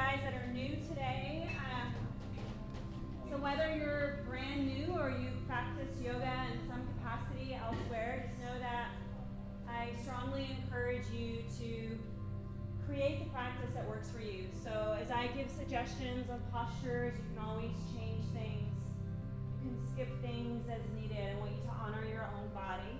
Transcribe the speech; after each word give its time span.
guys 0.00 0.20
that 0.24 0.32
are 0.32 0.50
new 0.54 0.76
today. 0.88 1.46
Um, 1.60 1.92
so 3.28 3.36
whether 3.36 3.76
you're 3.76 4.24
brand 4.26 4.66
new 4.66 4.96
or 4.96 5.10
you 5.10 5.28
practice 5.46 5.92
yoga 6.02 6.32
in 6.50 6.56
some 6.66 6.80
capacity 6.96 7.52
elsewhere, 7.52 8.24
just 8.26 8.40
know 8.40 8.58
that 8.60 8.88
I 9.68 9.90
strongly 10.00 10.56
encourage 10.56 11.04
you 11.12 11.44
to 11.60 11.98
create 12.86 13.22
the 13.22 13.28
practice 13.28 13.68
that 13.74 13.86
works 13.86 14.08
for 14.08 14.22
you. 14.22 14.46
So 14.64 14.96
as 14.98 15.10
I 15.10 15.26
give 15.36 15.50
suggestions 15.50 16.30
of 16.30 16.40
postures, 16.50 17.12
you 17.18 17.24
can 17.36 17.44
always 17.44 17.76
change 17.92 18.24
things. 18.32 18.72
You 19.60 19.68
can 19.68 19.78
skip 19.92 20.08
things 20.22 20.64
as 20.72 20.80
needed. 20.96 21.36
I 21.36 21.38
want 21.38 21.52
you 21.52 21.62
to 21.68 21.76
honor 21.76 22.08
your 22.08 22.24
own 22.40 22.48
body. 22.54 22.96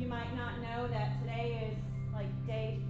You 0.00 0.08
might 0.08 0.34
not 0.34 0.58
know 0.62 0.88
that 0.88 1.20
today 1.20 1.70
is 1.70 1.84
like 2.14 2.46
day 2.46 2.80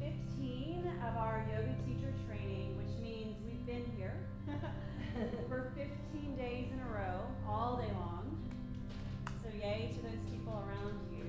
15 0.00 0.92
of 1.08 1.16
our 1.16 1.46
yoga 1.52 1.72
teacher 1.86 2.12
training, 2.26 2.76
which 2.76 3.00
means 3.00 3.36
we've 3.46 3.64
been 3.64 3.84
here 3.96 4.16
for 5.48 5.70
15 5.76 6.36
days 6.36 6.66
in 6.72 6.80
a 6.80 6.92
row, 6.92 7.20
all 7.46 7.76
day 7.76 7.92
long. 7.94 8.36
So, 9.40 9.48
yay 9.56 9.94
to 9.94 10.02
those 10.02 10.18
people 10.32 10.52
around 10.66 10.98
you. 11.12 11.26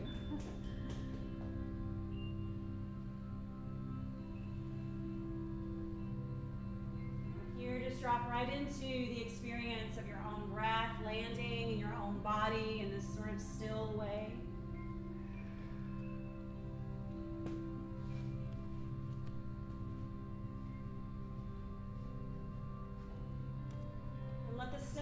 Here, 7.56 7.80
just 7.88 8.02
drop 8.02 8.28
right 8.32 8.52
into 8.52 8.80
the 8.80 9.22
experience 9.22 9.96
of 10.00 10.08
your 10.08 10.24
own 10.28 10.50
breath, 10.52 10.96
landing 11.06 11.74
in 11.74 11.78
your 11.78 11.94
own 12.04 12.18
body 12.24 12.80
in 12.84 12.90
this 12.90 13.06
sort 13.16 13.32
of 13.32 13.40
still 13.40 13.94
way. 13.96 14.39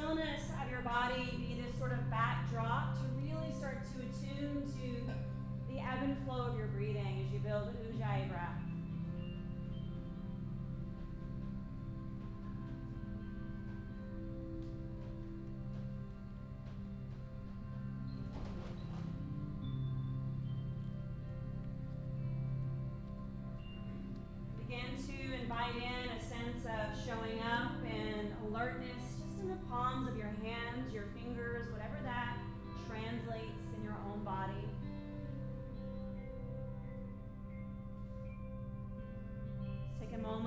Stillness 0.08 0.44
of 0.64 0.72
your 0.72 0.82
body 0.82 1.36
be 1.38 1.62
this 1.62 1.78
sort 1.78 1.92
of 1.92 2.10
backdrop 2.10 2.96
to 2.96 3.02
really 3.22 3.52
start 3.52 3.84
to 3.84 4.00
attune 4.00 4.64
to 4.64 5.74
the 5.74 5.80
ebb 5.80 6.02
and 6.02 6.18
flow 6.26 6.46
of 6.48 6.58
your 6.58 6.68
breathing 6.68 7.26
as 7.26 7.34
you 7.34 7.40
build 7.40 7.68
Ujjayi 7.92 8.30
breath. 8.30 8.67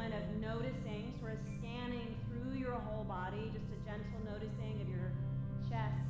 Moment 0.00 0.14
of 0.16 0.40
noticing, 0.40 1.12
sort 1.20 1.32
of 1.32 1.38
scanning 1.60 2.16
through 2.24 2.56
your 2.56 2.72
whole 2.72 3.04
body, 3.04 3.52
just 3.52 3.68
a 3.68 3.78
gentle 3.84 4.20
noticing 4.24 4.80
of 4.80 4.88
your 4.88 5.12
chest 5.68 6.09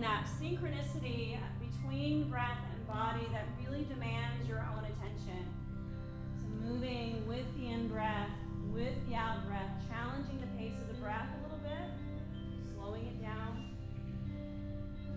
that 0.00 0.26
synchronicity 0.40 1.36
between 1.60 2.28
breath 2.30 2.58
and 2.72 2.86
body 2.86 3.26
that 3.32 3.46
really 3.62 3.84
demands 3.84 4.48
your 4.48 4.66
own 4.72 4.84
attention 4.84 5.44
So 6.40 6.46
moving 6.66 7.26
with 7.26 7.44
the 7.58 7.66
in 7.68 7.88
breath, 7.88 8.30
with 8.72 8.94
the 9.08 9.14
out 9.14 9.46
breath, 9.46 9.68
challenging 9.88 10.40
the 10.40 10.46
pace 10.58 10.72
of 10.80 10.88
the 10.88 11.00
breath 11.02 11.28
a 11.38 11.42
little 11.42 11.58
bit, 11.58 11.90
slowing 12.74 13.06
it 13.06 13.20
down. 13.20 13.68
So, 15.04 15.12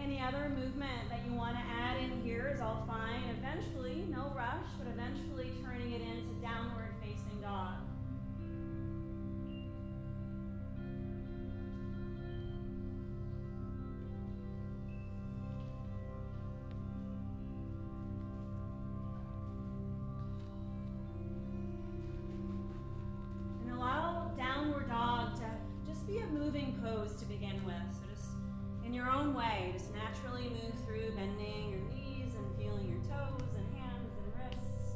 any 0.00 0.20
other 0.20 0.48
movement 0.50 1.10
that 1.10 1.20
you 1.26 1.34
want 1.34 1.56
to 1.56 1.62
add 1.62 1.96
in 2.00 2.22
here 2.22 2.52
is 2.54 2.60
all 2.60 2.84
fine. 2.86 3.22
Eventually, 3.38 4.04
no 4.08 4.32
rush, 4.36 4.70
but 4.78 4.86
eventually 4.92 5.50
turning 5.64 5.92
it 5.92 6.02
into 6.02 6.40
downward 6.40 6.94
facing 7.02 7.40
dog. 7.42 7.87
Naturally 30.38 30.62
move 30.62 30.74
through 30.86 31.10
bending 31.16 31.70
your 31.70 31.80
knees 31.90 32.34
and 32.34 32.56
feeling 32.56 32.88
your 32.88 32.98
toes 32.98 33.48
and 33.56 33.78
hands 33.78 34.10
and 34.16 34.32
wrists. 34.34 34.94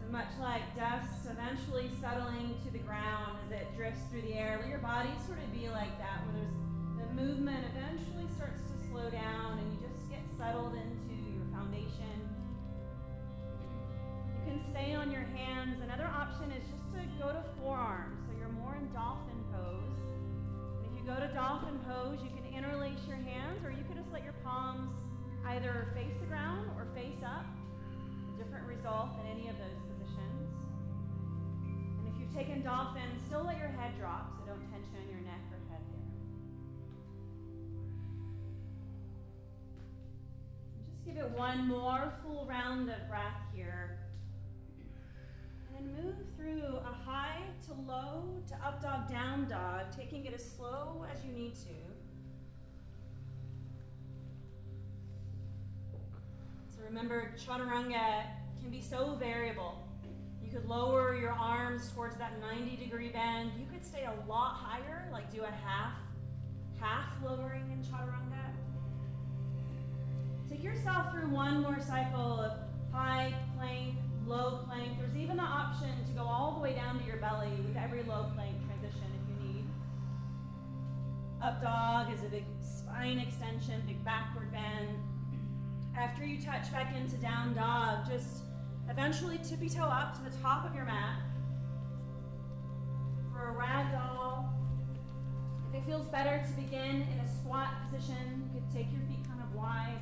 So 0.00 0.10
much 0.10 0.26
like 0.40 0.76
dust 0.76 1.26
eventually 1.30 1.90
settling 2.00 2.56
to 2.64 2.70
the 2.72 2.78
ground 2.78 3.38
as 3.46 3.52
it 3.52 3.66
drifts 3.76 4.00
through 4.10 4.22
the 4.22 4.34
air, 4.34 4.58
let 4.60 4.68
your 4.68 4.78
body 4.78 5.10
sort 5.26 5.38
of 5.38 5.52
be 5.52 5.68
like 5.68 5.96
that, 5.98 6.22
where 6.26 6.42
there's 6.42 6.52
the 6.98 7.14
movement 7.14 7.64
eventually 7.74 8.26
starts 8.36 8.62
to 8.62 8.88
slow 8.88 9.10
down 9.10 9.58
and 9.58 9.71
settled 10.42 10.74
into 10.74 11.14
your 11.30 11.46
foundation. 11.54 12.18
You 14.26 14.42
can 14.42 14.58
stay 14.74 14.92
on 14.92 15.12
your 15.14 15.22
hands. 15.38 15.78
Another 15.80 16.10
option 16.10 16.50
is 16.50 16.66
just 16.66 16.82
to 16.90 16.98
go 17.22 17.30
to 17.30 17.44
forearms, 17.62 18.18
so 18.26 18.34
you're 18.34 18.50
more 18.50 18.74
in 18.74 18.90
dolphin 18.90 19.38
pose. 19.54 19.94
And 20.82 20.90
if 20.90 20.98
you 20.98 21.06
go 21.06 21.14
to 21.14 21.30
dolphin 21.30 21.78
pose, 21.86 22.18
you 22.26 22.30
can 22.34 22.42
interlace 22.50 22.98
your 23.06 23.22
hands 23.22 23.62
or 23.62 23.70
you 23.70 23.86
can 23.86 23.94
just 23.94 24.10
let 24.10 24.26
your 24.26 24.34
palms 24.42 24.90
either 25.54 25.94
face 25.94 26.10
the 26.18 26.26
ground 26.26 26.66
or 26.74 26.90
face 26.90 27.22
up. 27.22 27.46
A 27.46 28.42
different 28.42 28.66
result 28.66 29.14
in 29.22 29.30
any 29.30 29.46
of 29.46 29.54
those 29.62 29.78
positions. 29.86 30.50
And 32.02 32.10
if 32.10 32.18
you've 32.18 32.34
taken 32.34 32.66
dolphin, 32.66 33.06
still 33.30 33.46
let 33.46 33.62
your 33.62 33.70
head 33.70 33.94
drop, 33.94 34.21
one 41.42 41.66
more 41.66 42.12
full 42.22 42.46
round 42.46 42.88
of 42.88 43.08
breath 43.08 43.42
here. 43.52 43.98
And 45.66 45.88
then 45.88 46.04
move 46.04 46.14
through 46.36 46.76
a 46.76 46.94
high 47.04 47.40
to 47.66 47.72
low 47.72 48.40
to 48.46 48.54
up 48.64 48.80
dog, 48.80 49.10
down 49.10 49.48
dog, 49.48 49.86
taking 49.90 50.24
it 50.24 50.34
as 50.34 50.48
slow 50.48 51.04
as 51.12 51.24
you 51.24 51.32
need 51.32 51.56
to. 51.56 51.74
So 56.70 56.84
remember, 56.84 57.34
chaturanga 57.36 58.22
can 58.60 58.70
be 58.70 58.80
so 58.80 59.16
variable. 59.16 59.82
You 60.44 60.48
could 60.48 60.68
lower 60.68 61.16
your 61.16 61.32
arms 61.32 61.90
towards 61.92 62.16
that 62.18 62.38
90 62.40 62.76
degree 62.76 63.08
bend. 63.08 63.50
You 63.58 63.66
could 63.72 63.84
stay 63.84 64.04
a 64.04 64.30
lot 64.30 64.54
higher, 64.54 65.08
like 65.10 65.32
do 65.32 65.42
a 65.42 65.50
half, 65.50 65.94
half 66.78 67.10
lowering 67.20 67.68
in 67.72 67.78
chaturanga. 67.78 68.51
Take 70.52 70.64
yourself 70.64 71.10
through 71.12 71.30
one 71.30 71.62
more 71.62 71.80
cycle 71.80 72.40
of 72.40 72.52
high 72.92 73.32
plank, 73.56 73.94
low 74.26 74.60
plank. 74.66 74.98
There's 74.98 75.16
even 75.16 75.38
the 75.38 75.42
option 75.42 75.88
to 76.06 76.12
go 76.12 76.24
all 76.24 76.52
the 76.52 76.60
way 76.60 76.74
down 76.74 76.98
to 77.00 77.06
your 77.06 77.16
belly 77.16 77.48
with 77.66 77.74
every 77.74 78.02
low 78.02 78.30
plank 78.34 78.54
transition 78.66 79.06
if 79.16 79.28
you 79.30 79.48
need. 79.48 79.64
Up 81.42 81.62
dog 81.62 82.12
is 82.12 82.22
a 82.22 82.28
big 82.28 82.44
spine 82.60 83.18
extension, 83.18 83.82
big 83.86 84.04
backward 84.04 84.52
bend. 84.52 84.90
After 85.96 86.22
you 86.22 86.38
touch 86.38 86.70
back 86.70 86.94
into 86.94 87.16
down 87.16 87.54
dog, 87.54 88.06
just 88.06 88.42
eventually 88.90 89.38
tippy 89.38 89.70
toe 89.70 89.84
up 89.84 90.14
to 90.16 90.30
the 90.30 90.36
top 90.42 90.68
of 90.68 90.74
your 90.74 90.84
mat. 90.84 91.18
For 93.32 93.48
a 93.48 93.54
ragdoll, 93.54 94.44
if 95.70 95.80
it 95.80 95.86
feels 95.86 96.08
better 96.08 96.44
to 96.46 96.52
begin 96.60 97.06
in 97.10 97.20
a 97.24 97.40
squat 97.40 97.68
position, 97.90 98.50
you 98.52 98.60
could 98.60 98.70
take 98.70 98.92
your 98.92 99.00
feet 99.08 99.26
kind 99.26 99.40
of 99.40 99.54
wide, 99.54 100.00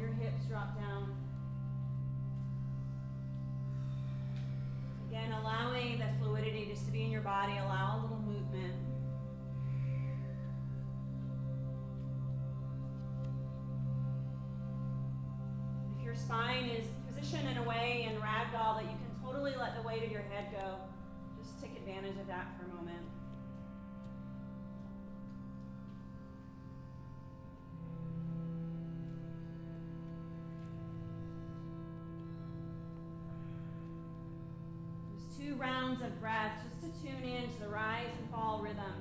your 0.00 0.12
hips 0.12 0.44
drop 0.48 0.74
down. 0.80 1.14
Again, 5.08 5.32
allowing 5.32 5.98
the 5.98 6.06
fluidity 6.18 6.66
just 6.70 6.86
to 6.86 6.92
be 6.92 7.02
in 7.02 7.10
your 7.10 7.20
body, 7.20 7.52
allow 7.52 7.98
a 7.98 8.02
little 8.02 8.18
movement. 8.18 8.74
If 15.98 16.04
your 16.04 16.14
spine 16.14 16.70
is 16.70 16.86
positioned 17.06 17.48
in 17.48 17.58
a 17.58 17.68
way 17.68 18.08
in 18.08 18.20
ragdoll 18.20 18.76
that 18.76 18.84
you 18.84 18.96
can 18.96 19.22
totally 19.22 19.52
let 19.58 19.76
the 19.76 19.86
weight 19.86 20.02
of 20.02 20.10
your 20.10 20.22
head 20.22 20.46
go, 20.52 20.76
just 21.38 21.60
take 21.60 21.76
advantage 21.76 22.18
of 22.18 22.26
that 22.28 22.56
for 22.56 22.64
a 22.64 22.74
moment. 22.74 23.04
Rounds 35.60 36.00
of 36.02 36.18
breath 36.20 36.52
just 36.64 36.80
to 36.80 37.02
tune 37.02 37.22
in 37.22 37.46
to 37.52 37.60
the 37.60 37.68
rise 37.68 38.08
and 38.18 38.30
fall 38.30 38.60
rhythm 38.62 38.94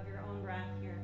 of 0.00 0.08
your 0.08 0.20
own 0.20 0.40
breath 0.42 0.64
here. 0.80 0.98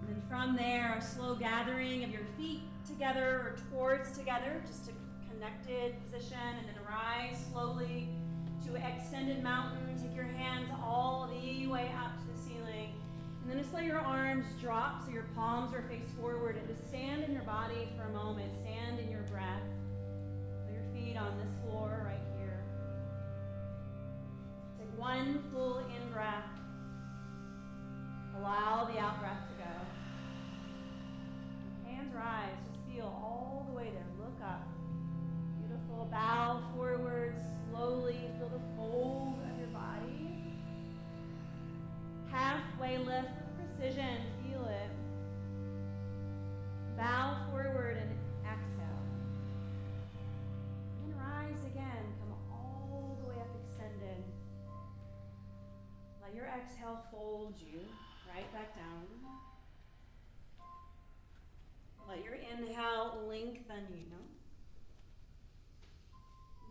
And 0.00 0.08
then 0.08 0.22
from 0.26 0.56
there, 0.56 0.96
a 0.98 1.02
slow 1.02 1.34
gathering 1.34 2.02
of 2.02 2.10
your 2.10 2.24
feet 2.38 2.62
together 2.86 3.28
or 3.28 3.56
towards 3.70 4.16
together, 4.16 4.62
just 4.66 4.88
a 4.88 4.92
connected 5.30 6.02
position, 6.04 6.38
and 6.38 6.66
then 6.66 6.76
rise 6.88 7.36
slowly 7.52 8.08
to 8.66 8.74
extended 8.76 9.42
mountain. 9.42 9.80
Take 10.00 10.16
your 10.16 10.24
hands 10.24 10.70
all 10.82 11.28
the 11.30 11.66
way 11.66 11.92
up 12.02 12.11
then 13.52 13.62
just 13.62 13.74
let 13.74 13.84
your 13.84 13.98
arms 13.98 14.46
drop 14.62 15.04
so 15.04 15.12
your 15.12 15.26
palms 15.34 15.74
are 15.74 15.82
face 15.82 16.08
forward 16.18 16.56
and 16.56 16.66
just 16.66 16.88
stand 16.88 17.22
in 17.22 17.32
your 17.32 17.42
body 17.42 17.86
for 17.96 18.04
a 18.04 18.12
moment. 18.12 18.50
Stand 18.62 18.98
in 18.98 19.10
your 19.10 19.22
breath. 19.22 19.60
Put 20.64 20.72
your 20.72 20.84
feet 20.94 21.18
on 21.18 21.36
this 21.36 21.50
floor 21.62 22.02
right 22.06 22.22
here. 22.38 22.64
Take 24.78 24.98
one 24.98 25.44
full 25.52 25.80
in 25.80 26.12
breath. 26.12 26.46
Allow 28.38 28.90
the 28.90 28.98
out 28.98 29.20
breath 29.20 29.46
to 29.48 29.54
go. 29.62 29.70
Hands 31.90 32.10
rise. 32.14 32.56
Just 32.72 32.80
feel 32.90 33.04
all 33.04 33.66
the 33.68 33.76
way 33.76 33.90
there. 33.92 34.06
Look 34.18 34.40
up. 34.42 34.66
Beautiful. 35.58 36.08
Bow 36.10 36.62
forward 36.74 37.36
slowly. 37.68 38.16
Feel 38.38 38.48
the 38.48 38.76
fold 38.76 39.34
of 39.52 39.58
your 39.58 39.68
body 39.68 40.32
halfway 42.32 42.96
lift 42.96 43.41
with. 43.82 44.20
Feel 44.46 44.64
it. 44.66 44.90
Bow 46.96 47.36
forward 47.50 47.96
and 47.96 48.12
exhale. 48.44 49.02
And 51.04 51.14
rise 51.16 51.64
again. 51.66 52.04
Come 52.20 52.34
all 52.52 53.18
the 53.20 53.28
way 53.28 53.40
up 53.40 53.48
extended. 53.64 54.22
Let 56.22 56.32
your 56.32 56.46
exhale 56.46 57.02
fold 57.10 57.54
you 57.58 57.80
right 58.32 58.50
back 58.52 58.76
down. 58.76 59.02
Let 62.08 62.24
your 62.24 62.34
inhale 62.34 63.24
lengthen 63.28 63.86
you. 63.90 64.12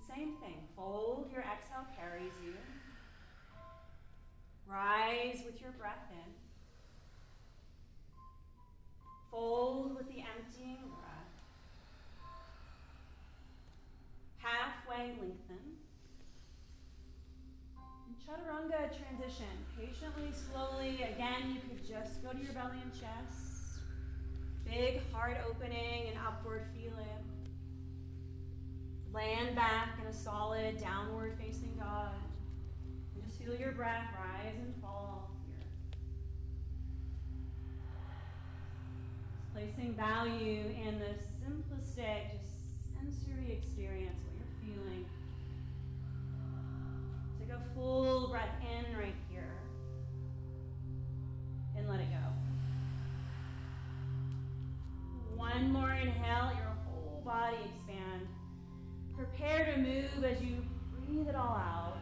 Same 0.07 0.38
thing. 0.38 0.60
Fold, 0.78 1.30
your 1.31 1.42
exhale 1.42 1.88
carries 1.98 2.34
you. 2.44 2.54
Rise 4.66 5.42
with 5.46 5.62
your 5.62 5.72
breath 5.72 6.07
in. 6.12 6.41
Fold 9.31 9.95
with 9.95 10.07
the 10.07 10.19
emptying 10.19 10.78
breath. 10.89 11.31
Halfway 14.39 15.12
lengthen. 15.22 15.78
And 17.78 18.16
chaturanga 18.19 18.90
transition. 18.92 19.45
Patiently, 19.80 20.31
slowly. 20.33 21.02
Again, 21.04 21.56
you 21.56 21.61
could 21.61 21.88
just 21.88 22.21
go 22.21 22.33
to 22.33 22.38
your 22.38 22.52
belly 22.52 22.81
and 22.83 22.92
chest. 22.92 23.80
Big 24.66 25.02
heart 25.14 25.38
opening 25.50 26.09
and 26.09 26.18
upward 26.28 26.66
feel 26.76 26.97
it. 26.97 27.23
Land 29.14 29.56
back 29.56 29.97
in 30.02 30.07
a 30.07 30.14
solid 30.14 30.78
downward 30.78 31.38
facing 31.40 31.73
dog. 31.80 32.16
And 33.16 33.23
just 33.23 33.42
feel 33.42 33.56
your 33.56 33.71
breath 33.71 34.07
rise 34.14 34.56
and 34.57 34.73
fall 34.81 35.20
placing 39.61 39.94
value 39.94 40.63
in 40.87 40.97
the 40.97 41.13
simplistic, 41.39 42.31
just 42.31 42.95
sensory 42.95 43.51
experience, 43.51 44.18
what 44.23 44.33
you're 44.35 44.75
feeling. 44.75 45.06
Take 47.39 47.49
a 47.49 47.61
full 47.75 48.30
breath 48.30 48.49
in 48.61 48.97
right 48.97 49.13
here. 49.30 49.53
And 51.77 51.87
let 51.87 51.99
it 51.99 52.07
go. 52.09 52.18
One 55.35 55.71
more 55.71 55.91
inhale, 55.91 56.53
your 56.57 56.73
whole 56.87 57.21
body 57.23 57.57
expand. 57.75 58.27
Prepare 59.15 59.75
to 59.75 59.81
move 59.81 60.23
as 60.23 60.41
you 60.41 60.57
breathe 61.06 61.27
it 61.27 61.35
all 61.35 61.56
out. 61.56 61.97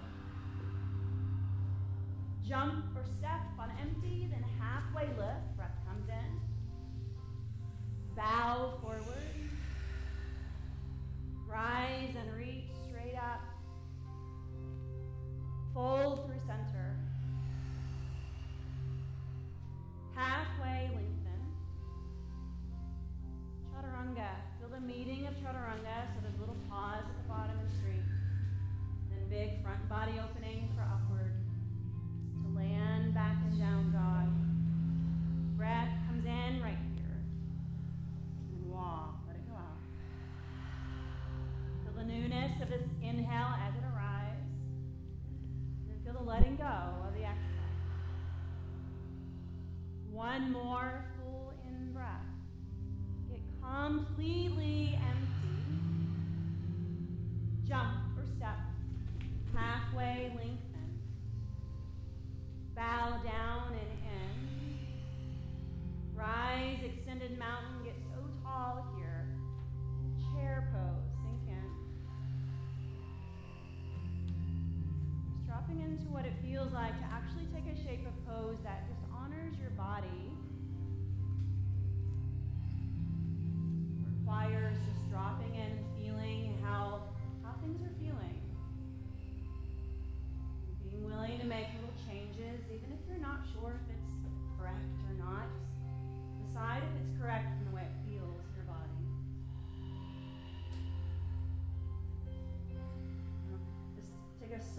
Jump 2.47 2.85
or 2.95 3.03
step 3.17 3.41
on 3.59 3.69
empty, 3.81 4.29
then 4.31 4.45
halfway 4.59 5.07
lift. 5.17 5.48
Bow 8.19 8.73
forward. 8.81 9.31
Rise 11.47 12.13
and 12.19 12.35
more 50.69 51.03
full 51.17 51.51
in 51.67 51.91
breath. 51.93 52.29
Get 53.27 53.41
completely 53.59 54.99
empty. 55.01 55.65
Jump 57.67 57.97
or 58.15 58.25
step. 58.37 58.59
Halfway 59.55 60.31
lengthen. 60.37 60.99
Bow 62.75 63.19
down 63.23 63.73
and 63.73 63.91
in. 64.13 64.35
Rise, 66.13 66.77
extended 66.85 67.39
mountain. 67.39 67.83
Get 67.83 67.95
so 68.13 68.21
tall 68.43 68.85
here. 68.95 69.25
Chair 70.35 70.69
pose. 70.71 71.09
Sink 71.23 71.49
in. 71.49 71.69
Just 75.33 75.47
dropping 75.47 75.81
into 75.81 76.05
what 76.11 76.25
it 76.25 76.33
feels 76.43 76.71
like 76.73 76.95
to 76.99 77.05
actually 77.11 77.47
take 77.55 77.65
a 77.65 77.75
shape 77.83 78.05
of 78.05 78.13
pose 78.27 78.57
that 78.63 78.85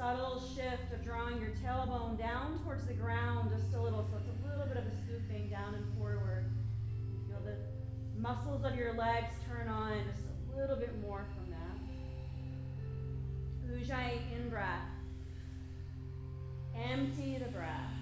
subtle 0.00 0.42
shift 0.56 0.90
of 0.94 1.04
drawing 1.04 1.38
your 1.38 1.50
tailbone 1.62 2.16
down 2.18 2.58
towards 2.64 2.86
the 2.86 2.94
ground 2.94 3.50
just 3.54 3.74
a 3.74 3.82
little, 3.82 4.02
so 4.10 4.16
it's 4.16 4.30
a 4.42 4.48
little 4.48 4.64
bit 4.64 4.78
of 4.78 4.86
a 4.86 4.96
scooping 5.04 5.50
down 5.50 5.74
and 5.74 5.84
forward. 5.98 6.50
Feel 7.28 7.42
the 7.44 7.56
muscles 8.18 8.64
of 8.64 8.74
your 8.76 8.94
legs 8.94 9.34
turn 9.46 9.68
on 9.68 10.02
just 10.10 10.22
a 10.24 10.58
little 10.58 10.76
bit 10.76 10.98
more 11.02 11.26
from 11.36 11.50
that. 11.50 11.76
Ujjayi 13.68 14.22
in 14.34 14.48
breath. 14.48 14.88
Empty 16.74 17.36
the 17.36 17.50
breath. 17.50 17.92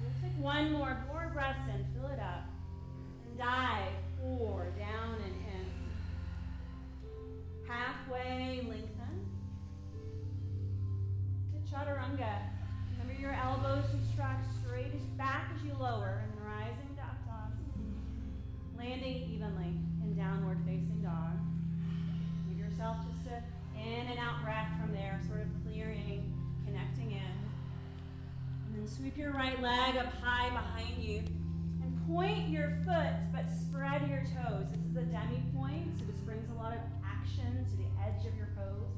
We'll 0.00 0.12
take 0.22 0.38
one 0.40 0.70
more, 0.70 0.96
four 1.08 1.32
breaths 1.34 1.68
in, 1.74 1.84
fill 1.92 2.08
it 2.12 2.20
up. 2.20 2.44
And 3.26 3.36
dive, 3.36 3.94
four, 4.20 4.72
down 4.78 5.16
and 5.24 5.34
in. 5.34 5.66
Halfway, 7.66 8.64
lengthen. 8.68 8.97
Chaturanga. 11.70 12.48
Remember 12.92 13.20
your 13.20 13.32
elbows 13.32 13.84
to 13.92 14.16
track 14.16 14.40
straight 14.60 14.90
as 14.94 15.04
back 15.18 15.50
as 15.54 15.62
you 15.62 15.74
lower 15.78 16.22
and 16.24 16.46
rising 16.46 16.96
up 16.98 17.14
dog. 17.26 17.52
Landing 18.78 19.28
evenly 19.28 19.76
in 20.02 20.16
downward 20.16 20.58
facing 20.64 21.02
dog. 21.02 21.36
Give 22.48 22.58
yourself 22.58 22.96
just 23.04 23.28
a 23.28 23.42
in 23.78 24.08
and 24.08 24.18
out 24.18 24.42
breath 24.42 24.68
from 24.80 24.94
there, 24.94 25.20
sort 25.28 25.40
of 25.40 25.48
clearing, 25.62 26.32
connecting 26.64 27.12
in. 27.12 27.36
And 28.66 28.74
then 28.74 28.88
sweep 28.88 29.18
your 29.18 29.32
right 29.32 29.60
leg 29.60 29.96
up 29.96 30.12
high 30.22 30.48
behind 30.48 31.02
you 31.02 31.18
and 31.82 32.06
point 32.08 32.48
your 32.48 32.78
foot, 32.86 33.12
but 33.30 33.44
spread 33.50 34.08
your 34.08 34.24
toes. 34.24 34.66
This 34.72 34.84
is 34.90 34.96
a 34.96 35.06
demi 35.12 35.42
point, 35.54 35.98
so 35.98 36.06
this 36.06 36.20
brings 36.22 36.50
a 36.50 36.54
lot 36.54 36.72
of 36.72 36.80
action 37.04 37.66
to 37.68 37.76
the 37.76 37.88
edge 38.02 38.26
of 38.26 38.34
your 38.36 38.48
pose. 38.56 38.96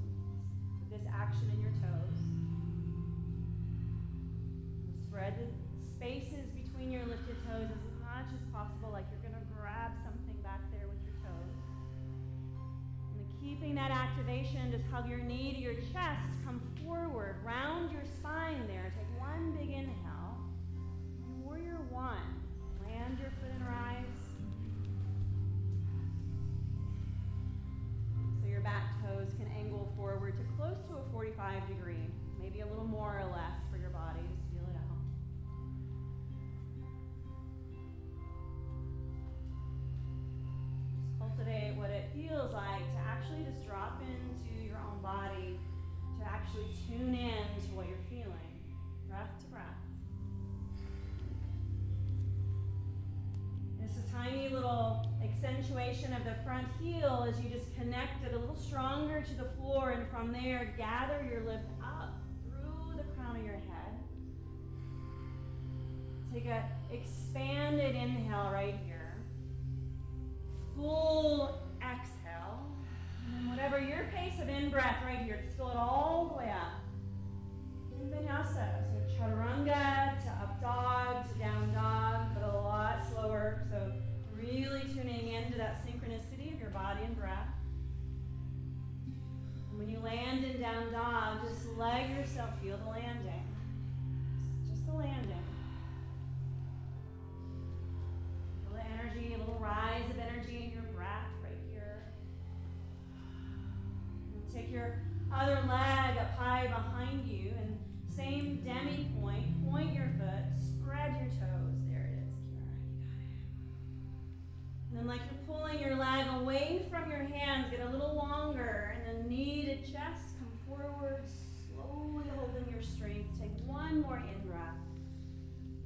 This 0.89 1.03
action 1.13 1.51
in 1.53 1.61
your 1.61 1.73
toes. 1.73 2.40
Spread 5.21 5.37
the 5.37 5.91
spaces 5.97 6.49
between 6.57 6.91
your 6.91 7.05
lifted 7.05 7.37
toes 7.45 7.69
as 7.69 7.85
much 8.01 8.33
as 8.33 8.41
possible, 8.55 8.89
like 8.91 9.05
you're 9.13 9.21
going 9.21 9.37
to 9.37 9.53
grab 9.53 9.93
something 10.03 10.41
back 10.41 10.65
there 10.73 10.89
with 10.89 10.97
your 11.05 11.13
toes. 11.21 11.61
And 13.13 13.29
keeping 13.37 13.75
that 13.75 13.91
activation, 13.91 14.73
just 14.73 14.85
hug 14.91 15.11
your 15.11 15.19
knee 15.19 15.53
to 15.53 15.61
your 15.61 15.75
chest, 15.93 16.25
come 16.43 16.63
forward, 16.83 17.37
round 17.45 17.93
your 17.93 18.01
spine 18.17 18.67
there. 18.67 18.95
Take 18.97 19.21
one 19.21 19.53
big 19.61 19.69
inhale. 19.69 20.41
Warrior 21.45 21.85
one. 21.91 22.41
Land 22.89 23.19
your 23.21 23.29
foot 23.29 23.53
and 23.53 23.67
rise. 23.69 24.17
So 28.41 28.49
your 28.49 28.63
back 28.63 29.05
toes 29.05 29.29
can 29.37 29.53
angle 29.53 29.93
forward 29.99 30.39
to 30.39 30.45
close 30.57 30.79
to 30.89 30.97
a 30.97 31.13
45 31.13 31.69
degree, 31.69 32.09
maybe 32.41 32.61
a 32.61 32.67
little 32.67 32.89
more 32.89 33.21
or 33.21 33.31
less 33.31 33.60
What 41.51 41.91
it 41.91 42.05
feels 42.15 42.53
like 42.53 42.79
to 42.93 42.99
actually 43.09 43.43
just 43.43 43.67
drop 43.67 44.01
into 44.03 44.65
your 44.65 44.77
own 44.77 45.03
body, 45.03 45.59
to 46.21 46.25
actually 46.25 46.67
tune 46.87 47.13
in 47.13 47.43
to 47.43 47.75
what 47.75 47.89
you're 47.89 47.99
feeling, 48.09 48.63
breath 49.09 49.31
to 49.41 49.47
breath. 49.47 49.65
It's 53.83 53.99
a 53.99 54.13
tiny 54.13 54.49
little 54.49 55.05
accentuation 55.25 56.13
of 56.13 56.25
the 56.25 56.37
front 56.45 56.69
heel 56.81 57.27
as 57.29 57.41
you 57.43 57.51
just 57.51 57.75
connect 57.75 58.25
it 58.25 58.33
a 58.33 58.39
little 58.39 58.55
stronger 58.55 59.21
to 59.21 59.35
the 59.35 59.49
floor, 59.59 59.91
and 59.91 60.09
from 60.09 60.33
there, 60.33 60.73
gather 60.79 61.27
your 61.29 61.43
lift 61.43 61.69
up 61.83 62.15
through 62.45 62.97
the 62.97 63.03
crown 63.17 63.35
of 63.37 63.45
your 63.45 63.55
head. 63.55 63.99
Take 66.33 66.47
a 66.47 66.63
expanded 66.93 67.97
inhale 67.97 68.51
right 68.53 68.77
here. 68.87 68.90
Full 70.81 71.61
exhale. 71.83 72.65
And 73.27 73.51
whatever 73.51 73.79
your 73.79 74.09
pace 74.15 74.41
of 74.41 74.49
in-breath 74.49 74.97
right 75.05 75.19
here, 75.19 75.39
just 75.45 75.59
fill 75.59 75.69
it 75.69 75.77
all 75.77 76.29
the 76.33 76.39
way 76.39 76.51
up. 76.51 76.70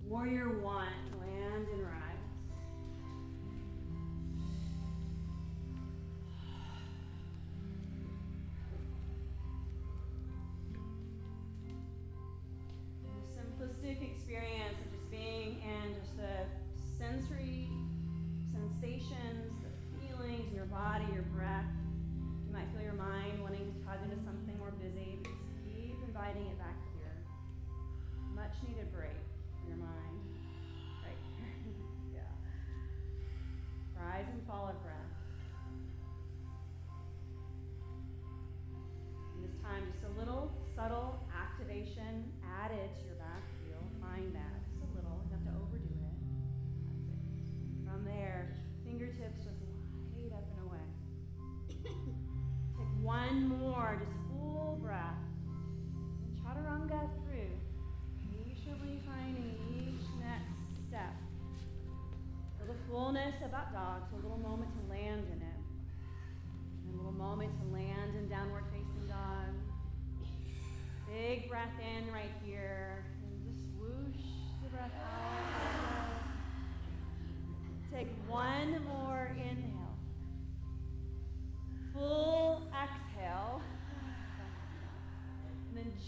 Warrior 0.09 0.59
one, 0.61 0.87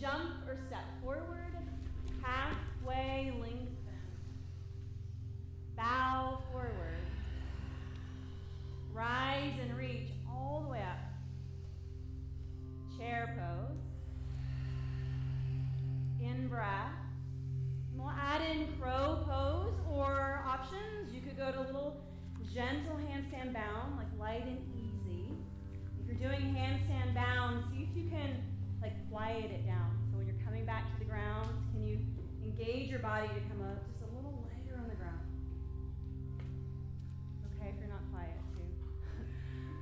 jump 0.01 0.47
or 0.47 0.57
step 0.67 0.85
forward, 1.03 1.57
halfway 2.23 3.33
lengthen. 3.41 3.77
Bow 5.77 6.26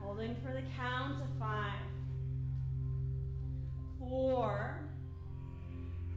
Holding 0.05 0.37
for 0.45 0.53
the 0.53 0.63
count 0.77 1.21
of 1.23 1.29
five, 1.41 1.81
four, 3.99 4.79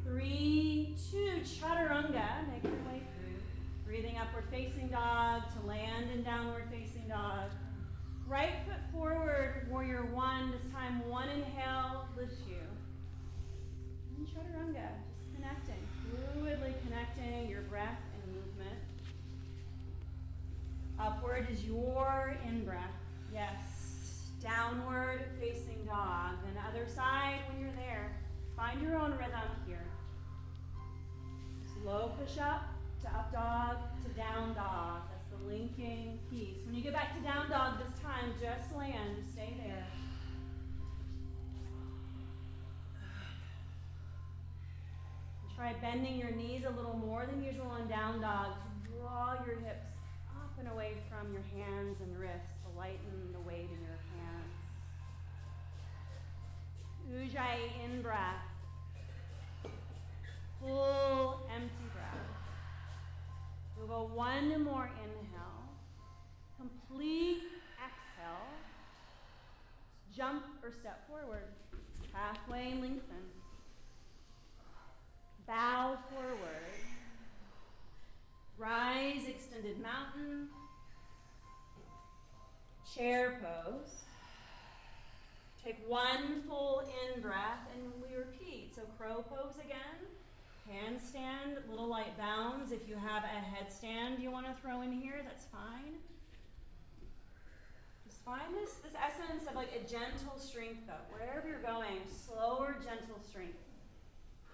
three, 0.03 0.95
two. 1.09 1.39
Chaturanga. 1.43 2.47
Make 2.51 2.63
your 2.63 2.73
way 2.73 3.01
through. 3.01 3.39
Breathing 3.85 4.17
upward 4.17 4.43
facing 4.51 4.89
dog 4.89 5.43
to 5.53 5.65
land 5.65 6.11
in 6.13 6.21
downward 6.21 6.65
facing 6.69 7.07
dog. 7.07 7.49
Right 8.27 8.51
foot 8.65 8.81
forward, 8.91 9.67
warrior 9.71 10.05
one. 10.13 10.51
This 10.51 10.69
time, 10.73 11.07
one 11.07 11.29
inhale 11.29 12.05
lifts 12.17 12.41
you. 12.47 12.57
And 14.17 14.27
chaturanga, 14.27 14.89
just 15.15 15.33
connecting, 15.33 15.81
fluidly 16.03 16.73
connecting 16.85 17.49
your 17.49 17.61
breath 17.61 17.97
and 18.13 18.35
movement. 18.35 18.79
Upward 20.99 21.47
is 21.49 21.63
your 21.63 22.37
in 22.45 22.65
breath. 22.65 22.91
Yes. 23.33 23.76
Downward 24.41 25.25
facing 25.39 25.83
dog. 25.85 26.35
Then 26.43 26.63
other 26.67 26.87
side 26.87 27.39
when 27.49 27.59
you're 27.59 27.75
there. 27.75 28.15
Find 28.55 28.81
your 28.81 28.97
own 28.97 29.11
rhythm 29.11 29.49
here. 29.65 29.85
Slow 31.81 32.13
push 32.19 32.37
up 32.37 32.67
to 33.01 33.07
up 33.07 33.31
dog 33.31 33.77
to 34.03 34.09
down 34.09 34.53
dog. 34.53 35.03
That's 35.11 35.27
the 35.29 35.47
linking 35.47 36.19
piece. 36.29 36.65
When 36.65 36.75
you 36.75 36.81
get 36.81 36.93
back 36.93 37.15
to 37.15 37.23
down 37.23 37.49
dog 37.49 37.79
this 37.79 37.93
time, 38.01 38.33
just 38.41 38.75
land. 38.75 39.23
Stay 39.33 39.55
there. 39.63 39.85
Try 45.55 45.73
bending 45.81 46.17
your 46.17 46.31
knees 46.31 46.63
a 46.67 46.69
little 46.69 46.95
more 46.95 47.25
than 47.25 47.43
usual 47.43 47.65
on 47.65 47.87
down 47.87 48.21
dog 48.21 48.53
to 48.61 48.91
draw 48.91 49.33
your 49.43 49.59
hips 49.59 49.87
up 50.29 50.53
and 50.59 50.67
away 50.67 50.93
from 51.09 51.33
your 51.33 51.41
hands 51.41 51.97
and 51.99 52.15
wrists 52.19 52.53
to 52.63 52.77
lighten 52.77 53.33
Ujjayi 57.09 57.85
in 57.85 58.01
breath. 58.01 58.43
Full 60.59 61.39
empty 61.55 61.87
breath. 61.93 62.27
We'll 63.77 63.87
go 63.87 64.09
one 64.13 64.63
more 64.63 64.89
inhale. 65.03 65.63
Complete 66.57 67.43
exhale. 67.77 68.47
Jump 70.15 70.43
or 70.63 70.71
step 70.71 71.07
forward. 71.07 71.47
Halfway 72.11 72.73
lengthen. 72.73 73.31
Bow 75.47 75.97
forward. 76.09 76.73
Rise, 78.57 79.27
extended 79.27 79.79
mountain. 79.79 80.49
Chair 82.93 83.39
pose. 83.41 84.03
Take 85.67 85.83
one 85.85 86.43
full 86.47 86.87
in 86.87 87.19
breath 87.19 87.67
and 87.75 87.91
we 87.99 88.15
repeat. 88.15 88.73
So 88.73 88.83
crow 88.97 89.25
pose 89.27 89.59
again. 89.59 89.99
Handstand, 90.63 91.59
little 91.69 91.87
light 91.89 92.17
bounds. 92.17 92.71
If 92.71 92.87
you 92.87 92.95
have 92.95 93.25
a 93.25 93.43
headstand 93.43 94.21
you 94.21 94.31
want 94.31 94.45
to 94.45 94.53
throw 94.61 94.79
in 94.81 94.93
here, 94.93 95.19
that's 95.25 95.43
fine. 95.51 95.99
Just 98.07 98.23
find 98.23 98.55
this, 98.55 98.75
this 98.75 98.95
essence 98.95 99.43
of 99.45 99.55
like 99.55 99.75
a 99.75 99.83
gentle 99.83 100.39
strength 100.39 100.87
though. 100.87 101.03
Wherever 101.11 101.45
you're 101.45 101.59
going, 101.59 101.99
slower, 102.07 102.77
gentle 102.79 103.19
strength. 103.27 103.59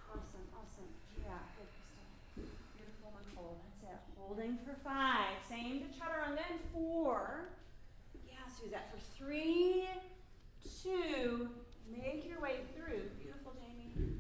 Awesome, 0.10 0.50
awesome. 0.58 0.90
Yeah, 1.22 1.38
good. 1.62 2.50
Beautiful 2.74 3.14
hold. 3.36 3.62
That's 3.84 3.94
it. 3.94 4.02
Holding 4.18 4.58
for 4.66 4.74
five. 4.84 5.38
Same 5.48 5.82
to 5.82 5.86
chaturanga 5.94 6.42
and 6.50 6.60
four. 6.74 7.50
Yeah, 8.26 8.72
that 8.72 8.90
for 8.90 8.98
three, 9.16 9.86
two. 10.84 11.50
Make 11.92 12.26
your 12.28 12.40
way 12.40 12.62
through. 12.76 13.02
Beautiful, 13.22 13.54
Jamie. 13.60 14.20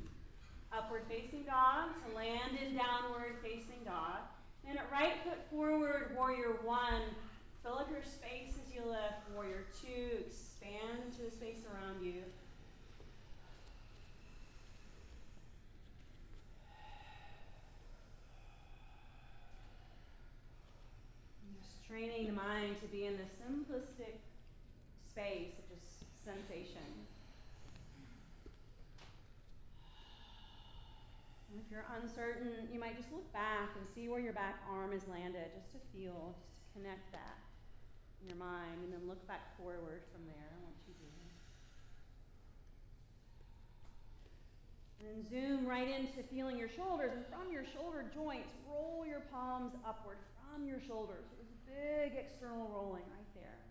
Upward 0.71 1.03
facing 1.09 1.43
dog 1.43 1.89
to 2.05 2.15
land 2.15 2.57
in 2.61 2.75
downward 2.75 3.37
facing 3.43 3.83
dog. 3.85 4.19
And 4.67 4.77
at 4.77 4.89
right 4.91 5.13
foot 5.23 5.39
forward, 5.49 6.11
warrior 6.15 6.57
one. 6.63 7.01
Fill 7.63 7.77
up 7.77 7.89
your 7.91 8.03
space 8.03 8.55
as 8.61 8.73
you 8.73 8.81
lift. 8.85 9.23
Warrior 9.33 9.65
two, 9.81 10.25
expand 10.27 11.13
to 11.17 11.23
the 11.23 11.31
space 11.31 11.63
around 11.71 12.03
you. 12.03 12.23
Just 21.61 21.87
training 21.87 22.27
the 22.27 22.33
mind 22.33 22.75
to 22.81 22.87
be 22.87 23.05
in 23.05 23.13
the 23.13 23.23
simplistic 23.39 24.19
space 25.09 25.53
of 25.59 25.69
just 25.69 25.92
sensation. 26.25 26.87
And 31.53 31.61
if 31.61 31.69
you're 31.69 31.85
uncertain, 32.01 32.67
you 32.73 32.79
might 32.79 32.97
just 32.97 33.11
look 33.13 33.31
back 33.31 33.77
and 33.77 33.85
see 33.93 34.09
where 34.09 34.19
your 34.19 34.33
back 34.33 34.63
arm 34.71 34.91
is 34.91 35.03
landed, 35.05 35.53
just 35.53 35.69
to 35.77 35.79
feel, 35.93 36.33
just 36.41 36.57
to 36.57 36.65
connect 36.79 37.11
that 37.13 37.37
in 38.23 38.29
your 38.29 38.39
mind, 38.39 38.81
and 38.83 38.91
then 38.91 39.05
look 39.07 39.21
back 39.27 39.53
forward 39.59 40.01
from 40.09 40.25
there 40.25 40.49
once 40.65 40.81
you 40.87 40.95
do. 40.97 41.11
And 44.97 45.05
then 45.11 45.19
zoom 45.29 45.67
right 45.67 45.85
into 45.85 46.23
feeling 46.31 46.57
your 46.57 46.69
shoulders, 46.69 47.11
and 47.13 47.21
from 47.27 47.51
your 47.51 47.65
shoulder 47.69 48.05
joints, 48.15 48.49
roll 48.65 49.05
your 49.05 49.21
palms 49.29 49.75
upward 49.85 50.17
from 50.39 50.65
your 50.65 50.79
shoulders. 50.87 51.27
So 51.29 51.35
there's 51.37 51.53
a 51.53 51.61
big 51.69 52.17
external 52.17 52.71
rolling 52.73 53.05
right 53.11 53.29
there. 53.35 53.62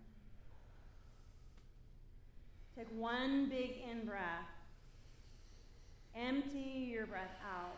Take 2.76 2.88
one 2.96 3.50
big 3.50 3.72
in 3.90 4.06
breath. 4.06 4.48
Empty 6.16 6.88
your 6.90 7.06
breath 7.06 7.37
out. 7.46 7.76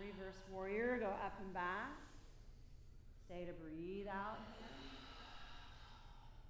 Reverse 0.00 0.40
warrior, 0.52 0.98
go 0.98 1.06
up 1.06 1.34
and 1.42 1.52
back. 1.52 1.92
Stay 3.26 3.44
to 3.44 3.52
breathe 3.52 4.06
out. 4.08 4.38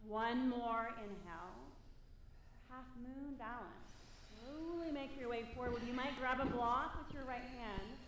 One 0.06 0.48
more 0.48 0.94
inhale. 0.98 1.58
Half 2.70 2.84
moon 3.02 3.34
balance. 3.38 3.84
Slowly 4.38 4.92
make 4.92 5.18
your 5.18 5.30
way 5.30 5.44
forward. 5.54 5.82
You 5.86 5.94
might 5.94 6.18
grab 6.18 6.40
a 6.40 6.46
block 6.46 6.98
with 6.98 7.14
your 7.14 7.24
right 7.24 7.42
hand. 7.58 8.03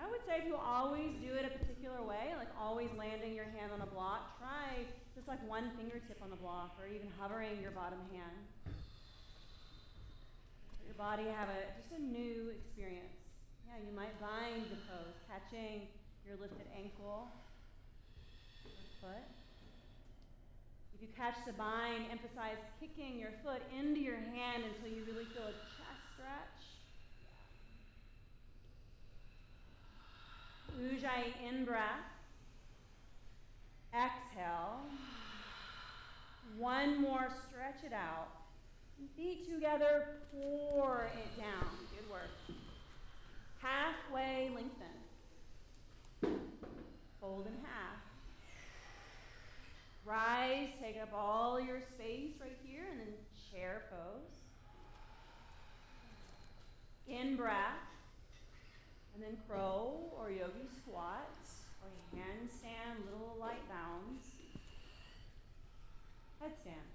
I 0.00 0.10
would 0.10 0.20
say 0.26 0.38
if 0.42 0.46
you 0.46 0.56
always 0.56 1.14
do 1.22 1.34
it 1.34 1.46
a 1.46 1.52
particular 1.58 2.02
way, 2.02 2.34
like 2.36 2.50
always 2.58 2.90
landing 2.98 3.34
your 3.34 3.46
hand 3.46 3.72
on 3.72 3.80
a 3.80 3.86
block, 3.86 4.38
try 4.38 4.84
just 5.14 5.28
like 5.28 5.40
one 5.48 5.70
fingertip 5.76 6.18
on 6.22 6.30
the 6.30 6.36
block 6.36 6.76
or 6.80 6.86
even 6.86 7.08
hovering 7.18 7.62
your 7.62 7.70
bottom 7.70 7.98
hand 8.12 8.74
your 10.94 11.06
body 11.10 11.26
have 11.26 11.48
a 11.48 11.74
just 11.74 11.90
a 11.90 11.98
new 11.98 12.54
experience. 12.54 13.18
Yeah, 13.66 13.82
you 13.82 13.90
might 13.96 14.14
bind 14.22 14.70
the 14.70 14.78
pose, 14.86 15.18
catching 15.26 15.90
your 16.22 16.36
lifted 16.38 16.70
ankle 16.70 17.26
or 18.62 18.86
foot. 19.00 19.26
If 20.94 21.02
you 21.02 21.08
catch 21.16 21.34
the 21.46 21.52
bind, 21.52 22.06
emphasize 22.12 22.62
kicking 22.78 23.18
your 23.18 23.34
foot 23.42 23.62
into 23.74 23.98
your 24.00 24.22
hand 24.30 24.62
until 24.62 24.94
you 24.94 25.02
really 25.04 25.26
feel 25.34 25.50
a 25.50 25.56
chest 25.74 26.04
stretch. 26.14 26.73
Ujjayi 30.80 31.32
in 31.48 31.64
breath. 31.64 32.04
Exhale. 33.94 34.80
One 36.58 37.00
more, 37.00 37.28
stretch 37.48 37.84
it 37.84 37.92
out. 37.92 38.28
Feet 39.16 39.44
together, 39.52 40.06
pour 40.32 41.08
it 41.16 41.36
down. 41.40 41.68
Good 41.90 42.10
work. 42.10 42.30
halfway 43.60 44.50
lengthen. 44.54 44.94
Fold 47.20 47.46
in 47.46 47.54
half. 47.64 48.02
Rise, 50.04 50.68
take 50.82 51.00
up 51.00 51.08
all 51.14 51.58
your 51.58 51.80
space 51.80 52.32
right 52.40 52.58
here, 52.62 52.84
and 52.90 53.00
then 53.00 53.14
chair 53.50 53.82
pose. 53.90 54.34
In 57.08 57.36
breath, 57.36 57.80
and 59.14 59.22
then 59.22 59.36
crow 59.48 60.10
or 60.18 60.30
yogi 60.30 60.66
squats 60.66 61.62
or 61.82 61.88
handstand, 62.12 63.06
little 63.06 63.36
light 63.38 63.62
bounds. 63.68 64.26
Headstand. 66.42 66.90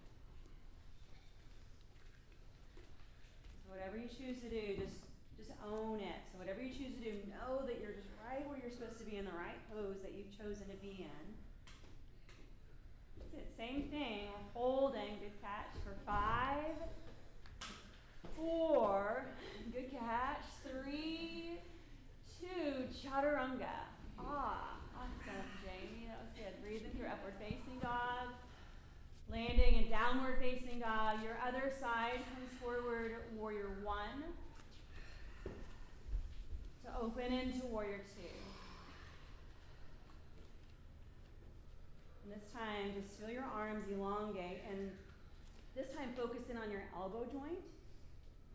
So 3.64 3.74
whatever 3.74 3.98
you 3.98 4.08
choose 4.08 4.42
to 4.44 4.50
do, 4.50 4.76
just 4.76 5.00
just 5.40 5.52
own 5.64 6.00
it. 6.00 6.20
So 6.32 6.38
whatever 6.38 6.62
you 6.62 6.70
choose 6.70 6.94
to 7.00 7.04
do, 7.04 7.16
know 7.32 7.66
that 7.66 7.80
you're 7.80 7.96
just 7.96 8.12
right 8.28 8.46
where 8.48 8.60
you're 8.60 8.72
supposed 8.72 9.00
to 9.00 9.06
be 9.06 9.16
in 9.16 9.26
the 9.26 9.32
right 9.32 9.58
pose 9.72 9.96
that 10.04 10.12
you've 10.12 10.30
chosen 10.36 10.68
to 10.68 10.78
be 10.84 11.08
in. 11.08 11.26
Same 13.58 13.84
thing. 13.90 14.30
Holding. 14.54 15.20
Good 15.20 15.36
catch 15.42 15.76
for 15.84 15.94
five, 16.06 16.76
four. 18.36 19.26
Good 19.74 19.92
catch. 19.92 20.44
Three, 20.64 21.60
two. 22.40 22.88
Chaturanga. 22.92 23.88
Ah, 24.20 24.78
awesome, 24.96 25.46
Jamie. 25.64 26.08
That 26.08 26.20
was 26.22 26.32
good. 26.36 26.62
Breathing 26.64 26.92
through 26.96 27.08
upward 27.08 27.34
facing 27.40 27.80
dog. 27.82 28.34
Landing 29.32 29.84
in 29.84 29.90
downward 29.90 30.40
facing 30.40 30.80
dog. 30.80 31.22
Your 31.24 31.38
other 31.46 31.72
side 31.80 32.22
comes 32.34 32.52
forward, 32.62 33.12
warrior 33.36 33.78
one. 33.84 34.24
To 36.84 36.90
open 37.00 37.32
into 37.32 37.66
warrior 37.68 38.02
two. 38.16 38.36
And 42.24 42.34
this 42.34 42.50
time, 42.52 42.94
just 42.96 43.20
feel 43.20 43.30
your 43.30 43.44
arms 43.44 43.86
elongate, 43.92 44.64
and 44.70 44.92
this 45.76 45.94
time 45.96 46.10
focus 46.18 46.50
in 46.50 46.58
on 46.58 46.72
your 46.72 46.84
elbow 46.96 47.26
joint. 47.32 47.60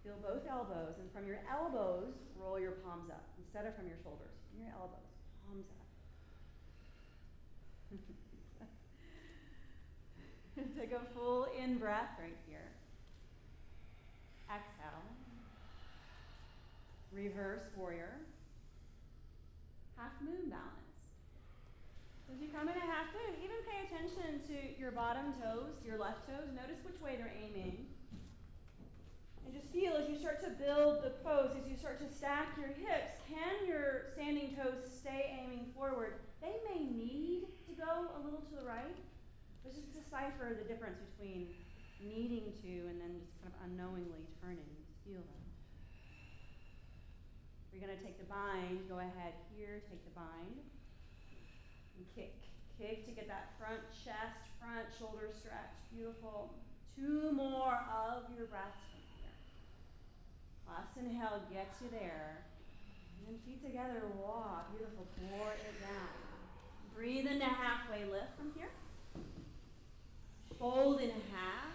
Feel 0.04 0.20
both 0.20 0.44
elbows, 0.44 1.00
and 1.00 1.08
from 1.16 1.24
your 1.26 1.40
elbows, 1.48 2.12
roll 2.36 2.60
your 2.60 2.76
palms 2.84 3.08
up 3.08 3.24
instead 3.40 3.64
of 3.64 3.72
from 3.74 3.88
your 3.88 3.96
shoulders. 4.04 4.36
From 4.52 4.60
your 4.60 4.76
elbows, 4.76 5.08
palms 5.48 5.64
up. 5.72 5.88
Take 10.76 10.92
a 10.92 11.00
full 11.16 11.48
in 11.56 11.78
breath 11.78 12.20
right 12.20 12.36
here. 12.46 12.68
Exhale. 14.52 15.08
Reverse 17.10 17.64
warrior. 17.74 18.20
Half 19.96 20.12
moon 20.20 20.50
balance. 20.50 20.84
As 22.28 22.42
you 22.42 22.48
come 22.52 22.68
in 22.68 22.76
a 22.76 22.86
half 22.86 23.06
moon, 23.16 23.40
even 23.40 23.56
pay 23.64 23.88
attention 23.88 24.44
to 24.52 24.78
your 24.78 24.90
bottom 24.90 25.32
toes, 25.40 25.72
your 25.84 25.98
left 25.98 26.26
toes. 26.26 26.48
Notice 26.52 26.84
which 26.84 27.00
way 27.00 27.16
they're 27.16 27.32
aiming. 27.40 27.86
And 29.44 29.52
just 29.52 29.68
feel 29.72 29.94
as 29.94 30.08
you 30.08 30.16
start 30.16 30.42
to 30.42 30.50
build 30.50 31.04
the 31.04 31.10
pose, 31.22 31.52
as 31.60 31.68
you 31.68 31.76
start 31.76 32.00
to 32.00 32.08
stack 32.08 32.56
your 32.56 32.68
hips, 32.68 33.20
can 33.28 33.68
your 33.68 34.08
standing 34.14 34.56
toes 34.56 34.80
stay 34.88 35.36
aiming 35.36 35.66
forward? 35.76 36.20
They 36.40 36.56
may 36.68 36.84
need 36.84 37.48
to 37.68 37.72
go 37.76 38.08
a 38.16 38.18
little 38.24 38.40
to 38.40 38.56
the 38.56 38.64
right, 38.64 38.96
but 39.62 39.74
just 39.74 39.92
decipher 39.92 40.56
the 40.56 40.64
difference 40.64 40.98
between 41.12 41.52
needing 42.00 42.52
to 42.60 42.72
and 42.88 43.00
then 43.00 43.20
just 43.20 43.32
kind 43.40 43.52
of 43.52 43.56
unknowingly 43.64 44.28
turning. 44.40 44.68
feel 45.04 45.20
them. 45.20 45.44
We're 47.72 47.84
going 47.84 47.96
to 47.98 48.04
take 48.04 48.22
the 48.22 48.30
bind. 48.30 48.88
Go 48.88 49.02
ahead 49.02 49.34
here, 49.50 49.82
take 49.90 50.04
the 50.04 50.14
bind. 50.14 50.62
And 51.98 52.06
kick. 52.14 52.38
Kick 52.78 53.06
to 53.06 53.12
get 53.12 53.28
that 53.28 53.54
front 53.58 53.82
chest, 53.92 54.46
front 54.58 54.86
shoulder 54.98 55.30
stretch. 55.30 55.74
Beautiful. 55.92 56.54
Two 56.96 57.32
more 57.32 57.82
of 57.90 58.30
your 58.36 58.46
breaths 58.46 58.93
Last 60.68 60.96
inhale 60.96 61.42
gets 61.52 61.80
you 61.82 61.88
there. 61.90 62.44
And 63.18 63.28
then 63.28 63.38
feet 63.44 63.64
together, 63.64 64.02
walk. 64.20 64.76
Beautiful. 64.76 65.06
Pour 65.30 65.52
it 65.52 65.80
down. 65.80 66.24
Breathe 66.94 67.26
into 67.26 67.44
halfway 67.44 68.04
lift 68.04 68.36
from 68.38 68.52
here. 68.56 68.70
Fold 70.58 71.00
in 71.00 71.10
half. 71.32 71.74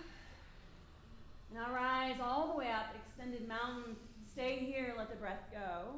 Now 1.54 1.74
rise 1.74 2.20
all 2.22 2.48
the 2.48 2.58
way 2.58 2.72
up, 2.72 2.96
extended 2.96 3.48
mountain. 3.48 3.96
Stay 4.32 4.58
here, 4.58 4.94
let 4.98 5.10
the 5.10 5.16
breath 5.16 5.44
go. 5.52 5.96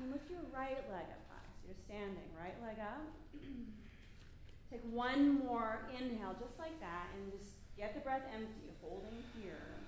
And 0.00 0.10
lift 0.10 0.30
your 0.30 0.40
right 0.54 0.78
leg 0.90 1.06
up 1.10 1.22
high. 1.28 1.46
So 1.60 1.68
you're 1.68 1.84
standing, 1.84 2.30
right 2.40 2.56
leg 2.62 2.78
up. 2.80 3.04
Take 4.70 4.82
one 4.90 5.44
more 5.44 5.86
inhale, 5.92 6.34
just 6.40 6.58
like 6.58 6.78
that, 6.80 7.06
and 7.14 7.32
just 7.32 7.54
get 7.76 7.94
the 7.94 8.00
breath 8.00 8.22
empty, 8.32 8.72
holding 8.80 9.22
here. 9.40 9.83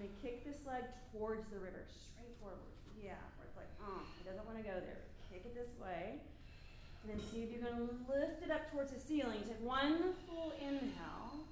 Then 0.00 0.08
kick 0.24 0.48
this 0.48 0.64
leg 0.64 0.88
towards 1.12 1.44
the 1.52 1.60
river, 1.60 1.84
straight 1.92 2.32
forward. 2.40 2.72
Yeah, 2.96 3.20
where 3.36 3.44
it's 3.44 3.56
like, 3.60 3.68
uh, 3.84 4.00
oh, 4.00 4.08
he 4.16 4.24
doesn't 4.24 4.48
want 4.48 4.56
to 4.56 4.64
go 4.64 4.80
there. 4.80 5.04
Kick 5.28 5.44
it 5.44 5.52
this 5.52 5.76
way. 5.76 6.16
And 7.04 7.12
then 7.12 7.20
see 7.28 7.44
if 7.44 7.52
you're 7.52 7.60
going 7.60 7.76
to 7.76 7.92
lift 8.08 8.40
it 8.40 8.50
up 8.50 8.72
towards 8.72 8.96
the 8.96 9.00
ceiling. 9.00 9.44
Take 9.44 9.60
one 9.60 10.16
full 10.24 10.56
inhale. 10.56 11.44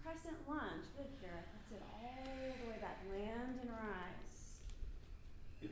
Crescent 0.00 0.40
lunge. 0.48 0.88
Good, 0.96 1.12
Kara. 1.20 1.44
That's 1.44 1.76
it. 1.76 1.84
All 1.92 2.24
the 2.56 2.72
way 2.72 2.80
back. 2.80 3.04
Land 3.12 3.60
and 3.60 3.68
rise. 3.68 4.56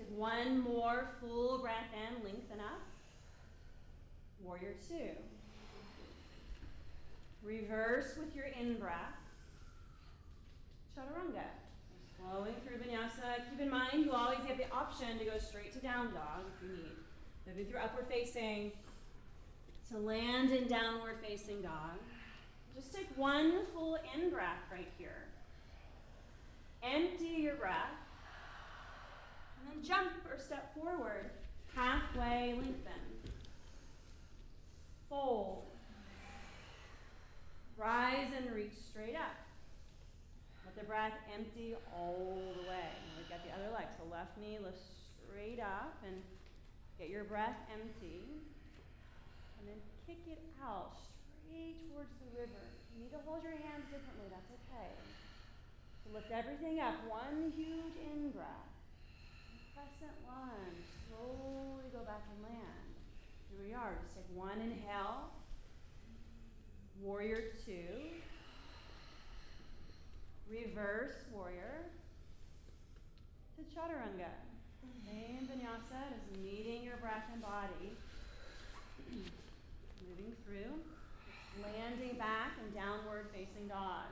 Take 0.00 0.10
one 0.16 0.60
more 0.60 1.12
full 1.20 1.58
breath 1.58 1.92
in. 1.92 2.24
Lengthen 2.24 2.60
up. 2.60 2.80
Warrior 4.42 4.74
two. 4.88 5.12
Reverse 7.42 8.14
with 8.18 8.34
your 8.34 8.46
in 8.46 8.78
breath. 8.78 9.16
Chaturanga. 10.96 11.44
Flowing 12.18 12.54
through 12.66 12.78
vinyasa. 12.78 13.48
Keep 13.50 13.60
in 13.60 13.70
mind, 13.70 14.04
you 14.04 14.12
always 14.12 14.44
have 14.46 14.58
the 14.58 14.70
option 14.72 15.18
to 15.18 15.24
go 15.24 15.38
straight 15.38 15.72
to 15.72 15.78
down 15.78 16.12
dog 16.12 16.42
if 16.54 16.62
you 16.62 16.76
need. 16.76 16.96
Moving 17.46 17.66
through 17.66 17.80
upward 17.80 18.06
facing 18.08 18.72
to 19.90 19.98
land 19.98 20.50
in 20.50 20.68
downward 20.68 21.16
facing 21.22 21.62
dog. 21.62 21.98
Just 22.76 22.94
take 22.94 23.08
one 23.16 23.64
full 23.72 23.98
in 24.14 24.30
breath 24.30 24.62
right 24.70 24.88
here. 24.98 25.24
Empty 26.82 27.42
your 27.42 27.54
breath. 27.54 27.74
And 29.58 29.72
then 29.72 29.88
jump 29.88 30.10
or 30.30 30.38
step 30.38 30.74
forward. 30.74 31.30
Halfway 31.74 32.54
lengthen. 32.54 33.02
Fold. 35.08 35.64
Rise 37.78 38.34
and 38.34 38.50
reach 38.50 38.74
straight 38.90 39.14
up 39.14 39.38
Let 40.66 40.74
the 40.74 40.82
breath 40.82 41.14
empty 41.30 41.78
all 41.94 42.34
the 42.58 42.66
way. 42.66 42.90
And 42.90 43.14
we've 43.14 43.30
got 43.30 43.46
the 43.46 43.54
other 43.54 43.70
leg. 43.70 43.86
So 43.94 44.02
left 44.10 44.34
knee 44.34 44.58
lifts 44.58 44.82
straight 45.14 45.62
up 45.62 45.94
and 46.02 46.18
get 46.98 47.06
your 47.06 47.22
breath 47.22 47.54
empty. 47.70 48.26
And 49.62 49.70
then 49.70 49.78
kick 50.10 50.18
it 50.26 50.42
out 50.58 50.98
straight 51.46 51.78
towards 51.86 52.10
the 52.18 52.34
river. 52.34 52.66
You 52.98 53.06
need 53.06 53.14
to 53.14 53.22
hold 53.22 53.46
your 53.46 53.54
hands 53.54 53.86
differently. 53.94 54.26
That's 54.26 54.50
okay. 54.58 54.90
So 56.02 56.18
lift 56.18 56.34
everything 56.34 56.82
up. 56.82 56.98
One 57.06 57.54
huge 57.54 57.94
in 57.94 58.34
breath. 58.34 58.74
Crescent 59.78 60.18
lunge. 60.26 60.82
Slowly 61.06 61.86
go 61.94 62.02
back 62.02 62.26
and 62.26 62.42
land. 62.42 62.90
Here 63.54 63.62
we 63.62 63.70
are. 63.70 63.94
Just 64.02 64.18
take 64.18 64.26
one 64.34 64.58
inhale. 64.58 65.30
Warrior 67.02 67.42
two. 67.64 68.18
Reverse 70.50 71.14
warrior 71.32 71.86
to 73.54 73.62
chaturanga. 73.70 74.32
Same 75.06 75.46
vinyasa 75.46 76.10
is 76.10 76.42
meeting 76.42 76.82
your 76.82 76.96
breath 76.96 77.24
and 77.32 77.40
body. 77.40 77.94
Moving 80.08 80.34
through. 80.44 80.74
Landing 81.62 82.18
back 82.18 82.58
and 82.62 82.74
downward 82.74 83.26
facing 83.32 83.68
dog. 83.68 84.10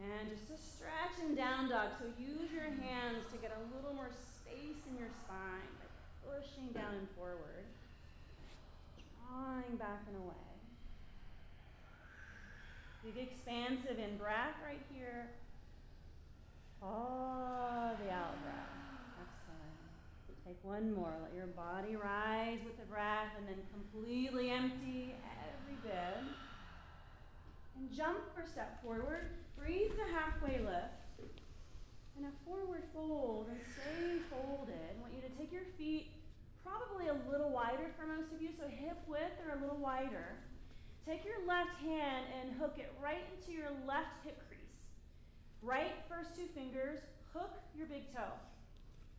And 0.00 0.28
just 0.30 0.48
a 0.48 0.58
stretch 0.58 1.20
and 1.22 1.36
down 1.36 1.68
dog. 1.68 1.90
So 1.98 2.06
use 2.18 2.52
your 2.52 2.70
hands 2.70 3.26
to 3.32 3.38
get 3.38 3.52
a 3.52 3.62
little 3.76 3.94
more 3.94 4.10
space 4.10 4.80
in 4.88 4.96
your 4.98 5.12
spine 5.24 5.68
by 5.76 5.88
pushing 6.24 6.72
down 6.72 6.94
and 6.94 7.08
forward. 7.18 7.68
Drawing 9.28 9.76
back 9.76 10.02
and 10.08 10.16
away. 10.24 10.53
Big 13.04 13.28
expansive 13.28 13.98
in 13.98 14.16
breath 14.16 14.56
right 14.64 14.80
here. 14.88 15.28
All 16.82 17.92
the 18.00 18.10
out 18.10 18.40
breath. 18.40 18.72
Excellent. 19.20 20.46
Take 20.46 20.56
one 20.64 20.94
more. 20.94 21.12
Let 21.20 21.34
your 21.36 21.48
body 21.48 21.96
rise 21.96 22.60
with 22.64 22.80
the 22.80 22.86
breath 22.88 23.28
and 23.36 23.46
then 23.46 23.60
completely 23.76 24.50
empty 24.50 25.14
every 25.20 25.76
bit. 25.84 26.16
And 27.76 27.92
jump 27.92 28.24
or 28.38 28.46
step 28.48 28.82
forward. 28.82 29.36
Breathe 29.58 29.92
to 29.92 30.04
halfway 30.08 30.64
lift. 30.64 31.28
And 32.16 32.24
a 32.24 32.32
forward 32.48 32.84
fold 32.94 33.48
and 33.50 33.60
stay 33.76 34.24
folded. 34.32 34.96
I 34.96 35.00
want 35.02 35.12
you 35.12 35.20
to 35.20 35.32
take 35.36 35.52
your 35.52 35.68
feet 35.76 36.08
probably 36.64 37.08
a 37.08 37.16
little 37.30 37.50
wider 37.50 37.92
for 37.98 38.06
most 38.06 38.32
of 38.32 38.40
you, 38.40 38.48
so 38.56 38.64
hip 38.64 38.96
width 39.06 39.36
or 39.44 39.58
a 39.58 39.60
little 39.60 39.76
wider. 39.76 40.40
Take 41.04 41.24
your 41.28 41.44
left 41.44 41.76
hand 41.84 42.24
and 42.40 42.56
hook 42.56 42.80
it 42.80 42.88
right 42.96 43.28
into 43.36 43.52
your 43.52 43.68
left 43.84 44.24
hip 44.24 44.40
crease. 44.48 44.88
Right 45.60 45.92
first 46.08 46.32
two 46.32 46.48
fingers, 46.56 47.00
hook 47.36 47.60
your 47.76 47.84
big 47.86 48.08
toe. 48.08 48.32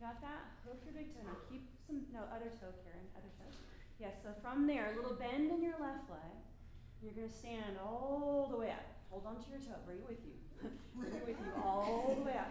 Got 0.02 0.18
that? 0.26 0.50
Hook 0.66 0.82
your 0.82 0.98
big 0.98 1.14
toe. 1.14 1.22
Now 1.22 1.38
keep 1.46 1.70
some, 1.86 2.02
no, 2.10 2.26
other 2.34 2.50
toe, 2.50 2.74
Karen, 2.82 3.06
other 3.14 3.30
toe. 3.38 3.54
Yes, 4.02 4.18
so 4.26 4.34
from 4.42 4.66
there, 4.66 4.92
a 4.92 4.96
little 4.98 5.14
bend 5.14 5.54
in 5.54 5.62
your 5.62 5.78
left 5.78 6.10
leg. 6.10 6.36
You're 7.06 7.14
going 7.14 7.30
to 7.30 7.38
stand 7.38 7.78
all 7.78 8.50
the 8.50 8.58
way 8.58 8.74
up. 8.74 8.86
Hold 9.14 9.30
on 9.30 9.38
to 9.38 9.48
your 9.54 9.62
toe. 9.62 9.78
Bring 9.86 10.02
it 10.02 10.10
with 10.10 10.26
you. 10.26 10.36
Bring 10.98 11.14
it 11.14 11.22
with 11.22 11.38
you 11.38 11.54
all 11.62 12.18
the 12.18 12.26
way 12.26 12.34
up. 12.34 12.50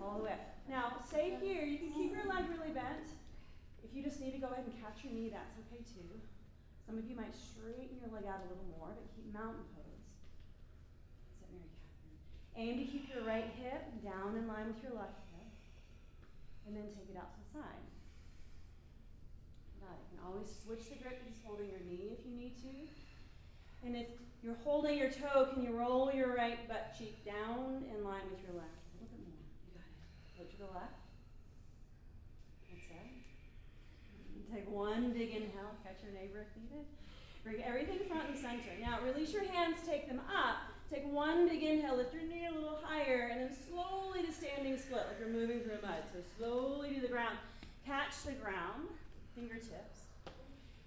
All 0.00 0.18
the 0.18 0.24
way 0.30 0.38
up. 0.38 0.46
Now, 0.70 1.02
stay 1.02 1.36
here. 1.42 1.66
You 1.66 1.78
can 1.78 1.90
keep 1.92 2.14
your 2.14 2.24
leg 2.30 2.46
really 2.48 2.70
bent. 2.70 3.18
If 3.82 3.90
you 3.92 4.02
just 4.02 4.20
need 4.20 4.30
to 4.32 4.38
go 4.38 4.46
ahead 4.46 4.64
and 4.64 4.74
catch 4.78 5.02
your 5.02 5.12
knee, 5.12 5.28
that's 5.34 5.58
okay 5.66 5.82
too. 5.82 6.22
Some 6.90 6.98
of 6.98 7.06
you 7.06 7.14
might 7.14 7.30
straighten 7.30 8.02
your 8.02 8.10
leg 8.10 8.26
out 8.26 8.42
a 8.42 8.50
little 8.50 8.66
more, 8.74 8.90
but 8.90 9.06
keep 9.14 9.30
mountain 9.30 9.62
pose. 9.78 10.10
Mary 11.38 11.70
Catherine. 11.70 12.18
Aim 12.58 12.82
to 12.82 12.86
keep 12.90 13.06
your 13.14 13.22
right 13.22 13.46
hip 13.62 14.02
down 14.02 14.34
in 14.34 14.50
line 14.50 14.66
with 14.66 14.82
your 14.82 14.98
left 14.98 15.22
hip, 15.30 15.54
and 16.66 16.74
then 16.74 16.90
take 16.90 17.06
it 17.06 17.14
out 17.14 17.30
to 17.30 17.38
the 17.46 17.62
side. 17.62 17.86
Got 19.78 20.02
it. 20.02 20.02
You 20.10 20.18
can 20.18 20.26
always 20.26 20.50
switch 20.50 20.90
the 20.90 20.98
grip, 20.98 21.22
just 21.22 21.38
holding 21.46 21.70
your 21.70 21.78
knee 21.86 22.18
if 22.18 22.26
you 22.26 22.34
need 22.34 22.58
to. 22.58 22.74
And 23.86 23.94
if 23.94 24.10
you're 24.42 24.58
holding 24.66 24.98
your 24.98 25.14
toe, 25.14 25.46
can 25.54 25.62
you 25.62 25.70
roll 25.70 26.10
your 26.10 26.34
right 26.34 26.58
butt 26.66 26.98
cheek 26.98 27.22
down 27.22 27.86
in 27.86 28.02
line 28.02 28.26
with 28.34 28.42
your 28.42 28.58
left? 28.58 28.82
A 28.82 28.98
little 28.98 29.14
bit 29.14 29.22
more. 29.30 29.46
You 29.62 29.78
got 29.78 29.86
it. 29.86 29.94
Go 30.34 30.42
to 30.42 30.58
the 30.58 30.70
left. 30.74 31.06
That's 32.66 32.82
it. 32.90 33.30
Take 34.52 34.70
one 34.70 35.12
big 35.12 35.30
inhale. 35.30 35.74
Catch 35.84 36.02
your 36.02 36.12
neighbor 36.12 36.46
if 36.46 36.62
needed. 36.62 36.84
Bring 37.44 37.62
everything 37.62 38.00
front 38.08 38.28
and 38.28 38.38
center. 38.38 38.70
Now 38.80 38.98
release 39.00 39.32
your 39.32 39.44
hands, 39.44 39.76
take 39.86 40.08
them 40.08 40.20
up. 40.28 40.56
Take 40.92 41.06
one 41.06 41.48
big 41.48 41.62
inhale, 41.62 41.96
lift 41.96 42.12
your 42.12 42.24
knee 42.24 42.48
a 42.50 42.52
little 42.52 42.80
higher, 42.82 43.30
and 43.32 43.40
then 43.40 43.56
slowly 43.68 44.26
to 44.26 44.32
standing 44.32 44.76
split, 44.76 45.06
like 45.06 45.20
you're 45.20 45.28
moving 45.28 45.60
through 45.60 45.80
mud. 45.82 46.02
So 46.12 46.18
slowly 46.36 46.94
to 46.94 47.00
the 47.00 47.08
ground. 47.08 47.38
Catch 47.86 48.24
the 48.24 48.32
ground, 48.32 48.88
fingertips. 49.36 50.00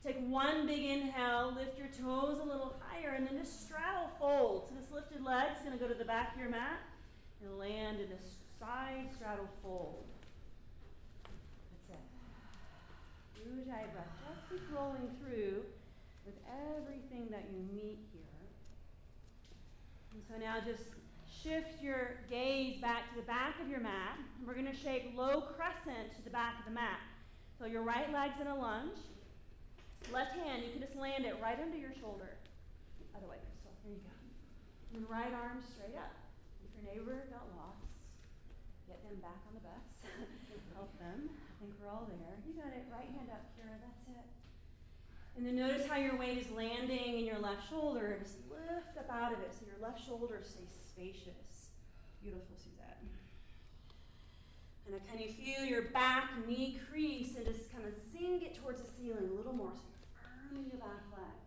Take 0.06 0.20
one 0.28 0.68
big 0.68 0.84
inhale, 0.84 1.54
lift 1.56 1.78
your 1.78 1.88
toes 1.88 2.40
a 2.40 2.44
little 2.44 2.76
higher, 2.82 3.12
and 3.12 3.26
then 3.26 3.38
just 3.40 3.66
straddle 3.66 4.10
fold. 4.20 4.68
So 4.68 4.76
this 4.76 4.92
lifted 4.92 5.24
leg 5.24 5.52
is 5.56 5.64
going 5.64 5.78
to 5.78 5.82
go 5.82 5.88
to 5.88 5.98
the 5.98 6.04
back 6.04 6.34
of 6.34 6.42
your 6.42 6.50
mat 6.50 6.82
and 7.42 7.58
land 7.58 8.02
in 8.02 8.10
this 8.10 8.36
side 8.60 9.08
straddle 9.16 9.48
fold. 9.62 10.04
That's 11.24 12.02
Ujjayi 13.48 13.92
breath. 13.92 14.14
Just 14.28 14.50
keep 14.50 14.64
rolling 14.76 15.10
through 15.20 15.64
with 16.26 16.36
everything 16.48 17.28
that 17.32 17.46
you 17.52 17.60
meet 17.74 18.00
here. 18.12 18.40
And 20.14 20.22
so 20.30 20.38
now 20.38 20.60
just 20.64 20.84
shift 21.28 21.82
your 21.82 22.24
gaze 22.30 22.80
back 22.80 23.10
to 23.12 23.16
the 23.20 23.28
back 23.28 23.60
of 23.60 23.68
your 23.68 23.80
mat. 23.80 24.16
And 24.40 24.48
we're 24.48 24.54
going 24.54 24.72
to 24.72 24.76
shape 24.76 25.12
low 25.16 25.42
crescent 25.42 26.16
to 26.16 26.22
the 26.24 26.30
back 26.30 26.60
of 26.60 26.66
the 26.66 26.72
mat. 26.72 27.00
So 27.60 27.66
your 27.66 27.84
right 27.84 28.12
leg's 28.12 28.40
in 28.40 28.48
a 28.48 28.56
lunge. 28.56 28.98
Left 30.12 30.36
hand, 30.36 30.64
you 30.64 30.72
can 30.72 30.82
just 30.82 30.96
land 30.96 31.26
it 31.26 31.36
right 31.42 31.58
under 31.60 31.78
your 31.78 31.94
shoulder. 32.00 32.36
Other 33.16 33.28
way, 33.28 33.40
Crystal. 33.40 33.72
There 33.84 33.94
you 33.94 34.04
go. 34.04 34.16
And 35.00 35.04
right 35.08 35.32
arm 35.32 35.64
straight 35.64 35.96
up. 35.96 36.12
If 36.64 36.72
your 36.76 36.86
neighbor 36.92 37.24
got 37.32 37.48
lost, 37.56 37.88
get 38.88 39.00
them 39.04 39.16
back 39.24 39.40
on 39.48 39.56
the 39.56 39.64
bus. 39.64 39.88
Help 40.76 40.92
them. 41.00 41.30
Think 41.64 41.80
we're 41.80 41.88
all 41.88 42.04
there. 42.12 42.36
You 42.44 42.60
got 42.60 42.76
it. 42.76 42.84
Right 42.92 43.08
hand 43.16 43.32
up, 43.32 43.48
Kira. 43.56 43.80
That's 43.80 44.20
it. 44.20 44.28
And 45.38 45.48
then 45.48 45.56
notice 45.56 45.88
how 45.88 45.96
your 45.96 46.18
weight 46.18 46.38
is 46.38 46.52
landing 46.52 47.20
in 47.20 47.26
your 47.26 47.40
left 47.40 47.70
shoulder. 47.70 48.20
Just 48.22 48.36
lift 48.52 48.98
up 49.00 49.10
out 49.10 49.32
of 49.32 49.40
it 49.40 49.56
so 49.58 49.66
your 49.66 49.80
left 49.80 50.06
shoulder 50.06 50.42
stays 50.44 50.68
spacious. 50.86 51.72
Beautiful, 52.22 52.54
Suzette. 52.58 53.00
And 54.86 54.96
I 54.96 55.00
of 55.24 55.32
feel 55.32 55.64
your 55.64 55.84
back 55.84 56.32
knee 56.46 56.82
crease 56.92 57.38
and 57.38 57.46
just 57.46 57.72
kind 57.72 57.86
of 57.86 57.94
zing 58.12 58.42
it 58.42 58.60
towards 58.62 58.82
the 58.82 58.88
ceiling 59.00 59.30
a 59.32 59.34
little 59.34 59.54
more. 59.54 59.72
So 59.74 59.88
firmly 60.20 60.68
your 60.70 60.82
back 60.82 61.08
leg. 61.16 61.40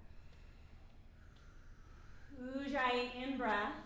Ujjayi 2.41 3.23
in 3.23 3.37
breath. 3.37 3.77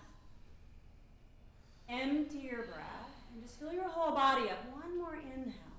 Empty 1.88 2.38
your 2.38 2.62
breath. 2.66 3.10
And 3.34 3.42
just 3.42 3.58
fill 3.58 3.72
your 3.72 3.88
whole 3.88 4.14
body 4.14 4.48
up. 4.48 4.64
One 4.72 4.96
more 4.96 5.16
inhale. 5.16 5.69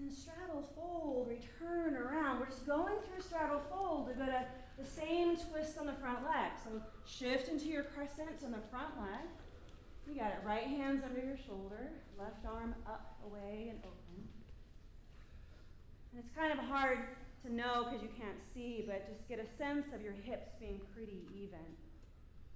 And 0.00 0.10
straddle 0.10 0.64
fold, 0.74 1.28
return 1.28 1.94
around. 1.94 2.40
We're 2.40 2.46
just 2.46 2.66
going 2.66 2.94
through 3.04 3.22
straddle 3.22 3.60
fold 3.68 4.08
to 4.08 4.14
go 4.14 4.24
to 4.24 4.46
the 4.78 4.86
same 4.86 5.36
twist 5.36 5.76
on 5.78 5.86
the 5.86 5.92
front 5.92 6.24
leg. 6.24 6.52
So 6.64 6.80
shift 7.04 7.48
into 7.48 7.66
your 7.66 7.82
crescent 7.84 8.42
on 8.44 8.52
the 8.52 8.64
front 8.70 8.96
leg. 8.98 9.28
You 10.08 10.14
got 10.18 10.32
it. 10.32 10.38
Right 10.44 10.64
hand's 10.64 11.04
under 11.04 11.20
your 11.20 11.36
shoulder, 11.36 11.92
left 12.18 12.46
arm 12.46 12.74
up, 12.86 13.18
away, 13.26 13.68
and 13.70 13.78
open. 13.84 14.26
And 16.12 16.24
it's 16.24 16.34
kind 16.34 16.52
of 16.52 16.58
hard 16.58 16.98
to 17.44 17.52
know 17.52 17.84
because 17.84 18.02
you 18.02 18.08
can't 18.18 18.40
see, 18.54 18.84
but 18.86 19.06
just 19.06 19.28
get 19.28 19.38
a 19.38 19.46
sense 19.56 19.92
of 19.94 20.02
your 20.02 20.12
hips 20.12 20.50
being 20.58 20.80
pretty 20.94 21.28
even. 21.34 21.62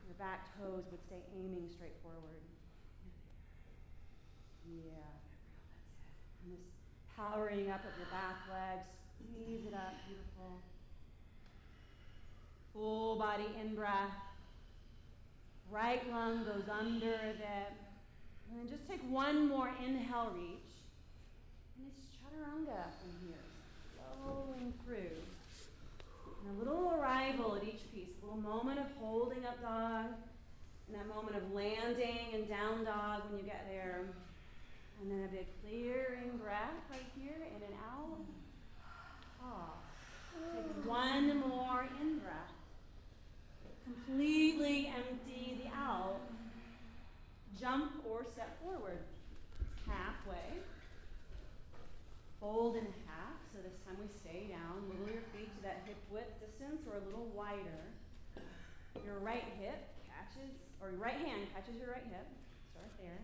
Your 0.07 0.17
back 0.19 0.49
toes 0.59 0.85
would 0.91 1.03
stay 1.05 1.23
aiming 1.37 1.69
straight 1.69 1.97
forward. 2.03 2.43
Yeah. 4.67 5.13
And 6.43 6.53
this 6.53 6.74
powering 7.17 7.71
up 7.71 7.81
of 7.85 7.97
your 7.99 8.09
back 8.11 8.43
legs, 8.51 8.87
squeeze 9.19 9.67
it 9.67 9.75
up, 9.75 9.95
beautiful. 10.07 10.61
Full 12.73 13.17
body 13.17 13.47
in 13.61 13.75
breath. 13.75 14.15
Right 15.71 16.09
lung 16.11 16.45
goes 16.45 16.69
under 16.69 17.15
a 17.15 17.35
bit. 17.39 17.73
And 18.51 18.59
then 18.59 18.69
just 18.69 18.89
take 18.89 19.01
one 19.09 19.49
more 19.49 19.71
inhale 19.85 20.33
reach. 20.35 20.75
And 21.77 21.87
it's 21.89 22.01
chaturanga 22.15 22.91
from 23.01 23.27
here 23.27 23.45
flowing 24.25 24.73
through. 24.85 25.19
And 26.47 26.57
a 26.57 26.59
little 26.59 26.95
arrival 26.99 27.57
at 27.57 27.65
each 27.65 27.81
piece, 27.93 28.09
a 28.23 28.27
little 28.27 28.41
moment 28.41 28.79
of 28.79 28.87
holding 29.01 29.45
up 29.47 29.61
dog, 29.63 30.07
and 30.87 30.97
that 30.97 31.09
moment 31.09 31.37
of 31.37 31.53
landing 31.53 32.35
and 32.35 32.49
down 32.49 32.85
dog 32.85 33.23
when 33.31 33.39
you 33.39 33.47
get 33.47 33.67
there. 33.71 34.05
And 35.01 35.11
then 35.11 35.25
a 35.25 35.29
big 35.29 35.47
clearing 35.63 36.39
breath 36.43 36.81
right 36.91 37.11
here, 37.19 37.37
in 37.37 37.63
and 37.63 37.75
out. 37.85 38.19
Take 40.55 40.87
one 40.87 41.39
more 41.41 41.87
in 42.01 42.19
breath. 42.19 42.55
Completely 43.85 44.91
empty 44.97 45.61
the 45.63 45.71
out. 45.77 46.21
Jump 47.61 47.93
or 48.09 48.25
step 48.33 48.59
forward. 48.63 48.99
Halfway. 49.87 50.59
Fold 52.41 52.77
in 52.77 52.87
half. 53.07 53.37
So 53.53 53.59
this 53.63 53.77
time 53.87 53.97
we 54.01 54.09
stay 54.21 54.49
down. 54.49 54.89
Wiggle 54.89 55.15
your 55.15 55.25
feet 55.37 55.55
to 55.57 55.63
that 55.63 55.85
hip 55.87 56.01
width 56.11 56.41
distance 56.41 56.83
or 56.91 56.97
a 56.99 57.05
little 57.05 57.29
wider. 57.35 57.85
Your 59.05 59.19
right 59.21 59.45
hip 59.61 59.85
catches, 60.09 60.57
or 60.81 60.91
your 60.91 61.01
right 61.01 61.21
hand 61.21 61.47
catches 61.55 61.77
your 61.77 61.93
right 61.93 62.07
hip. 62.09 62.27
Start 62.73 62.91
there. 62.99 63.21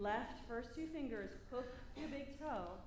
Left 0.00 0.42
first 0.48 0.74
two 0.74 0.86
fingers 0.90 1.30
hook 1.50 1.70
your 1.96 2.08
big 2.08 2.38
toe. 2.38 2.82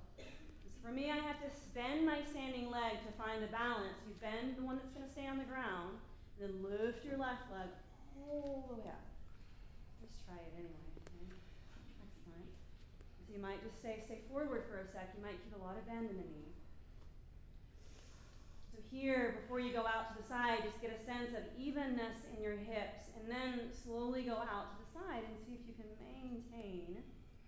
For 0.83 0.91
me, 0.91 1.09
I 1.11 1.17
have 1.17 1.39
to 1.39 1.49
bend 1.73 2.05
my 2.05 2.19
standing 2.23 2.69
leg 2.69 2.99
to 3.03 3.11
find 3.15 3.41
the 3.41 3.51
balance. 3.51 3.95
You 4.07 4.15
bend 4.19 4.55
the 4.55 4.63
one 4.63 4.75
that's 4.75 4.91
going 4.91 5.07
to 5.07 5.11
stay 5.11 5.27
on 5.27 5.39
the 5.39 5.47
ground, 5.47 5.99
then 6.39 6.63
lift 6.63 7.03
your 7.03 7.17
left 7.17 7.47
leg 7.51 7.71
all 8.19 8.67
the 8.67 8.75
way 8.75 8.87
up. 8.87 9.07
Let's 10.03 10.19
try 10.23 10.35
it 10.35 10.53
anyway. 10.55 10.87
Okay? 10.99 11.31
Excellent. 12.03 12.51
So 13.23 13.33
you 13.33 13.39
might 13.39 13.63
just 13.63 13.81
say, 13.81 14.03
stay 14.03 14.21
forward 14.27 14.67
for 14.67 14.83
a 14.83 14.87
sec. 14.87 15.15
You 15.15 15.23
might 15.23 15.39
keep 15.43 15.55
a 15.55 15.63
lot 15.63 15.79
of 15.79 15.87
bend 15.87 16.11
in 16.11 16.17
the 16.19 16.27
knee. 16.27 16.56
So 18.77 18.85
here, 18.93 19.41
before 19.41 19.57
you 19.57 19.73
go 19.73 19.89
out 19.89 20.13
to 20.13 20.21
the 20.21 20.27
side, 20.29 20.61
just 20.61 20.77
get 20.85 20.93
a 20.93 21.01
sense 21.01 21.33
of 21.33 21.41
evenness 21.57 22.29
in 22.29 22.37
your 22.37 22.53
hips, 22.53 23.09
and 23.17 23.25
then 23.25 23.73
slowly 23.73 24.21
go 24.21 24.37
out 24.37 24.69
to 24.69 24.77
the 24.77 24.89
side 24.93 25.25
and 25.25 25.33
see 25.41 25.57
if 25.57 25.65
you 25.65 25.73
can 25.73 25.89
maintain, 25.97 27.01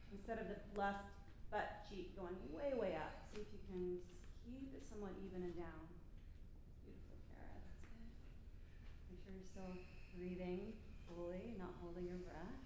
instead 0.09 0.41
of 0.41 0.49
the 0.49 0.57
left 0.73 1.05
butt 1.53 1.85
cheek 1.85 2.17
going 2.17 2.33
way, 2.49 2.73
way 2.73 2.97
up, 2.97 3.29
see 3.29 3.45
if 3.45 3.49
you 3.53 3.61
can 3.69 4.01
keep 4.41 4.73
it 4.73 4.81
somewhat 4.89 5.13
even 5.21 5.45
and 5.45 5.53
down. 5.53 5.85
Beautiful, 6.81 7.21
Kara. 7.29 7.61
That's 7.61 7.77
good. 7.77 8.09
Make 9.13 9.21
sure 9.21 9.37
you're 9.37 9.45
still 9.53 9.73
breathing 10.17 10.73
fully, 11.05 11.53
not 11.61 11.77
holding 11.77 12.09
your 12.09 12.25
breath. 12.25 12.57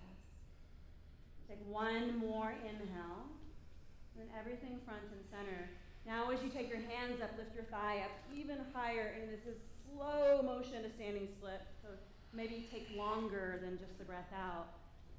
Yes. 0.00 0.16
Take 1.52 1.60
one 1.68 2.16
more 2.16 2.56
inhale. 2.64 3.28
And 4.16 4.24
then 4.24 4.32
everything 4.32 4.80
front 4.88 5.04
and 5.12 5.20
center. 5.28 5.68
Now, 6.06 6.30
as 6.30 6.42
you 6.42 6.50
take 6.50 6.68
your 6.68 6.80
hands 6.80 7.22
up, 7.22 7.30
lift 7.38 7.54
your 7.54 7.64
thigh 7.64 8.04
up 8.04 8.12
even 8.34 8.58
higher, 8.74 9.16
and 9.18 9.32
this 9.32 9.46
is 9.48 9.56
slow 9.88 10.42
motion 10.42 10.82
to 10.82 10.90
standing 10.90 11.28
split. 11.38 11.62
So 11.82 11.88
maybe 12.32 12.68
take 12.70 12.88
longer 12.96 13.58
than 13.62 13.78
just 13.78 13.96
the 13.98 14.04
breath 14.04 14.32
out. 14.36 14.66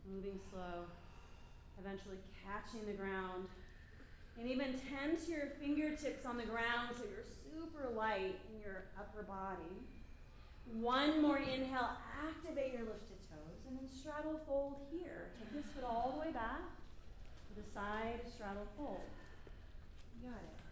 moving 0.05 0.39
slow, 0.51 0.85
eventually 1.81 2.17
catching 2.45 2.85
the 2.85 2.93
ground. 2.93 3.47
And 4.37 4.49
even 4.49 4.75
tense 4.91 5.27
your 5.29 5.47
fingertips 5.59 6.25
on 6.25 6.37
the 6.37 6.45
ground 6.45 6.93
so 6.97 7.03
you're 7.09 7.25
super 7.25 7.89
light 7.95 8.37
in 8.51 8.61
your 8.61 8.85
upper 8.99 9.23
body. 9.23 9.81
One 10.73 11.21
more 11.21 11.37
inhale, 11.37 11.95
activate 12.21 12.73
your 12.73 12.83
lifted 12.83 13.21
toes, 13.29 13.63
and 13.67 13.77
then 13.77 13.87
straddle 13.87 14.39
fold 14.45 14.81
here. 14.91 15.31
Take 15.39 15.63
this 15.63 15.71
foot 15.73 15.85
all 15.85 16.13
the 16.13 16.27
way 16.27 16.33
back 16.33 16.61
to 16.61 17.61
the 17.61 17.65
side, 17.73 18.19
straddle 18.33 18.67
fold. 18.77 19.09
You 20.21 20.29
got 20.29 20.37
it. 20.37 20.64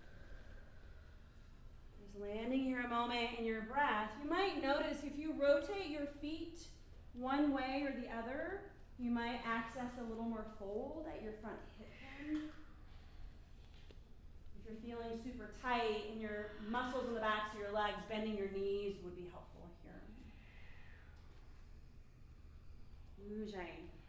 Just 2.13 2.21
landing 2.21 2.63
here 2.63 2.82
a 2.82 2.89
moment 2.89 3.30
in 3.39 3.45
your 3.45 3.62
breath. 3.62 4.10
You 4.23 4.30
might 4.30 4.62
notice 4.62 4.99
if 5.04 5.17
you 5.17 5.34
rotate 5.39 5.89
your 5.89 6.08
feet 6.21 6.60
one 7.13 7.54
way 7.54 7.86
or 7.86 7.91
the 7.99 8.08
other, 8.15 8.62
you 8.99 9.12
might 9.12 9.39
access 9.45 9.91
a 9.99 10.10
little 10.10 10.26
more 10.26 10.45
fold 10.60 11.06
at 11.13 11.23
your 11.23 11.34
front 11.41 11.58
hip 11.78 11.88
bone. 12.28 12.41
If 14.60 14.65
you're 14.69 14.95
feeling 14.95 15.19
super 15.23 15.52
tight 15.62 16.12
and 16.12 16.21
your 16.21 16.52
muscles 16.69 17.08
in 17.08 17.13
the 17.15 17.21
backs 17.21 17.54
of 17.54 17.60
your 17.60 17.71
legs, 17.71 17.97
bending 18.10 18.38
your 18.38 18.49
knees 18.49 18.95
would 19.04 19.15
be 19.15 19.30
helpful 19.32 19.69
here. 19.84 20.02
Ujjayi. 23.45 24.03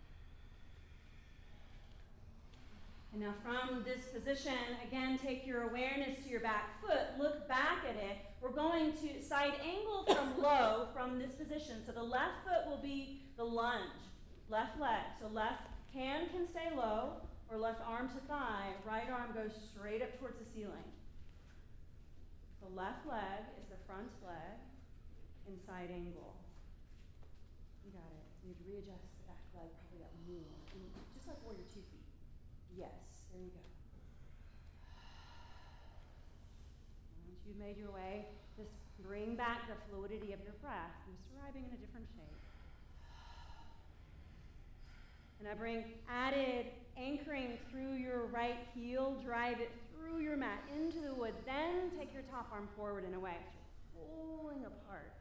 And 3.14 3.22
now 3.22 3.34
from 3.46 3.84
this 3.84 4.06
position, 4.06 4.58
again, 4.82 5.16
take 5.22 5.46
your 5.46 5.70
awareness 5.70 6.24
to 6.24 6.28
your 6.28 6.40
back 6.40 6.82
foot, 6.82 7.14
look 7.16 7.46
back 7.46 7.86
at 7.88 7.94
it. 7.94 8.18
We're 8.40 8.50
going 8.50 8.90
to 8.90 9.22
side 9.22 9.54
angle 9.62 10.02
from 10.02 10.42
low 10.42 10.88
from 10.92 11.20
this 11.20 11.30
position. 11.30 11.76
So 11.86 11.92
the 11.92 12.02
left 12.02 12.42
foot 12.42 12.66
will 12.68 12.82
be 12.82 13.22
the 13.36 13.44
lunge, 13.44 14.02
left 14.50 14.80
leg. 14.80 15.06
So 15.20 15.28
left 15.28 15.62
hand 15.94 16.26
can 16.32 16.48
stay 16.48 16.74
low, 16.74 17.22
or 17.48 17.56
left 17.56 17.86
arm 17.86 18.08
to 18.08 18.20
thigh, 18.26 18.74
right 18.84 19.08
arm 19.08 19.30
goes 19.30 19.54
straight 19.70 20.02
up 20.02 20.18
towards 20.18 20.40
the 20.42 20.50
ceiling. 20.52 20.90
The 22.66 22.74
left 22.74 23.06
leg 23.06 23.46
is 23.62 23.70
the 23.70 23.78
front 23.86 24.10
leg 24.26 24.58
in 25.46 25.54
side 25.62 25.94
angle. 25.94 26.34
You 27.86 27.94
got 27.94 28.10
it. 28.10 28.26
You 28.42 28.50
need 28.50 28.58
to 28.58 28.66
readjust 28.66 29.06
the 29.06 29.30
back 29.30 29.44
leg, 29.54 29.70
probably 29.70 30.02
that 30.02 30.10
more. 30.26 30.50
Just 31.14 31.30
like 31.30 31.38
warrior 31.46 31.62
two 31.70 31.78
feet. 31.94 32.04
Yes, 32.74 33.30
there 33.30 33.38
you 33.38 33.54
go. 33.54 33.62
Once 37.22 37.33
you've 37.46 37.58
made 37.58 37.76
your 37.76 37.90
way, 37.90 38.24
just 38.56 38.70
bring 39.06 39.36
back 39.36 39.68
the 39.68 39.74
fluidity 39.88 40.32
of 40.32 40.40
your 40.42 40.54
breath. 40.62 40.94
I'm 41.06 41.14
just 41.14 41.28
arriving 41.36 41.64
in 41.68 41.76
a 41.76 41.80
different 41.80 42.06
shape. 42.16 42.40
And 45.40 45.48
I 45.48 45.54
bring 45.54 45.84
added 46.08 46.66
anchoring 46.96 47.58
through 47.70 47.94
your 47.94 48.26
right 48.26 48.56
heel, 48.74 49.16
drive 49.24 49.60
it 49.60 49.70
through 49.92 50.20
your 50.20 50.36
mat 50.36 50.60
into 50.74 51.00
the 51.00 51.12
wood. 51.14 51.34
Then 51.44 51.90
take 51.98 52.12
your 52.14 52.22
top 52.30 52.48
arm 52.52 52.68
forward 52.76 53.04
and 53.04 53.14
away. 53.14 53.36
Pulling 53.94 54.64
apart. 54.64 55.12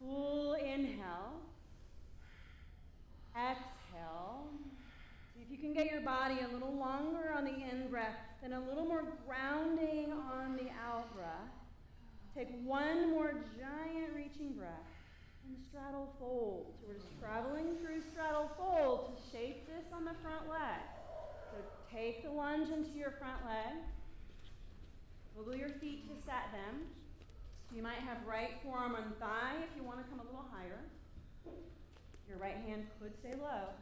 Full 0.00 0.54
inhale. 0.54 1.40
Exhale. 3.36 4.46
If 5.42 5.50
you 5.50 5.58
can 5.58 5.74
get 5.74 5.90
your 5.90 6.02
body 6.02 6.36
a 6.38 6.52
little 6.52 6.72
longer 6.72 7.34
on 7.36 7.44
the 7.44 7.50
in 7.50 7.88
breath, 7.90 8.14
then 8.40 8.52
a 8.52 8.60
little 8.60 8.84
more 8.84 9.02
grounding 9.26 10.12
on 10.12 10.56
the 10.56 10.70
out 10.86 11.12
breath. 11.16 11.50
Take 12.36 12.48
one 12.64 13.10
more 13.10 13.34
giant 13.58 14.14
reaching 14.14 14.52
breath 14.52 14.86
and 15.44 15.56
straddle 15.68 16.14
fold. 16.20 16.74
So 16.78 16.86
we're 16.86 16.94
just 16.94 17.18
traveling 17.20 17.74
through 17.82 18.02
straddle 18.12 18.50
fold 18.56 19.18
to 19.18 19.36
shape 19.36 19.66
this 19.66 19.84
on 19.92 20.04
the 20.04 20.14
front 20.22 20.48
leg. 20.48 20.78
So 21.50 21.58
take 21.90 22.22
the 22.22 22.30
lunge 22.30 22.70
into 22.70 22.96
your 22.96 23.10
front 23.10 23.44
leg. 23.44 23.82
Wiggle 25.34 25.56
your 25.56 25.74
feet 25.80 26.06
to 26.08 26.14
set 26.24 26.54
them. 26.54 26.86
You 27.74 27.82
might 27.82 27.98
have 28.06 28.18
right 28.28 28.62
forearm 28.62 28.94
on 28.94 29.12
thigh 29.18 29.58
if 29.58 29.76
you 29.76 29.82
want 29.82 29.98
to 29.98 30.04
come 30.04 30.20
a 30.20 30.24
little 30.24 30.46
higher. 30.52 30.78
Your 32.28 32.38
right 32.38 32.62
hand 32.64 32.86
could 33.00 33.12
stay 33.18 33.34
low. 33.42 33.74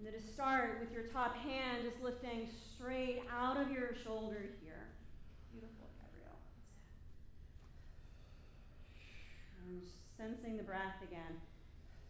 And 0.00 0.14
to 0.14 0.32
start 0.32 0.80
with 0.80 0.92
your 0.92 1.04
top 1.12 1.36
hand 1.36 1.84
just 1.84 2.02
lifting 2.02 2.48
straight 2.74 3.20
out 3.30 3.60
of 3.60 3.70
your 3.70 3.92
shoulder 4.02 4.48
here. 4.64 4.88
Beautiful, 5.52 5.92
Gabrielle. 6.00 6.40
Sensing 10.16 10.56
the 10.56 10.62
breath 10.62 10.96
again. 11.02 11.36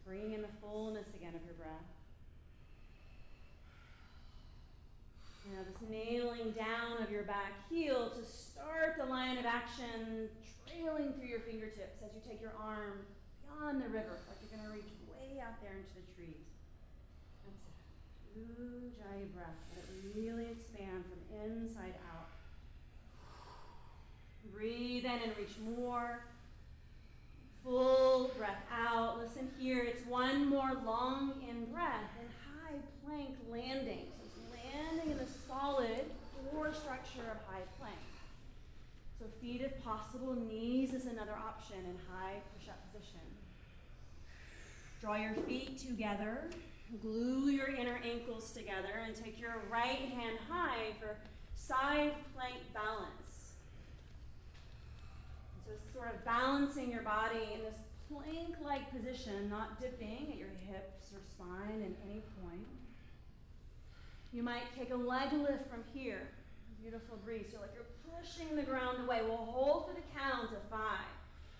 Bringing 0.07 0.35
in 0.35 0.43
the 0.43 0.55
fullness 0.63 1.09
again 1.17 1.35
of 1.35 1.45
your 1.45 1.55
breath. 1.55 1.91
Now, 5.51 5.67
this 5.67 5.83
nailing 5.91 6.53
down 6.53 7.03
of 7.03 7.11
your 7.11 7.25
back 7.25 7.55
heel 7.69 8.11
to 8.11 8.25
start 8.25 8.95
the 8.99 9.07
line 9.07 9.37
of 9.37 9.45
action, 9.45 10.29
trailing 10.63 11.13
through 11.15 11.27
your 11.27 11.41
fingertips 11.41 11.99
as 12.07 12.15
you 12.15 12.21
take 12.23 12.41
your 12.41 12.55
arm 12.63 13.03
beyond 13.43 13.83
the 13.83 13.89
river, 13.89 14.23
like 14.29 14.39
you're 14.39 14.57
going 14.57 14.63
to 14.71 14.77
reach 14.77 14.95
way 15.11 15.43
out 15.43 15.61
there 15.61 15.75
into 15.75 15.95
the 15.99 16.07
trees. 16.15 16.60
That's 18.35 18.49
it. 18.49 18.57
Ujjayi 18.59 19.33
breath. 19.35 19.59
Let 19.75 19.85
it 19.85 20.17
really 20.17 20.47
expand 20.51 21.05
from 21.05 21.41
inside 21.45 21.95
out. 22.13 22.29
Breathe 24.53 25.05
in 25.05 25.11
and 25.11 25.37
reach 25.39 25.57
more. 25.77 26.21
Full 27.65 28.31
breath 28.37 28.65
out. 28.73 29.19
Listen 29.19 29.51
here. 29.59 29.83
It's 29.83 30.07
one 30.07 30.47
more 30.49 30.73
long 30.85 31.35
in 31.49 31.67
breath 31.73 32.11
and 32.19 32.29
high 32.47 32.79
plank 33.07 33.37
landing. 33.51 34.07
So 34.19 34.25
it's 34.25 34.65
landing 34.65 35.13
in 35.13 35.19
the 35.19 35.31
solid 35.49 36.05
core 36.51 36.73
structure 36.73 37.31
of 37.31 37.39
high 37.53 37.65
plank. 37.79 37.99
So 39.19 39.27
feet 39.41 39.61
if 39.61 39.85
possible, 39.85 40.35
knees 40.35 40.95
is 40.95 41.05
another 41.05 41.35
option 41.35 41.77
in 41.79 41.97
high 42.11 42.37
push-up 42.57 42.79
position. 42.91 43.21
Draw 45.03 45.17
your 45.17 45.35
feet 45.47 45.79
together, 45.79 46.49
glue 47.01 47.51
your 47.51 47.69
inner 47.69 48.01
ankles 48.05 48.53
together, 48.53 49.03
and 49.05 49.15
take 49.15 49.41
your 49.41 49.63
right 49.71 49.99
hand 49.99 50.39
high 50.49 50.93
for 50.99 51.17
side 51.55 52.15
plank 52.35 52.59
balance. 52.75 53.53
So 55.67 55.73
sort 55.93 56.15
of 56.15 56.25
balancing 56.25 56.91
your 56.91 57.03
body 57.03 57.49
in 57.55 57.63
this 57.63 57.79
plank-like 58.11 58.91
position, 58.91 59.49
not 59.49 59.81
dipping 59.81 60.29
at 60.33 60.39
your 60.39 60.49
hips 60.69 61.13
or 61.13 61.21
spine 61.31 61.83
at 61.83 62.11
any 62.11 62.23
point. 62.43 62.67
You 64.33 64.43
might 64.43 64.65
take 64.77 64.93
a 64.93 64.97
leg 64.97 65.33
lift 65.33 65.69
from 65.71 65.85
here. 65.95 66.29
Beautiful 66.81 67.19
breeze. 67.25 67.47
So 67.53 67.61
like 67.61 67.71
you're 67.75 68.21
pushing 68.21 68.57
the 68.57 68.63
ground 68.63 68.99
away. 69.05 69.21
We'll 69.23 69.37
hold 69.37 69.87
for 69.89 69.95
the 69.95 70.07
count 70.19 70.51
of 70.53 70.63
five. 70.71 71.07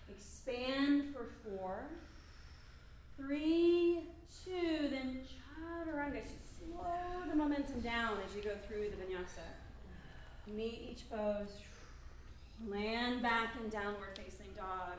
Expand 0.09 1.13
for 1.13 1.27
four 1.43 1.85
three, 3.21 4.03
two, 4.43 4.89
then 4.89 5.21
chaturanga. 5.21 6.21
So 6.23 6.37
slow 6.59 7.29
the 7.29 7.35
momentum 7.35 7.81
down 7.81 8.17
as 8.27 8.35
you 8.35 8.41
go 8.41 8.55
through 8.67 8.89
the 8.89 8.97
vinyasa. 8.97 9.45
Meet 10.47 10.89
each 10.91 11.09
pose. 11.09 11.53
Land 12.67 13.21
back 13.21 13.55
in 13.63 13.69
downward 13.69 14.17
facing 14.17 14.51
dog. 14.55 14.97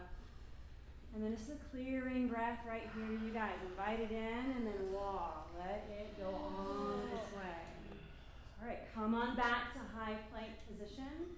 And 1.15 1.23
then 1.23 1.37
just 1.37 1.51
a 1.51 1.57
clearing 1.71 2.27
breath 2.27 2.61
right 2.67 2.89
here, 2.95 3.19
you 3.25 3.31
guys. 3.35 3.53
Invite 3.71 4.01
it 4.01 4.11
in 4.11 4.57
and 4.57 4.67
then 4.67 4.93
walk. 4.93 5.51
Let 5.59 5.85
it 5.91 6.19
go 6.19 6.29
on 6.29 7.01
its 7.15 7.31
way. 7.37 7.99
All 8.63 8.69
right, 8.69 8.81
come 8.95 9.15
on 9.15 9.37
back 9.37 9.75
to 9.75 9.81
high 9.95 10.17
plank 10.33 10.53
position. 10.71 11.37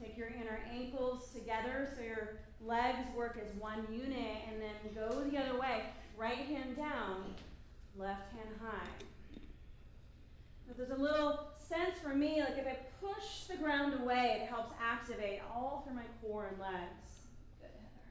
Take 0.00 0.16
your 0.16 0.28
inner 0.28 0.60
ankles 0.72 1.30
together 1.32 1.88
so 1.94 2.02
your 2.02 2.36
legs 2.64 3.08
work 3.16 3.38
as 3.40 3.54
one 3.60 3.86
unit, 3.90 4.38
and 4.48 4.60
then 4.60 4.94
go 4.94 5.22
the 5.22 5.38
other 5.38 5.58
way. 5.58 5.84
Right 6.16 6.38
hand 6.38 6.76
down, 6.76 7.34
left 7.96 8.32
hand 8.32 8.48
high. 8.60 8.88
Now, 10.66 10.74
there's 10.76 10.90
a 10.90 11.02
little 11.02 11.48
sense 11.56 11.98
for 12.02 12.14
me, 12.14 12.40
like 12.40 12.58
if 12.58 12.66
I 12.66 12.78
push 13.00 13.44
the 13.48 13.56
ground 13.56 13.94
away, 14.00 14.40
it 14.42 14.48
helps 14.48 14.72
activate 14.80 15.40
all 15.52 15.82
through 15.84 15.96
my 15.96 16.06
core 16.22 16.48
and 16.50 16.58
legs. 16.58 17.28
Good, 17.60 17.70
Heather. 17.76 18.10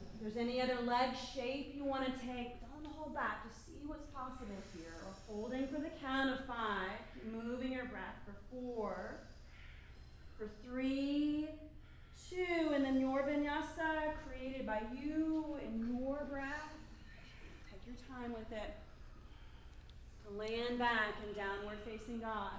If 0.00 0.20
there's 0.20 0.36
any 0.36 0.60
other 0.60 0.80
leg 0.86 1.10
shape 1.34 1.74
you 1.76 1.84
want 1.84 2.06
to 2.06 2.12
take, 2.12 2.60
don't 2.60 2.86
hold 2.96 3.14
back. 3.14 3.44
Just 3.46 3.66
see 3.66 3.82
what's 3.86 4.06
possible 4.06 4.46
here. 4.76 4.94
Holding 5.26 5.68
for 5.68 5.80
the 5.80 5.90
count 6.00 6.30
of 6.30 6.46
five, 6.46 6.96
moving 7.30 7.72
your 7.72 7.84
breath 7.84 8.16
for 8.24 8.34
four, 8.50 9.20
for 10.38 10.48
three, 10.64 11.48
two, 12.30 12.72
and 12.72 12.84
then 12.84 13.00
your 13.00 13.22
vinyasa 13.22 14.14
created 14.24 14.64
by 14.64 14.82
you 14.94 15.56
and 15.64 15.88
your 15.88 16.24
breath. 16.30 16.70
Take 17.70 17.80
your 17.86 17.96
time 18.16 18.32
with 18.32 18.50
it. 18.52 18.74
To 20.24 20.38
land 20.38 20.78
back 20.78 21.14
and 21.26 21.34
downward 21.34 21.78
facing 21.84 22.20
dog. 22.20 22.52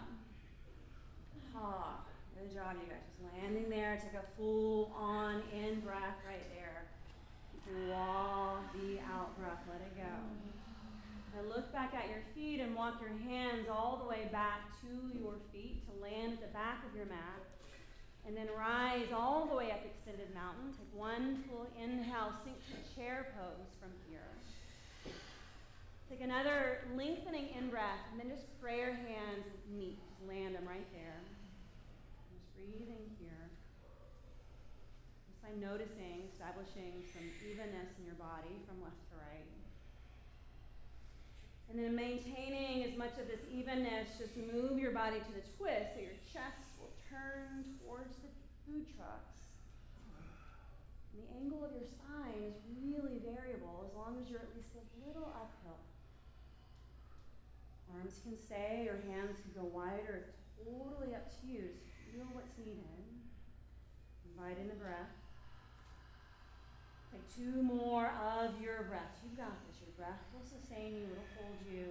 Ah, 1.55 1.99
good 2.37 2.53
job, 2.53 2.75
you 2.81 2.89
guys. 2.89 2.99
Just 3.07 3.33
landing 3.33 3.69
there. 3.69 3.97
Take 4.01 4.19
a 4.19 4.25
full 4.35 4.91
on 4.97 5.41
in 5.53 5.79
breath 5.79 6.17
right 6.27 6.45
there. 6.55 6.83
Wall 7.87 8.57
the 8.73 8.99
out 9.13 9.37
breath. 9.39 9.61
Let 9.71 9.81
it 9.81 9.95
go. 9.95 10.11
Now 11.35 11.55
look 11.55 11.71
back 11.71 11.93
at 11.93 12.09
your 12.09 12.23
feet 12.33 12.59
and 12.59 12.75
walk 12.75 12.99
your 12.99 13.15
hands 13.31 13.67
all 13.71 14.01
the 14.03 14.09
way 14.09 14.27
back 14.31 14.71
to 14.81 15.17
your 15.17 15.35
feet 15.53 15.83
to 15.85 16.01
land 16.01 16.33
at 16.33 16.41
the 16.41 16.47
back 16.47 16.83
of 16.89 16.95
your 16.95 17.05
mat. 17.05 17.45
And 18.27 18.37
then 18.37 18.47
rise 18.57 19.09
all 19.13 19.47
the 19.47 19.55
way 19.55 19.71
up 19.71 19.81
extended 19.85 20.33
mountain. 20.33 20.73
Take 20.77 20.93
one 20.93 21.43
full 21.49 21.67
inhale, 21.81 22.33
sink 22.43 22.57
to 22.69 22.77
chair 22.95 23.33
pose 23.33 23.71
from 23.81 23.89
here. 24.07 24.29
Take 26.09 26.21
another 26.21 26.89
lengthening 26.97 27.49
in 27.53 27.69
breath, 27.69 28.01
and 28.11 28.19
then 28.19 28.29
just 28.33 28.49
prayer 28.61 28.97
hands 28.97 29.45
meet. 29.69 29.97
Just 30.09 30.25
land 30.25 30.55
them 30.55 30.65
right 30.65 30.85
there. 30.89 31.21
Just 32.33 32.49
breathing 32.57 33.05
here. 33.21 33.45
Just 35.29 35.41
by 35.45 35.53
noticing, 35.61 36.25
establishing 36.33 37.05
some 37.13 37.25
evenness 37.45 37.93
in 38.01 38.05
your 38.05 38.17
body 38.17 38.57
from 38.65 38.81
left 38.81 38.97
to 39.13 39.21
right. 39.21 39.49
And 41.69 41.77
then 41.77 41.93
maintaining 41.93 42.89
as 42.89 42.97
much 42.97 43.13
of 43.21 43.29
this 43.29 43.45
evenness, 43.45 44.09
just 44.17 44.33
move 44.33 44.81
your 44.81 44.89
body 44.89 45.21
to 45.21 45.31
the 45.37 45.45
twist 45.57 45.93
so 45.93 46.01
your 46.01 46.17
chest 46.33 46.68
turn 47.09 47.65
towards 47.81 48.21
the 48.21 48.29
food 48.63 48.85
trucks. 48.93 49.49
And 51.11 51.25
the 51.25 51.29
angle 51.41 51.65
of 51.65 51.73
your 51.73 51.89
spine 51.89 52.45
is 52.45 52.55
really 52.77 53.17
variable 53.25 53.89
as 53.89 53.91
long 53.97 54.21
as 54.21 54.29
you're 54.29 54.45
at 54.45 54.53
least 54.53 54.77
a 54.77 54.85
little 55.01 55.33
uphill. 55.33 55.81
Arms 57.89 58.21
can 58.21 58.37
stay 58.37 58.85
or 58.85 59.01
hands 59.09 59.41
can 59.41 59.51
go 59.57 59.65
wider. 59.65 60.29
It's 60.29 60.37
totally 60.61 61.17
up 61.17 61.25
to 61.41 61.43
you. 61.49 61.73
Just 61.73 61.89
feel 62.13 62.29
what's 62.37 62.53
needed. 62.61 62.85
Invite 64.29 64.61
in 64.61 64.69
the 64.69 64.77
breath. 64.77 65.17
Take 67.09 67.25
two 67.33 67.65
more 67.65 68.13
of 68.21 68.53
your 68.61 68.85
breaths. 68.85 69.17
You've 69.25 69.37
got 69.37 69.57
this. 69.65 69.81
Your 69.81 69.89
breath 69.97 70.21
will 70.29 70.45
sustain 70.45 70.93
you, 70.93 71.09
it'll 71.09 71.33
hold 71.41 71.57
you. 71.65 71.89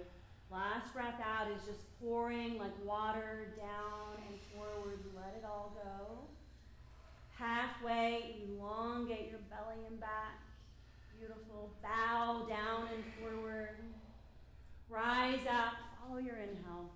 Last 0.51 0.93
breath 0.93 1.21
out 1.21 1.51
is 1.51 1.61
just 1.63 1.85
pouring 2.01 2.57
like 2.57 2.73
water 2.83 3.53
down 3.55 4.17
and 4.27 4.39
forward. 4.51 4.97
Let 5.15 5.35
it 5.37 5.45
all 5.45 5.77
go. 5.77 6.17
Halfway, 7.37 8.37
elongate 8.49 9.29
your 9.29 9.41
belly 9.51 9.85
and 9.87 9.99
back. 9.99 10.41
Beautiful. 11.19 11.69
Bow 11.83 12.47
down 12.49 12.87
and 12.95 13.03
forward. 13.21 13.77
Rise 14.89 15.45
up. 15.47 15.73
Follow 16.01 16.17
your 16.17 16.37
inhale. 16.37 16.89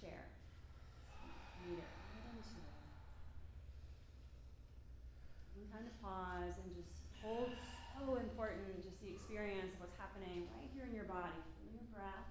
Chair. 0.00 0.24
Meet 1.68 1.80
it. 1.80 1.84
Kind 5.70 5.84
of 5.84 6.02
pause 6.02 6.56
and 6.64 6.74
just 6.74 6.96
hold 7.20 7.50
so 7.92 8.16
important 8.16 8.82
just 8.82 8.98
the 9.02 9.10
experience 9.10 9.74
of 9.74 9.80
what's 9.80 9.98
happening 9.98 10.48
right 10.56 10.70
here 10.72 10.86
in 10.88 10.94
your 10.94 11.04
body 11.04 11.44
breath. 11.98 12.30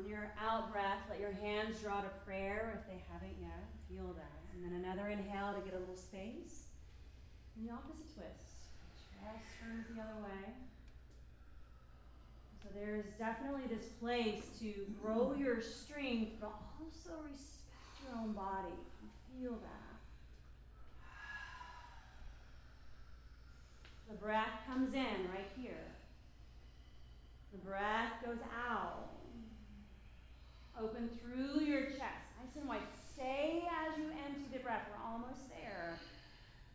On 0.00 0.08
your 0.08 0.32
out 0.40 0.72
breath, 0.72 1.00
let 1.10 1.20
your 1.20 1.32
hands 1.32 1.80
draw 1.80 2.00
to 2.00 2.08
prayer 2.24 2.80
if 2.80 2.86
they 2.88 3.02
haven't 3.12 3.36
yet. 3.38 3.68
Feel 3.90 4.14
that. 4.14 4.40
And 4.54 4.64
then 4.64 4.82
another 4.82 5.10
inhale 5.10 5.52
to 5.52 5.60
get 5.60 5.74
a 5.74 5.78
little 5.78 5.96
space. 5.96 6.68
And 7.56 7.68
the 7.68 7.72
opposite 7.72 8.08
twist. 8.14 8.64
Chest 9.12 9.44
turns 9.60 9.84
the 9.94 10.00
other 10.00 10.22
way. 10.22 10.54
So 12.62 12.68
there's 12.74 13.04
definitely 13.18 13.66
this 13.68 13.88
place 14.00 14.44
to 14.60 14.72
grow 15.02 15.34
your 15.34 15.60
strength, 15.60 16.32
but 16.40 16.52
also 16.80 17.20
respect 17.28 18.00
your 18.02 18.16
own 18.22 18.32
body. 18.32 18.72
Feel 19.38 19.52
that. 19.52 19.96
The 24.08 24.16
breath 24.16 24.64
comes 24.66 24.94
in 24.94 25.28
right 25.30 25.50
here. 25.60 25.92
The 27.52 27.58
breath 27.58 28.12
goes 28.24 28.40
out. 28.66 29.10
Open 30.82 31.10
through 31.20 31.62
your 31.64 31.82
chest. 31.82 32.30
Nice 32.40 32.56
and 32.58 32.66
wide. 32.66 32.80
Stay 33.12 33.64
as 33.84 33.98
you 33.98 34.04
empty 34.26 34.46
the 34.50 34.60
breath. 34.60 34.86
We're 34.90 35.12
almost 35.12 35.50
there. 35.50 35.98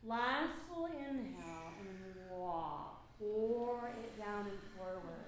Last 0.06 0.54
full 0.70 0.86
inhale 0.86 1.74
and 1.80 1.88
then 1.88 2.38
walk. 2.38 3.02
Pour 3.18 3.88
it 3.88 4.20
down 4.20 4.46
and 4.46 4.60
forward. 4.78 5.26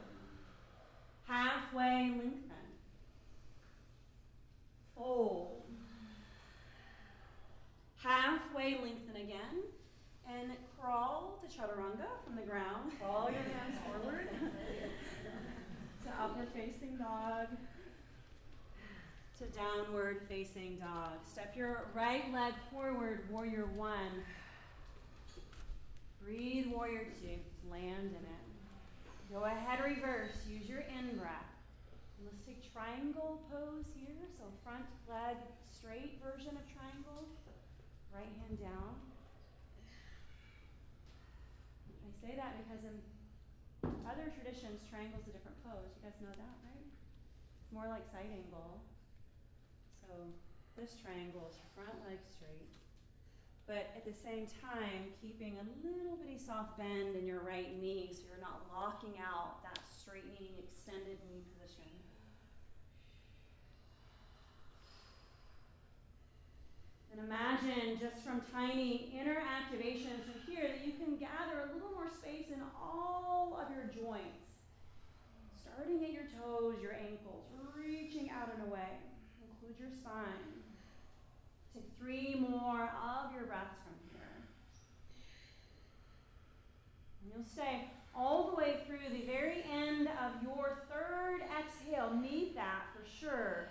Halfway 1.26 2.12
lengthen. 2.12 2.52
Fold. 4.96 5.64
Halfway 7.96 8.80
lengthen 8.80 9.16
again. 9.16 9.64
And 10.30 10.52
crawl 10.80 11.40
to 11.42 11.48
chaturanga 11.48 12.06
from 12.24 12.36
the 12.36 12.44
ground. 12.44 12.92
Crawl 13.00 13.32
your 13.32 13.42
hands 13.42 13.80
forward. 13.88 14.30
to 16.04 16.10
upward 16.22 16.50
facing 16.54 16.98
dog 16.98 17.48
to 19.38 19.46
downward 19.54 20.26
facing 20.28 20.78
dog. 20.82 21.22
Step 21.30 21.54
your 21.56 21.86
right 21.94 22.26
leg 22.34 22.54
forward, 22.74 23.30
warrior 23.30 23.70
one. 23.76 24.26
Breathe, 26.24 26.68
warrior 26.74 27.06
two. 27.22 27.38
Land 27.70 28.18
in 28.18 28.26
it. 28.26 28.46
Go 29.32 29.46
ahead, 29.46 29.78
reverse. 29.84 30.34
Use 30.50 30.66
your 30.68 30.82
in 30.90 31.18
breath. 31.22 31.54
Let's 32.26 32.42
take 32.50 32.66
triangle 32.74 33.46
pose 33.54 33.86
here. 33.94 34.26
So 34.42 34.50
front 34.66 34.90
leg 35.06 35.38
straight 35.70 36.18
version 36.18 36.58
of 36.58 36.66
triangle. 36.74 37.30
Right 38.10 38.34
hand 38.42 38.58
down. 38.58 38.98
I 41.94 42.10
say 42.26 42.34
that 42.34 42.58
because 42.66 42.82
in 42.90 42.98
other 44.10 44.34
traditions, 44.34 44.82
triangle's 44.90 45.30
a 45.30 45.34
different 45.36 45.62
pose. 45.62 45.94
You 46.02 46.10
guys 46.10 46.18
know 46.26 46.34
that, 46.34 46.56
right? 46.66 46.90
It's 47.62 47.70
more 47.70 47.86
like 47.86 48.02
side 48.10 48.34
angle. 48.34 48.82
So 50.08 50.16
this 50.80 50.96
triangle 51.04 51.52
is 51.52 51.60
front 51.76 52.00
leg 52.08 52.24
straight. 52.24 52.72
But 53.68 53.92
at 53.92 54.08
the 54.08 54.16
same 54.16 54.48
time, 54.64 55.12
keeping 55.20 55.60
a 55.60 55.66
little 55.84 56.16
bitty 56.16 56.40
soft 56.40 56.80
bend 56.80 57.20
in 57.20 57.28
your 57.28 57.44
right 57.44 57.76
knee 57.76 58.08
so 58.16 58.24
you're 58.24 58.40
not 58.40 58.64
locking 58.72 59.20
out 59.20 59.60
that 59.68 59.84
straightening, 59.84 60.56
extended 60.64 61.20
knee 61.28 61.44
position. 61.52 61.92
And 67.12 67.28
imagine 67.28 68.00
just 68.00 68.24
from 68.24 68.40
tiny 68.54 69.12
inner 69.12 69.44
activations 69.44 70.24
from 70.24 70.40
here 70.48 70.72
that 70.72 70.88
you 70.88 70.94
can 70.94 71.18
gather 71.18 71.68
a 71.68 71.74
little 71.74 71.92
more 71.92 72.08
space 72.08 72.48
in 72.48 72.62
all 72.80 73.60
of 73.60 73.68
your 73.76 73.92
joints. 73.92 74.48
Starting 75.60 76.02
at 76.06 76.14
your 76.14 76.30
toes, 76.40 76.76
your 76.82 76.94
ankles, 76.94 77.44
reaching 77.76 78.30
out 78.30 78.48
and 78.56 78.72
away. 78.72 78.96
Include 79.68 79.90
your 79.90 79.98
spine. 80.00 80.64
Take 81.74 81.90
three 82.00 82.36
more 82.40 82.84
of 82.84 83.34
your 83.34 83.44
breaths 83.44 83.76
from 83.84 83.96
here. 84.12 84.32
And 87.22 87.32
you'll 87.34 87.46
stay 87.46 87.90
all 88.16 88.50
the 88.52 88.56
way 88.56 88.78
through 88.88 89.00
the 89.12 89.26
very 89.26 89.64
end 89.72 90.08
of 90.08 90.42
your 90.42 90.84
third 90.90 91.42
exhale. 91.60 92.14
Meet 92.14 92.56
that 92.56 92.84
for 92.94 93.06
sure. 93.20 93.68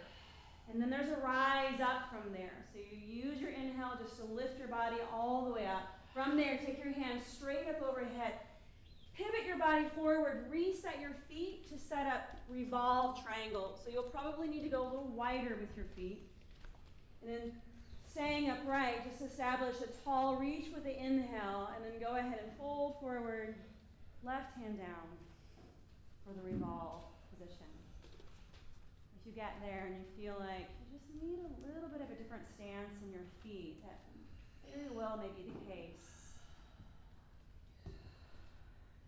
And 0.71 0.83
then 0.83 0.91
there's 0.91 1.09
a 1.09 1.21
rise 1.25 1.81
up 1.81 2.11
from 2.11 2.31
there. 2.33 2.67
So 2.75 2.81
you 2.81 3.31
use 3.31 3.41
your 3.41 3.51
inhale 3.51 3.93
just 3.99 4.19
to 4.19 4.25
lift 4.25 4.59
your 4.59 4.69
body 4.69 4.97
all 5.15 5.47
the 5.47 5.53
way 5.53 5.67
up. 5.67 5.99
From 6.13 6.37
there, 6.37 6.59
take 6.59 6.83
your 6.83 6.93
hands 6.93 7.23
straight 7.25 7.69
up 7.69 7.83
overhead. 7.89 8.35
Pivot 9.17 9.47
your 9.47 9.57
body 9.57 9.87
forward. 9.95 10.47
Reset 10.51 11.01
your 11.01 11.17
feet 11.29 11.67
to 11.71 11.79
set 11.79 12.07
up 12.07 12.37
revolve 12.51 13.25
triangle. 13.25 13.79
So 13.83 13.91
you'll 13.91 14.03
probably 14.05 14.47
need 14.47 14.63
to 14.65 14.69
go 14.69 14.83
a 14.83 14.89
little 14.89 15.13
wider 15.15 15.57
with 15.59 15.75
your 15.75 15.87
feet. 15.97 16.29
And 17.23 17.33
then 17.33 17.53
staying 18.11 18.51
upright, 18.51 19.11
just 19.11 19.23
establish 19.33 19.77
a 19.81 19.89
tall 20.05 20.37
reach 20.37 20.67
with 20.75 20.85
the 20.85 20.95
inhale. 20.95 21.71
And 21.75 21.85
then 21.85 21.99
go 21.99 22.17
ahead 22.17 22.41
and 22.43 22.53
fold 22.59 23.01
forward. 23.01 23.55
Left 24.23 24.55
hand 24.59 24.77
down 24.79 25.09
for 26.27 26.35
the 26.35 26.43
revolve 26.43 27.05
position. 27.33 27.71
If 29.17 29.27
you 29.27 29.33
get 29.33 29.55
there 29.63 29.87
and 29.87 29.97
you 29.97 30.05
feel 30.19 30.37
like 30.39 30.69
you 30.83 30.99
just 30.99 31.09
need 31.23 31.41
a 31.41 31.73
little 31.73 31.89
bit 31.89 32.03
of 32.03 32.11
a 32.11 32.19
different 32.21 32.45
stance 32.53 33.01
in 33.03 33.13
your 33.13 33.25
feet, 33.43 33.81
that 33.83 34.01
very 34.67 34.91
well 34.93 35.17
may 35.17 35.31
be 35.33 35.49
the 35.49 35.73
case. 35.73 36.16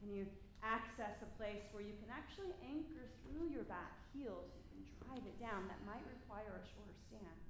Can 0.01 0.15
you 0.15 0.27
access 0.63 1.19
a 1.23 1.31
place 1.37 1.63
where 1.73 1.83
you 1.83 1.95
can 1.99 2.11
actually 2.11 2.55
anchor 2.63 3.07
through 3.23 3.51
your 3.51 3.65
back 3.65 3.99
heels? 4.15 4.51
You 4.75 4.83
can 4.87 4.95
drive 5.03 5.27
it 5.27 5.39
down. 5.41 5.67
That 5.67 5.83
might 5.87 6.03
require 6.07 6.55
a 6.55 6.63
shorter 6.63 6.99
stance. 7.11 7.49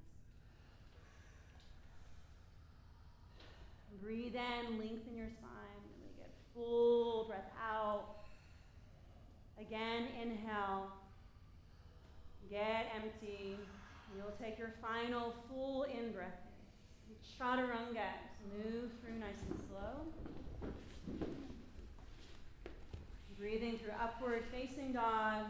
Breathe 4.03 4.37
in, 4.37 4.79
lengthen 4.79 5.17
your 5.17 5.29
spine. 5.29 5.83
Good. 6.17 6.33
Full 6.55 7.25
breath 7.27 7.53
out. 7.59 8.25
Again, 9.61 10.09
inhale. 10.23 10.93
Get 12.49 12.93
empty. 12.95 13.57
You'll 14.17 14.37
take 14.41 14.59
your 14.59 14.73
final 14.81 15.35
full 15.49 15.85
in 15.85 16.13
breath. 16.13 16.39
Chaturanga. 17.39 18.11
move 18.57 18.91
through 19.01 19.19
nice 19.19 19.43
and 19.49 19.61
slow. 19.69 20.07
Breathing 23.39 23.79
through 23.79 23.93
upward 24.03 24.45
facing 24.51 24.93
dog 24.93 25.47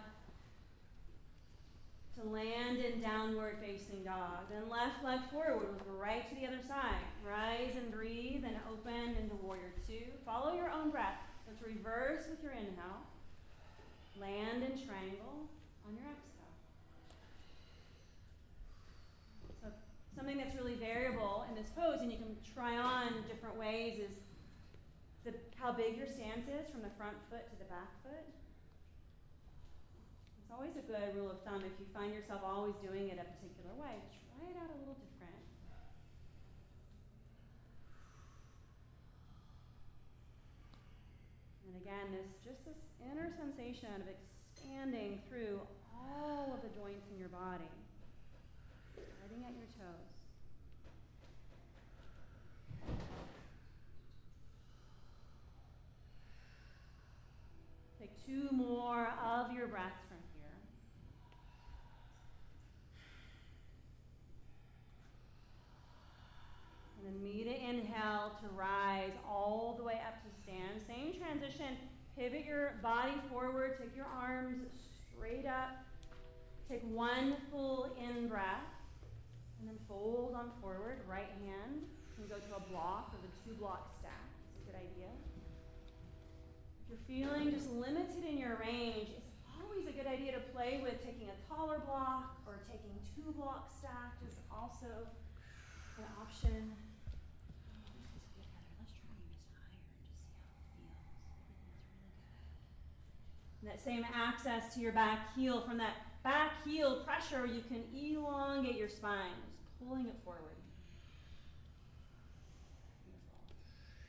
to 2.21 2.29
land 2.29 2.79
in 2.79 3.01
downward 3.01 3.57
facing 3.65 4.05
dog. 4.05 4.51
Then 4.51 4.69
left 4.69 5.03
leg 5.03 5.21
forward 5.33 5.73
with 5.73 5.83
right 5.99 6.29
to 6.29 6.35
the 6.35 6.47
other 6.47 6.61
side. 6.69 7.01
Rise 7.27 7.77
and 7.77 7.91
breathe 7.91 8.45
and 8.45 8.57
open 8.71 9.17
into 9.17 9.35
warrior 9.37 9.73
two. 9.87 10.05
Follow 10.27 10.55
your 10.55 10.71
own 10.71 10.91
breath. 10.91 11.17
Let's 11.47 11.63
reverse 11.63 12.25
with 12.29 12.43
your 12.43 12.53
inhale. 12.53 13.01
Land 14.21 14.63
in 14.63 14.73
triangle 14.73 15.49
on 15.87 15.95
your 15.95 16.05
exhale. 16.13 16.53
So 19.63 19.69
something 20.15 20.37
that's 20.37 20.55
really 20.55 20.75
variable 20.75 21.47
in 21.49 21.55
this 21.55 21.71
pose, 21.75 22.01
and 22.03 22.13
you 22.13 22.19
can 22.19 22.37
try 22.55 22.77
on 22.77 23.25
different 23.29 23.57
ways, 23.57 23.99
is 23.99 24.17
the, 25.25 25.35
how 25.57 25.73
big 25.73 25.97
your 25.97 26.07
stance 26.07 26.47
is 26.47 26.71
from 26.71 26.83
the 26.83 26.93
front 26.97 27.17
foot 27.31 27.49
to 27.51 27.57
the 27.59 27.69
back 27.71 27.91
foot. 28.03 28.27
It's 30.41 30.51
always 30.53 30.77
a 30.77 30.85
good 30.87 31.15
rule 31.17 31.31
of 31.31 31.43
thumb 31.45 31.61
if 31.61 31.77
you 31.79 31.87
find 31.93 32.15
yourself 32.15 32.41
always 32.45 32.75
doing 32.81 33.09
it 33.09 33.19
a 33.21 33.27
particular 33.37 33.75
way, 33.77 34.01
try 34.33 34.49
it 34.49 34.57
out 34.57 34.71
a 34.73 34.79
little 34.81 34.97
different. 34.97 35.45
And 41.69 41.77
again, 41.85 42.17
this 42.17 42.33
just 42.41 42.65
this 42.65 42.81
inner 43.05 43.29
sensation 43.37 43.93
of 44.01 44.09
expanding 44.09 45.21
through 45.29 45.61
all 45.93 46.57
of 46.57 46.63
the 46.63 46.73
joints 46.81 47.07
in 47.13 47.19
your 47.19 47.29
body, 47.29 47.69
starting 48.97 49.45
at 49.45 49.53
your 49.53 49.69
toes. 49.77 50.19
Take 58.01 58.18
two 58.29 58.49
more 58.55 59.09
of 59.25 59.53
your 59.53 59.67
breaths 59.69 60.05
from 60.07 60.19
here. 60.37 60.53
And 66.99 67.07
then 67.07 67.23
meet 67.23 67.47
an 67.47 67.77
inhale 67.77 68.33
to 68.43 68.49
rise 68.55 69.13
all 69.27 69.77
the 69.79 69.85
way 69.85 70.01
up 70.07 70.23
to 70.23 70.43
stand. 70.43 70.83
Same 70.87 71.15
transition. 71.19 71.77
Pivot 72.19 72.45
your 72.45 72.75
body 72.83 73.15
forward. 73.31 73.79
Take 73.81 73.97
your 73.97 74.07
arms 74.07 74.67
straight 75.15 75.47
up. 75.47 75.79
Take 76.69 76.83
one 76.93 77.37
full 77.51 77.97
in 77.99 78.29
breath. 78.29 78.69
And 79.59 79.69
then 79.69 79.79
fold 79.89 80.35
on 80.35 80.51
forward. 80.61 80.99
Right 81.09 81.31
hand. 81.47 81.83
Can 82.17 82.27
go 82.29 82.35
to 82.35 82.57
a 82.57 82.61
block 82.71 83.15
or 83.15 83.19
the 83.23 83.33
two 83.49 83.57
block 83.59 83.89
stack. 84.01 84.13
It's 84.59 84.69
a 84.69 84.73
good 84.73 84.77
idea. 84.77 85.09
You're 86.89 86.99
feeling 87.07 87.51
just 87.51 87.71
limited 87.71 88.25
in 88.27 88.39
your 88.39 88.57
range, 88.57 89.09
it's 89.17 89.29
always 89.61 89.87
a 89.87 89.93
good 89.93 90.07
idea 90.07 90.33
to 90.33 90.41
play 90.55 90.81
with 90.83 91.05
taking 91.05 91.29
a 91.29 91.55
taller 91.55 91.81
block 91.87 92.39
or 92.47 92.61
taking 92.67 92.97
two 93.15 93.31
blocks 93.33 93.75
stacked 93.79 94.23
is 94.27 94.37
also 94.51 94.87
an 95.99 96.05
option. 96.21 96.73
And 103.61 103.71
that 103.71 103.81
same 103.81 104.07
access 104.15 104.73
to 104.75 104.81
your 104.81 104.93
back 104.93 105.35
heel, 105.35 105.61
from 105.61 105.77
that 105.79 105.97
back 106.25 106.65
heel 106.65 107.03
pressure, 107.05 107.45
you 107.45 107.61
can 107.69 107.83
elongate 107.95 108.77
your 108.77 108.89
spine, 108.89 109.33
just 109.59 109.79
pulling 109.79 110.07
it 110.07 110.17
forward. 110.25 110.57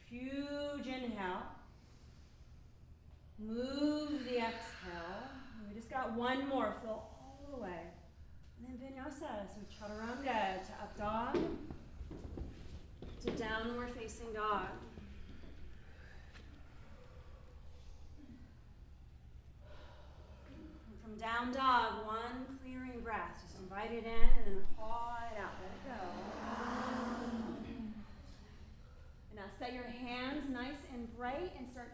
Huge 0.10 0.88
inhale. 0.88 1.44
Move 3.40 4.26
the 4.26 4.38
exhale. 4.38 5.30
We 5.68 5.76
just 5.76 5.90
got 5.90 6.14
one 6.14 6.48
more. 6.48 6.76
Fill 6.82 6.92
all 6.92 7.48
the 7.56 7.62
way. 7.62 7.94
And 8.58 8.80
then 8.80 8.92
vinyasa, 8.92 9.48
so 9.48 9.60
chaturanga 9.72 10.66
to 10.66 10.72
up 10.74 10.98
dog 10.98 11.38
to 13.24 13.32
downward 13.32 13.92
facing 13.98 14.34
dog. 14.34 14.68
And 20.88 21.02
from 21.02 21.18
down 21.18 21.54
dog, 21.54 22.06
one 22.06 22.58
clearing 22.62 23.00
breath. 23.02 23.42
Just 23.42 23.58
invite 23.62 23.92
it 23.92 24.06
in 24.06 24.30
and 24.38 24.46
then 24.46 24.64
haul 24.78 25.16
it 25.32 25.38
out. 25.40 25.54
Let 25.62 25.72
it 25.72 25.84
go. 25.88 26.02
And 29.30 29.36
now 29.36 29.50
set 29.58 29.74
your 29.74 29.84
hands 29.84 30.50
nice 30.50 30.82
and 30.94 31.16
bright 31.18 31.54
and 31.58 31.70
start 31.70 31.92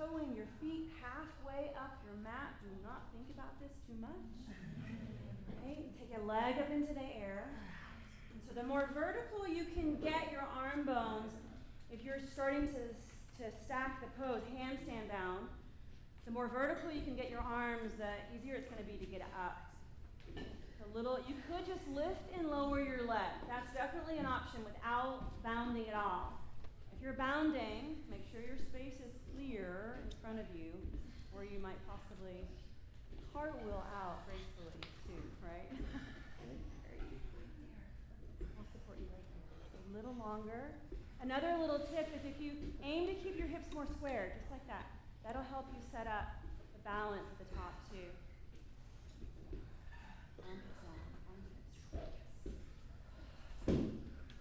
toeing 0.00 0.32
your 0.32 0.48
feet 0.64 0.88
halfway 0.96 1.76
up 1.76 2.00
your 2.08 2.16
mat. 2.24 2.56
Do 2.64 2.72
not 2.80 3.04
think 3.12 3.28
about 3.36 3.52
this 3.60 3.76
too 3.84 3.92
much. 4.00 4.24
Okay, 5.60 5.84
take 6.00 6.16
a 6.16 6.24
leg 6.24 6.56
up 6.56 6.72
into 6.72 6.94
the 6.94 7.04
air. 7.20 7.44
And 8.32 8.40
so 8.40 8.56
the 8.56 8.64
more 8.64 8.88
vertical 8.96 9.44
you 9.44 9.68
can 9.76 10.00
get 10.00 10.32
your 10.32 10.48
arm 10.56 10.88
bones, 10.88 11.36
if 11.92 12.00
you're 12.00 12.20
starting 12.32 12.68
to, 12.72 12.80
to 13.44 13.52
stack 13.64 14.00
the 14.00 14.08
pose, 14.16 14.40
handstand 14.56 15.12
down, 15.12 15.52
the 16.24 16.32
more 16.32 16.48
vertical 16.48 16.90
you 16.90 17.02
can 17.02 17.14
get 17.14 17.28
your 17.28 17.44
arms, 17.44 17.92
the 17.98 18.16
easier 18.32 18.54
it's 18.54 18.70
going 18.72 18.80
to 18.80 18.88
be 18.88 18.96
to 19.04 19.10
get 19.10 19.20
up. 19.36 19.68
A 20.36 20.96
little, 20.96 21.20
you 21.28 21.34
could 21.44 21.66
just 21.68 21.84
lift 21.92 22.24
and 22.38 22.48
lower 22.48 22.80
your 22.80 23.06
leg. 23.06 23.36
That's 23.48 23.68
definitely 23.74 24.16
an 24.16 24.26
option 24.26 24.64
without 24.64 25.42
bounding 25.44 25.88
at 25.88 25.94
all. 25.94 26.40
If 26.96 27.04
you're 27.04 27.12
bounding, 27.12 28.00
make 28.10 28.24
sure 28.32 28.40
your 28.40 28.56
space 28.56 28.96
is 28.96 29.19
clear 29.40 29.96
in 30.04 30.12
front 30.20 30.38
of 30.38 30.44
you, 30.52 30.68
or 31.34 31.44
you 31.44 31.58
might 31.60 31.80
possibly 31.88 32.44
cartwheel 33.32 33.84
out 33.96 34.26
gracefully 34.28 34.76
too, 35.08 35.16
right? 35.40 35.64
I'll 38.58 38.68
support 38.72 38.98
you 39.00 39.08
right 39.08 39.24
here. 39.32 39.80
A 39.80 39.96
little 39.96 40.14
longer. 40.20 40.76
Another 41.22 41.56
little 41.58 41.78
tip 41.78 42.08
is 42.12 42.20
if 42.24 42.40
you 42.40 42.52
aim 42.84 43.06
to 43.08 43.14
keep 43.14 43.38
your 43.38 43.48
hips 43.48 43.72
more 43.72 43.86
square, 43.86 44.32
just 44.36 44.50
like 44.50 44.66
that, 44.68 44.84
that'll 45.24 45.48
help 45.48 45.66
you 45.72 45.80
set 45.92 46.06
up 46.06 46.28
the 46.76 46.80
balance 46.84 47.24
at 47.32 47.38
the 47.38 47.54
top 47.56 47.72
too. 47.88 48.12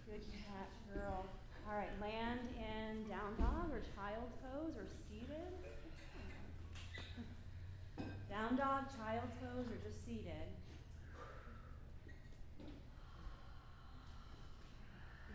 Good 0.10 0.24
catch, 0.43 0.76
girl. 0.93 1.39
All 1.70 1.78
right, 1.78 2.02
land 2.02 2.50
in 2.58 3.08
down 3.08 3.38
dog 3.38 3.70
or 3.70 3.82
child's 3.94 4.34
pose 4.42 4.74
or 4.76 4.90
seated. 5.06 5.54
Down 8.28 8.56
dog, 8.58 8.86
child's 8.98 9.34
pose, 9.38 9.68
or 9.70 9.78
just 9.86 10.04
seated. 10.04 10.50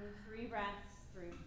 Move 0.00 0.14
three 0.26 0.46
breaths 0.46 0.90
through. 1.12 1.38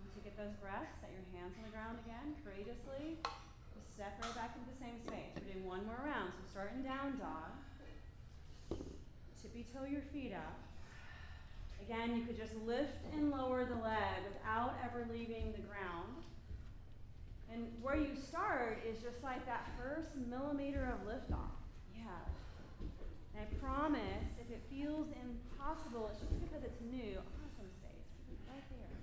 Once 0.00 0.12
you 0.16 0.22
get 0.24 0.36
those 0.38 0.56
breaths, 0.62 0.96
set 1.00 1.10
your 1.12 1.24
hands 1.36 1.52
on 1.58 1.64
the 1.64 1.72
ground 1.76 1.98
again, 2.06 2.36
courageously. 2.42 3.18
Step 4.02 4.18
right 4.18 4.34
back 4.34 4.58
into 4.58 4.66
the 4.66 4.82
same 4.82 4.98
space. 4.98 5.30
We're 5.38 5.54
doing 5.54 5.62
one 5.62 5.86
more 5.86 6.02
round. 6.02 6.34
So 6.34 6.42
start 6.50 6.74
in 6.74 6.82
down 6.82 7.22
dog. 7.22 7.54
Tippy 9.38 9.64
toe 9.70 9.86
your 9.86 10.02
feet 10.10 10.34
up. 10.34 10.58
Again, 11.78 12.18
you 12.18 12.26
could 12.26 12.36
just 12.36 12.50
lift 12.66 12.98
and 13.14 13.30
lower 13.30 13.62
the 13.64 13.78
leg 13.78 14.26
without 14.26 14.74
ever 14.82 15.06
leaving 15.06 15.54
the 15.54 15.62
ground. 15.62 16.18
And 17.54 17.70
where 17.80 17.94
you 17.94 18.18
start 18.18 18.82
is 18.82 18.98
just 18.98 19.22
like 19.22 19.46
that 19.46 19.70
first 19.78 20.10
millimeter 20.18 20.82
of 20.98 21.06
liftoff. 21.06 21.54
Yeah. 21.94 22.26
And 23.38 23.46
I 23.46 23.54
promise, 23.62 24.26
if 24.42 24.50
it 24.50 24.66
feels 24.66 25.14
impossible, 25.14 26.10
it's 26.10 26.18
just 26.18 26.34
because 26.42 26.66
it's 26.66 26.82
new. 26.90 27.22
Awesome 27.38 27.70
space. 27.78 28.10
Right 28.50 28.66
there. 28.66 28.98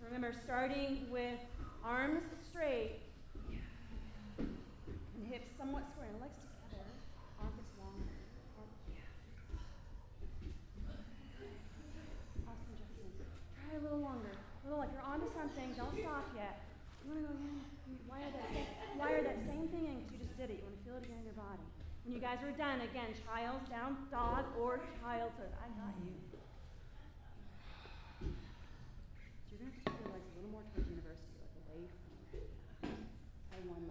So 0.00 0.08
remember, 0.08 0.32
starting 0.32 1.04
with 1.12 1.44
arms 1.84 2.24
straight, 2.48 3.04
hips 5.30 5.54
somewhat 5.54 5.86
square, 5.94 6.10
legs 6.18 6.42
together, 6.66 6.90
armpits 7.38 7.70
long. 7.78 8.02
Awesome, 12.50 12.74
Justin. 12.74 13.14
Try 13.54 13.78
a 13.78 13.82
little 13.86 14.02
longer. 14.02 14.34
A 14.34 14.62
little 14.66 14.82
like 14.82 14.90
you're 14.90 15.06
onto 15.06 15.30
something. 15.30 15.70
Don't 15.78 15.94
stop 15.94 16.26
yet. 16.34 16.66
You 17.06 17.14
want 17.14 17.22
to 17.22 17.30
go 17.30 17.38
again? 17.38 17.62
Wire 18.10 18.26
that, 18.34 18.46
same, 18.50 18.66
wire 18.98 19.22
that 19.22 19.38
same 19.46 19.70
thing 19.70 19.86
in 19.86 20.02
because 20.02 20.18
you 20.18 20.26
just 20.26 20.34
did 20.34 20.50
it. 20.50 20.58
You 20.58 20.66
want 20.66 20.74
to 20.74 20.82
feel 20.82 20.98
it 20.98 21.06
again 21.06 21.22
in 21.22 21.30
your 21.30 21.38
body. 21.38 21.62
When 22.02 22.10
you 22.10 22.18
guys 22.18 22.42
are 22.42 22.50
done, 22.58 22.82
again, 22.82 23.14
child 23.22 23.62
down 23.70 24.02
dog 24.10 24.50
or 24.58 24.82
child 24.98 25.30
pose. 25.38 25.54
I 25.62 25.70
got 25.78 25.94
you. 26.02 26.10
You're 29.46 29.62
going 29.62 29.70
to 29.70 29.78
have 29.78 29.78
to 29.78 29.94
keep 29.94 29.94
your 29.94 30.10
legs 30.10 30.26
a 30.26 30.34
little 30.42 30.50
more 30.58 30.66
towards 30.74 30.90
university, 30.90 31.38
like 31.38 31.54
away 31.70 31.86
from 31.86 32.18
it. 32.34 32.50
Try 32.82 33.62
one 33.70 33.86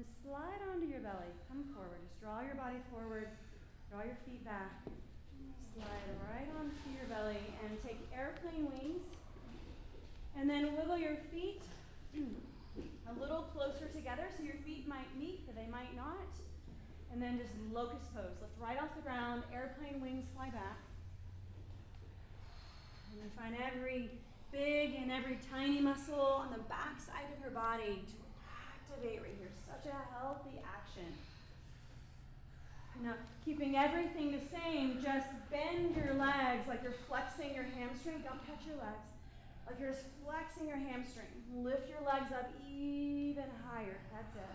then 0.00 0.08
slide 0.24 0.60
onto 0.72 0.86
your 0.86 1.00
belly. 1.00 1.28
Come 1.48 1.64
forward. 1.74 2.00
Just 2.08 2.20
draw 2.20 2.40
your 2.40 2.54
body 2.54 2.80
forward. 2.92 3.28
Draw 3.90 4.02
your 4.04 4.16
feet 4.24 4.44
back. 4.44 4.72
Slide 5.74 6.08
right 6.32 6.48
onto 6.56 6.88
your 6.96 7.08
belly 7.08 7.42
and 7.64 7.76
take 7.84 7.98
airplane 8.16 8.64
wings. 8.64 9.04
And 10.38 10.48
then 10.48 10.76
wiggle 10.76 10.96
your 10.96 11.16
feet 11.30 11.62
a 12.16 13.20
little 13.20 13.42
closer 13.52 13.86
together 13.92 14.24
so 14.36 14.44
your 14.44 14.56
feet 14.64 14.88
might 14.88 15.10
meet, 15.18 15.44
but 15.46 15.56
they 15.56 15.68
might 15.70 15.94
not. 15.96 16.32
And 17.12 17.20
then 17.20 17.38
just 17.38 17.50
locust 17.72 18.14
pose. 18.14 18.38
Lift 18.40 18.54
right 18.60 18.80
off 18.80 18.94
the 18.94 19.02
ground. 19.02 19.42
Airplane 19.52 20.00
wings 20.00 20.26
fly 20.34 20.48
back. 20.48 20.78
And 23.12 23.20
then 23.20 23.30
find 23.36 23.56
every 23.60 24.10
big 24.52 24.94
and 24.94 25.10
every 25.10 25.38
tiny 25.50 25.80
muscle 25.80 26.20
on 26.20 26.50
the 26.52 26.62
back 26.70 27.00
side 27.00 27.26
of 27.36 27.42
your 27.42 27.50
body 27.50 28.04
activate 28.90 29.22
right 29.22 29.36
here. 29.38 29.50
Such 29.66 29.92
a 29.92 29.96
healthy 30.18 30.60
action. 30.64 31.12
Now, 33.02 33.14
keeping 33.44 33.76
everything 33.76 34.32
the 34.32 34.44
same, 34.52 35.00
just 35.02 35.26
bend 35.50 35.96
your 35.96 36.14
legs 36.14 36.68
like 36.68 36.82
you're 36.82 37.00
flexing 37.08 37.54
your 37.54 37.64
hamstring. 37.64 38.22
Don't 38.24 38.44
touch 38.46 38.66
your 38.66 38.76
legs. 38.76 39.08
Like 39.66 39.80
you're 39.80 39.92
just 39.92 40.04
flexing 40.24 40.68
your 40.68 40.76
hamstring. 40.76 41.30
Lift 41.54 41.88
your 41.88 42.00
legs 42.04 42.32
up 42.32 42.50
even 42.68 43.48
higher. 43.64 43.96
That's 44.12 44.36
it. 44.36 44.52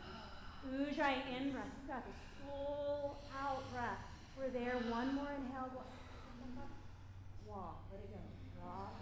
Ujjayi 0.70 1.42
in 1.42 1.52
breath. 1.52 1.66
You 1.82 1.88
got 1.88 2.06
this 2.06 2.22
full 2.44 3.18
out 3.34 3.64
breath. 3.74 3.98
We're 4.38 4.50
there. 4.50 4.78
One 4.90 5.16
more 5.16 5.32
inhale. 5.32 5.72
Walk. 7.48 7.78
Let 7.92 8.02
it 8.02 8.12
go. 8.12 8.20
Walk. 8.62 8.94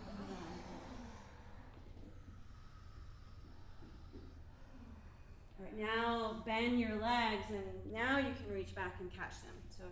All 5.60 5.66
right, 5.66 5.78
now 5.80 6.43
bend 6.54 6.80
your 6.80 6.96
legs 7.02 7.50
and 7.50 7.64
now 7.92 8.18
you 8.18 8.32
can 8.38 8.54
reach 8.54 8.76
back 8.76 8.96
and 9.00 9.12
catch 9.12 9.42
them. 9.42 9.58
So 9.76 9.84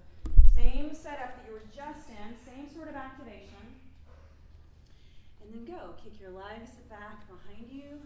same 0.54 0.94
setup 0.94 1.36
that 1.36 1.44
you 1.48 1.54
were 1.54 1.66
just 1.74 2.08
in, 2.10 2.36
same 2.46 2.70
sort 2.70 2.88
of 2.88 2.96
activation. 2.96 3.66
And 5.42 5.54
then 5.54 5.76
go. 5.76 5.96
Kick 6.04 6.22
your 6.22 6.30
legs 6.30 6.70
back 6.88 7.26
behind 7.26 7.66
you. 7.72 8.00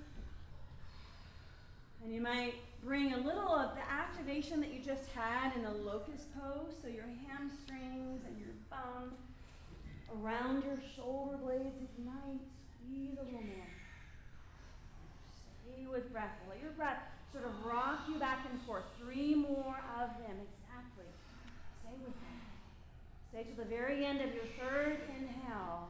And 2.03 2.13
you 2.13 2.21
might 2.21 2.53
bring 2.81 3.13
a 3.13 3.17
little 3.17 3.53
of 3.53 3.75
the 3.75 3.91
activation 3.91 4.61
that 4.61 4.73
you 4.73 4.79
just 4.79 5.09
had 5.09 5.53
in 5.57 5.63
the 5.63 5.71
locust 5.71 6.33
pose, 6.39 6.75
so 6.81 6.87
your 6.87 7.09
hamstrings 7.27 8.21
and 8.25 8.39
your 8.39 8.55
bum 8.69 9.11
around 10.21 10.63
your 10.63 10.77
shoulder 10.95 11.35
blades 11.37 11.75
ignite. 11.97 12.39
Squeeze 12.79 13.17
a 13.19 13.25
little 13.25 13.41
more. 13.41 13.67
Stay 15.33 15.87
with 15.91 16.09
breath. 16.13 16.31
Let 16.47 16.61
your 16.61 16.71
breath 16.71 17.01
sort 17.31 17.45
of 17.45 17.65
rock 17.65 17.99
you 18.07 18.19
back 18.19 18.45
and 18.49 18.61
forth. 18.61 18.83
Three 19.01 19.35
more 19.35 19.79
of 19.99 20.09
them, 20.21 20.37
exactly. 20.39 21.09
Stay 21.81 21.95
with 22.03 22.13
them. 22.13 22.39
Stay 23.31 23.43
to 23.43 23.55
the 23.57 23.69
very 23.69 24.05
end 24.05 24.21
of 24.21 24.33
your 24.33 24.45
third 24.59 24.99
inhale. 25.09 25.89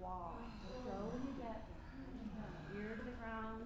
Walk. 0.00 0.36
Go 0.84 1.16
when 1.16 1.22
you 1.24 1.32
get 1.40 1.64
there. 1.64 2.76
Ear 2.76 3.00
to 3.00 3.04
the 3.08 3.16
ground. 3.16 3.64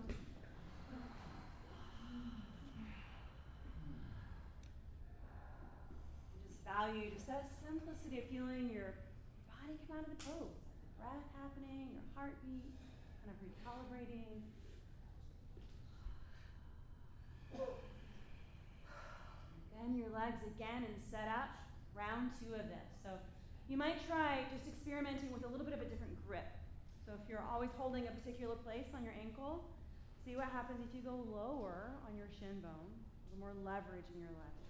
Just 6.46 6.62
value 6.62 7.10
just 7.10 7.26
that 7.26 7.50
simplicity 7.58 8.22
of 8.22 8.30
feeling 8.30 8.70
your 8.70 8.94
body 9.50 9.74
come 9.90 9.98
out 9.98 10.06
of 10.06 10.14
the 10.14 10.22
pose. 10.30 10.62
Breath 10.94 11.26
happening, 11.42 11.90
your 11.90 12.06
heartbeat 12.14 12.70
kind 13.26 13.34
of 13.34 13.38
recalibrating. 13.42 14.38
Bend 19.74 19.96
your 19.96 20.10
legs 20.10 20.42
again 20.56 20.84
and 20.86 20.96
set 21.10 21.28
up. 21.28 21.50
Round 21.96 22.30
two 22.38 22.54
of 22.54 22.66
this. 22.70 22.88
So 23.02 23.10
you 23.66 23.76
might 23.76 23.98
try 24.06 24.46
just 24.54 24.66
experimenting 24.70 25.32
with 25.34 25.44
a 25.44 25.50
little 25.50 25.66
bit 25.66 25.74
of 25.74 25.82
a 25.82 25.88
different 25.90 26.14
grip. 26.26 26.46
So 27.04 27.16
if 27.16 27.24
you're 27.28 27.42
always 27.42 27.70
holding 27.76 28.06
a 28.06 28.12
particular 28.12 28.54
place 28.54 28.92
on 28.94 29.02
your 29.02 29.14
ankle, 29.18 29.64
see 30.24 30.36
what 30.36 30.52
happens 30.52 30.84
if 30.84 30.94
you 30.94 31.02
go 31.02 31.24
lower 31.32 31.90
on 32.06 32.14
your 32.14 32.28
shin 32.38 32.60
bone, 32.60 32.92
a 32.92 33.22
little 33.32 33.40
more 33.40 33.56
leverage 33.64 34.06
in 34.14 34.20
your 34.20 34.30
legs. 34.36 34.68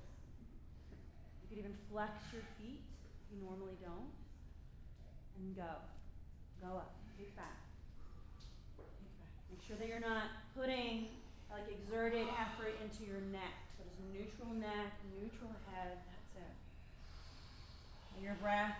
You 1.43 1.47
could 1.51 1.59
even 1.59 1.75
flex 1.91 2.15
your 2.33 2.47
feet 2.57 2.81
if 2.81 3.27
you 3.35 3.43
normally 3.43 3.77
don't. 3.83 4.13
And 5.39 5.55
go. 5.55 5.83
Go 6.63 6.79
up. 6.79 6.95
Kick 7.19 7.35
back. 7.35 7.59
Back. 8.79 9.35
Make 9.51 9.63
sure 9.67 9.77
that 9.77 9.87
you're 9.87 10.03
not 10.03 10.31
putting 10.55 11.11
like 11.51 11.65
exerted 11.71 12.27
effort 12.39 12.77
into 12.85 13.05
your 13.05 13.21
neck. 13.33 13.57
So 13.77 13.85
just 13.85 14.01
neutral 14.13 14.53
neck, 14.55 14.93
neutral 15.17 15.53
head. 15.73 15.97
That's 15.97 16.45
it. 16.45 16.55
And 18.17 18.25
your 18.25 18.35
breath 18.41 18.77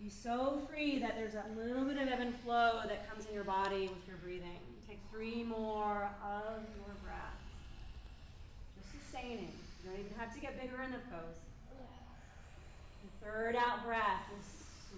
be 0.00 0.10
so 0.10 0.60
free 0.68 0.98
that 0.98 1.16
there's 1.16 1.34
a 1.34 1.44
little 1.56 1.84
bit 1.84 1.96
of 1.96 2.08
ebb 2.08 2.20
and 2.20 2.34
flow 2.40 2.82
that 2.84 3.08
comes 3.08 3.26
in 3.26 3.34
your 3.34 3.44
body 3.44 3.88
with 3.88 4.06
your 4.06 4.16
breathing. 4.22 4.60
Take 4.88 5.00
three 5.10 5.42
more 5.42 6.10
of 6.22 6.60
your 6.76 6.94
breaths. 7.02 7.48
Just 8.76 8.92
sustaining. 8.92 9.52
You 9.82 9.90
don't 9.90 10.00
even 10.00 10.12
have 10.18 10.34
to 10.34 10.40
get 10.40 10.60
bigger 10.60 10.82
in 10.82 10.92
the 10.92 11.02
pose. 11.10 11.40
The 13.02 13.26
third 13.26 13.56
out 13.56 13.84
breath 13.84 14.26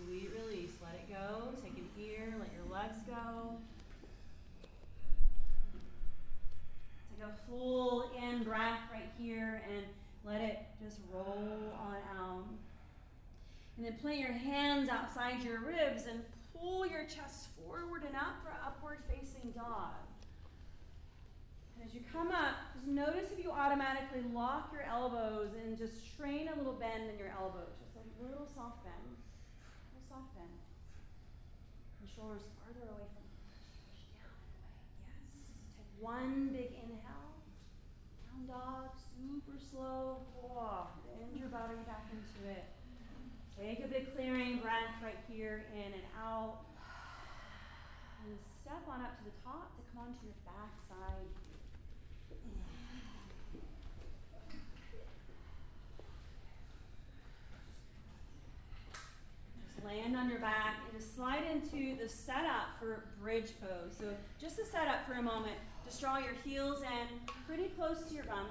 sweet 0.06 0.30
release. 0.44 0.72
Let 0.82 0.94
it 0.94 1.08
go. 1.08 1.48
Take 1.62 1.78
it 1.78 1.88
here. 1.96 2.34
Let 2.38 2.48
your 2.54 2.66
legs 2.72 2.98
go. 3.06 3.56
A 7.20 7.50
full 7.50 8.10
in 8.16 8.44
breath 8.44 8.80
right 8.92 9.10
here 9.18 9.62
and 9.74 9.84
let 10.24 10.40
it 10.40 10.58
just 10.82 11.00
roll 11.12 11.74
on 11.78 11.96
out. 12.16 12.44
And 13.76 13.84
then 13.84 13.94
plant 14.00 14.18
your 14.20 14.32
hands 14.32 14.88
outside 14.88 15.42
your 15.42 15.60
ribs 15.60 16.06
and 16.06 16.22
pull 16.54 16.86
your 16.86 17.04
chest 17.04 17.48
forward 17.56 18.04
and 18.06 18.14
up 18.14 18.42
for 18.42 18.52
upward 18.64 18.98
facing 19.10 19.50
dog. 19.50 19.94
And 21.74 21.88
as 21.88 21.94
you 21.94 22.00
come 22.12 22.28
up, 22.28 22.54
just 22.74 22.86
notice 22.86 23.30
if 23.36 23.44
you 23.44 23.50
automatically 23.50 24.22
lock 24.32 24.70
your 24.72 24.82
elbows 24.82 25.50
and 25.62 25.76
just 25.76 26.16
train 26.16 26.48
a 26.48 26.56
little 26.56 26.74
bend 26.74 27.10
in 27.10 27.18
your 27.18 27.34
elbows. 27.38 27.74
Just 27.82 27.96
a 27.98 28.22
little 28.22 28.46
soft 28.46 28.82
bend. 28.84 28.94
A 28.98 29.94
little 29.94 30.06
soft 30.08 30.34
bend. 30.34 30.54
The 32.02 32.08
shoulders 32.10 32.42
farther 32.58 32.82
away 32.82 33.06
from 33.10 33.26
you. 33.26 33.38
Push 33.90 34.10
down 34.18 34.26
and 34.26 34.58
away. 34.58 34.82
Yes. 35.06 35.22
Take 35.78 35.87
one 36.00 36.50
big 36.52 36.70
inhale. 36.72 37.34
Down 38.26 38.46
dog, 38.46 38.90
super 39.16 39.58
slow. 39.58 40.18
Oh, 40.42 40.86
bend 41.06 41.38
your 41.38 41.48
body 41.48 41.74
back 41.86 42.06
into 42.12 42.50
it. 42.50 42.64
Take 43.58 43.84
a 43.84 43.88
big 43.88 44.14
clearing 44.14 44.58
breath 44.58 44.94
right 45.02 45.18
here, 45.28 45.64
in 45.74 45.92
and 45.92 46.06
out. 46.16 46.58
And 48.24 48.38
step 48.62 48.82
on 48.88 49.00
up 49.02 49.18
to 49.18 49.24
the 49.24 49.34
top 49.44 49.74
to 49.76 49.82
come 49.92 50.06
onto 50.06 50.26
your 50.26 50.38
back 50.46 50.70
side. 50.88 51.26
Just 59.74 59.84
land 59.84 60.16
on 60.16 60.30
your 60.30 60.38
back 60.38 60.76
and 60.84 61.00
just 61.00 61.16
slide 61.16 61.42
into 61.50 61.96
the 62.00 62.08
setup 62.08 62.78
for 62.78 63.04
bridge 63.20 63.54
pose. 63.60 63.96
So 63.98 64.04
just 64.40 64.56
the 64.56 64.64
setup 64.64 65.04
for 65.06 65.14
a 65.14 65.22
moment. 65.22 65.56
Just 65.88 66.02
draw 66.02 66.18
your 66.18 66.36
heels 66.44 66.82
in 66.82 67.32
pretty 67.46 67.72
close 67.72 68.04
to 68.04 68.14
your 68.14 68.24
bum. 68.24 68.44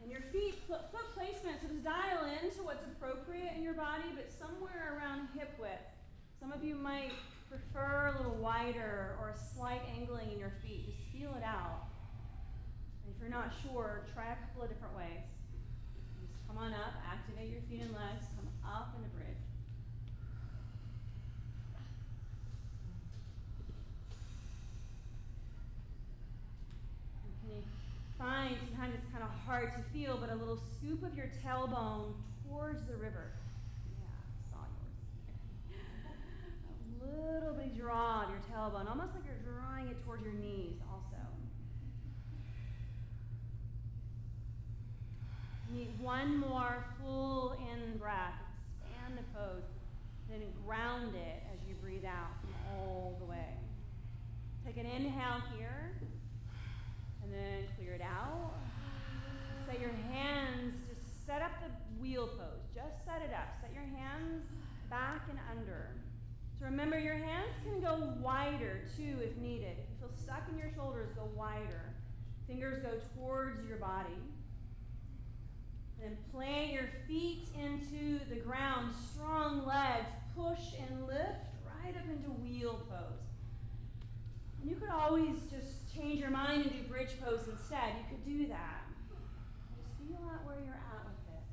And 0.00 0.08
your 0.08 0.20
feet, 0.30 0.62
foot, 0.68 0.92
foot 0.92 1.10
placement, 1.12 1.58
so 1.60 1.66
just 1.66 1.82
dial 1.82 2.30
into 2.30 2.62
what's 2.62 2.84
appropriate 2.86 3.50
in 3.56 3.64
your 3.64 3.74
body, 3.74 4.14
but 4.14 4.30
somewhere 4.30 4.94
around 4.94 5.26
hip 5.36 5.50
width. 5.58 5.90
Some 6.38 6.52
of 6.52 6.62
you 6.62 6.76
might 6.76 7.10
prefer 7.50 8.14
a 8.14 8.18
little 8.18 8.38
wider 8.38 9.16
or 9.18 9.34
a 9.34 9.36
slight 9.36 9.82
angling 9.98 10.30
in 10.30 10.38
your 10.38 10.52
feet. 10.62 10.86
Just 10.86 11.02
feel 11.10 11.34
it 11.34 11.42
out. 11.42 11.90
And 13.02 13.12
if 13.12 13.20
you're 13.20 13.28
not 13.28 13.50
sure, 13.66 14.06
try 14.14 14.30
a 14.30 14.36
couple 14.36 14.62
of 14.62 14.68
different 14.68 14.96
ways. 14.96 15.26
Just 16.22 16.46
come 16.46 16.58
on 16.58 16.72
up, 16.74 16.94
activate 17.10 17.50
your 17.50 17.62
feet 17.66 17.82
and 17.82 17.90
legs, 17.90 18.22
come 18.38 18.46
up 18.62 18.94
in 18.96 19.02
a 19.02 19.08
bridge. 19.18 19.42
Find 28.20 28.54
sometimes 28.60 28.94
it's 28.94 29.10
kind 29.10 29.24
of 29.24 29.30
hard 29.46 29.72
to 29.72 29.80
feel, 29.96 30.18
but 30.20 30.30
a 30.30 30.34
little 30.34 30.60
scoop 30.76 31.02
of 31.02 31.16
your 31.16 31.32
tailbone 31.42 32.12
towards 32.44 32.86
the 32.86 32.92
river. 32.92 33.32
Yeah, 33.96 34.52
saw 34.52 34.68
yours. 34.68 35.80
a 37.00 37.16
little 37.16 37.54
bit 37.54 37.74
draw 37.80 38.24
of 38.24 38.28
your 38.28 38.44
tailbone, 38.52 38.90
almost 38.90 39.14
like 39.14 39.24
you're 39.24 39.40
drawing 39.40 39.88
it 39.88 40.04
towards 40.04 40.22
your 40.22 40.34
knees 40.34 40.76
also. 40.92 41.16
Need 45.72 45.98
one 45.98 46.36
more 46.36 46.84
full 47.00 47.56
in 47.72 47.96
breath. 47.96 48.36
Expand 48.82 49.16
the 49.16 49.38
pose. 49.38 49.62
Then 50.28 50.42
ground 50.66 51.14
it 51.14 51.42
as 51.54 51.58
you 51.66 51.74
breathe 51.82 52.04
out 52.04 52.36
all 52.68 53.16
the 53.18 53.24
way. 53.24 53.56
Take 54.66 54.76
an 54.76 54.86
inhale 54.86 55.40
here. 55.56 55.92
And 57.30 57.38
then 57.38 57.68
clear 57.76 57.94
it 57.94 58.02
out. 58.02 58.54
Set 59.66 59.80
your 59.80 59.92
hands, 60.12 60.74
just 60.88 61.26
set 61.26 61.42
up 61.42 61.52
the 61.60 62.02
wheel 62.02 62.26
pose. 62.26 62.66
Just 62.74 63.04
set 63.04 63.22
it 63.22 63.32
up. 63.32 63.54
Set 63.60 63.72
your 63.72 63.84
hands 63.84 64.46
back 64.88 65.22
and 65.28 65.38
under. 65.50 65.90
So 66.58 66.64
remember, 66.66 66.98
your 66.98 67.14
hands 67.14 67.52
can 67.64 67.80
go 67.80 68.14
wider 68.20 68.80
too 68.96 69.18
if 69.22 69.36
needed. 69.36 69.76
If 69.78 69.88
you 69.90 70.08
feel 70.08 70.16
stuck 70.22 70.48
in 70.50 70.58
your 70.58 70.70
shoulders, 70.74 71.10
go 71.14 71.28
wider. 71.36 71.94
Fingers 72.48 72.82
go 72.82 72.98
towards 73.14 73.66
your 73.68 73.78
body. 73.78 74.08
And 76.04 76.16
plant 76.32 76.72
your 76.72 76.88
feet 77.06 77.48
into 77.56 78.18
the 78.28 78.40
ground. 78.40 78.92
Strong 79.14 79.66
legs. 79.66 80.10
Push 80.36 80.74
and 80.80 81.06
lift 81.06 81.46
right 81.64 81.94
up 81.96 82.08
into 82.10 82.30
wheel 82.42 82.80
pose. 82.88 83.20
And 84.60 84.70
you 84.70 84.76
could 84.76 84.90
always 84.90 85.36
just 85.50 85.79
change 85.94 86.20
your 86.20 86.30
mind 86.30 86.62
and 86.62 86.72
do 86.72 86.82
bridge 86.88 87.20
pose 87.22 87.46
instead. 87.50 87.94
You 87.98 88.04
could 88.08 88.24
do 88.24 88.48
that. 88.48 88.82
Just 89.76 89.90
feel 89.98 90.28
out 90.28 90.44
where 90.46 90.56
you're 90.64 90.74
at 90.74 91.04
with 91.04 91.34
it. 91.34 91.44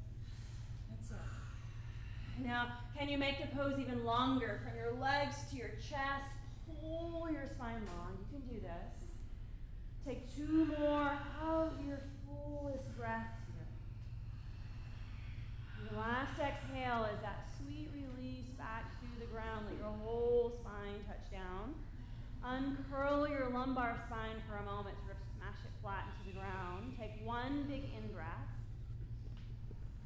That's 0.89 1.11
it. 1.11 2.45
Now, 2.45 2.67
can 2.97 3.09
you 3.09 3.17
make 3.17 3.39
the 3.39 3.55
pose 3.55 3.79
even 3.79 4.05
longer 4.05 4.59
from 4.63 4.77
your 4.77 4.93
legs 4.99 5.35
to 5.51 5.57
your 5.57 5.71
chest? 5.81 6.31
Pull 6.81 7.29
your 7.31 7.47
spine 7.47 7.81
long. 7.97 8.17
You 8.19 8.39
can 8.39 8.47
do 8.47 8.61
this. 8.61 8.93
Take 10.05 10.35
two 10.35 10.65
more 10.79 11.11
out 11.43 11.73
your 11.85 11.99
fullest 12.25 12.95
breath 12.97 13.27
here. 13.51 13.67
The 15.89 15.97
last 15.97 16.39
exhale 16.39 17.05
is 17.13 17.21
that 17.21 17.49
sweet 17.57 17.89
release 17.93 18.47
back 18.57 18.91
to 19.01 19.19
the 19.19 19.25
ground. 19.25 19.65
Let 19.69 19.77
your 19.79 19.93
whole 20.03 20.53
spine. 20.61 20.76
Uncurl 22.47 23.27
your 23.27 23.49
lumbar 23.51 23.99
spine 24.07 24.39
for 24.47 24.55
a 24.55 24.63
moment 24.63 24.95
sort 25.03 25.19
of 25.19 25.23
smash 25.35 25.59
it 25.67 25.71
flat 25.83 26.07
into 26.07 26.31
the 26.31 26.39
ground. 26.39 26.95
Take 26.95 27.11
one 27.25 27.67
big 27.67 27.83
in 27.91 28.07
breath. 28.15 28.47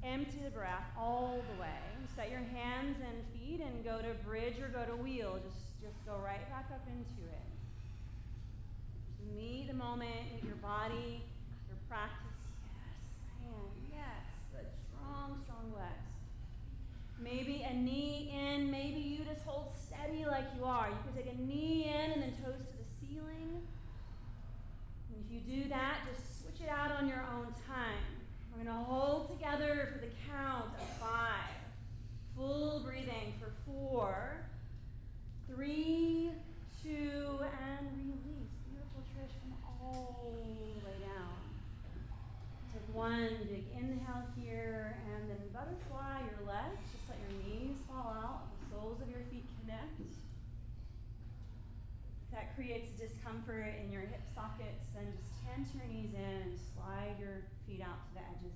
Empty 0.02 0.42
the 0.44 0.50
breath 0.50 0.90
all 0.98 1.38
the 1.54 1.62
way. 1.62 1.86
Set 2.16 2.32
your 2.32 2.42
hands 2.42 2.98
and 2.98 3.22
feet 3.30 3.62
and 3.62 3.86
go 3.86 4.02
to 4.02 4.18
bridge 4.26 4.58
or 4.58 4.74
go 4.74 4.82
to 4.90 4.98
wheel. 4.98 5.38
Just, 5.46 5.62
just 5.86 6.02
go 6.04 6.18
right 6.18 6.42
back 6.50 6.66
up 6.74 6.82
into 6.90 7.22
it. 7.30 7.46
Meet 9.38 9.68
the 9.68 9.78
moment, 9.78 10.34
meet 10.34 10.44
your 10.44 10.58
body, 10.58 11.22
your 11.70 11.78
practice. 11.88 12.42
Yes, 12.66 12.98
and 13.46 13.70
yes. 13.94 14.26
Good. 14.50 14.66
Strong, 14.90 15.38
strong 15.46 15.70
legs. 15.78 16.01
Maybe 17.24 17.66
a 17.70 17.74
knee 17.74 18.34
in, 18.34 18.72
maybe 18.72 19.00
you 19.00 19.24
just 19.24 19.46
hold 19.46 19.72
steady 19.74 20.26
like 20.26 20.46
you 20.58 20.66
are. 20.66 20.90
You 20.90 20.96
can 21.06 21.24
take 21.24 21.34
a 21.34 21.42
knee 21.42 21.94
in 21.94 22.12
and 22.12 22.22
then 22.22 22.34
toes 22.44 22.58
to 22.58 22.78
the 22.78 22.88
ceiling. 23.00 23.62
And 25.10 25.24
if 25.26 25.32
you 25.32 25.40
do 25.62 25.70
that, 25.70 26.00
just 26.12 26.42
switch 26.42 26.62
it 26.62 26.70
out 26.70 26.92
on 26.92 27.08
your 27.08 27.24
own 27.36 27.54
time. 27.68 28.04
We're 28.52 28.64
going 28.64 28.76
to 28.76 28.84
hold 28.84 29.30
together 29.30 29.90
for 29.94 30.00
the 30.00 30.12
count 30.30 30.72
of 30.82 30.88
five. 30.98 31.56
Full 32.36 32.82
breathing 32.84 33.34
for 33.40 33.52
four, 33.66 34.38
three, 35.48 36.32
two, 36.84 37.40
and 37.40 37.88
release. 37.98 38.52
Beautiful, 38.66 39.04
Trish. 39.14 39.36
Come 39.42 39.58
all 39.82 40.34
the 40.34 40.86
way 40.86 40.98
down. 41.06 41.38
Take 42.74 42.96
one 42.96 43.30
big 43.50 43.66
inhale 43.78 44.26
here, 44.36 44.98
and 45.14 45.30
then 45.30 45.38
butterfly 45.54 46.22
your 46.32 46.48
legs. 46.48 46.82
Knees 47.32 47.78
fall 47.88 48.12
out, 48.12 48.52
the 48.52 48.76
soles 48.76 49.02
of 49.02 49.10
your 49.10 49.22
feet 49.32 49.46
connect. 49.62 50.00
If 50.02 50.08
That 52.32 52.56
creates 52.56 52.90
discomfort 53.00 53.76
in 53.84 53.92
your 53.92 54.02
hip 54.02 54.24
sockets, 54.36 54.84
then 54.96 55.14
just 55.16 55.32
tense 55.44 55.70
your 55.74 55.86
knees 55.88 56.14
in 56.14 56.60
slide 56.76 57.16
your 57.20 57.44
feet 57.68 57.82
out 57.82 58.08
to 58.08 58.14
the 58.16 58.22
edges 58.22 58.54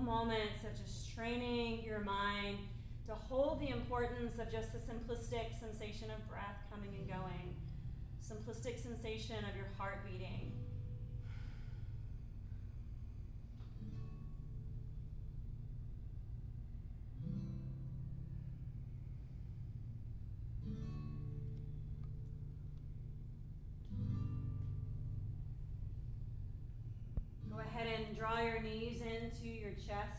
mat. 0.00 0.08
Moments 0.08 0.64
of 0.64 0.76
just 0.76 1.14
training 1.14 1.84
your 1.84 2.00
mind 2.00 2.58
to 3.06 3.14
hold 3.14 3.60
the 3.60 3.68
importance 3.68 4.38
of 4.38 4.50
just 4.50 4.72
the 4.72 4.78
simplistic 4.78 5.58
sensation 5.58 6.10
of 6.10 6.28
breath 6.28 6.58
coming 6.70 6.90
and 6.98 7.08
going, 7.08 7.56
simplistic 8.22 8.80
sensation 8.82 9.36
of 9.50 9.56
your 9.56 9.68
heart 9.78 10.04
beating. 10.04 10.57
Chest 29.86 30.17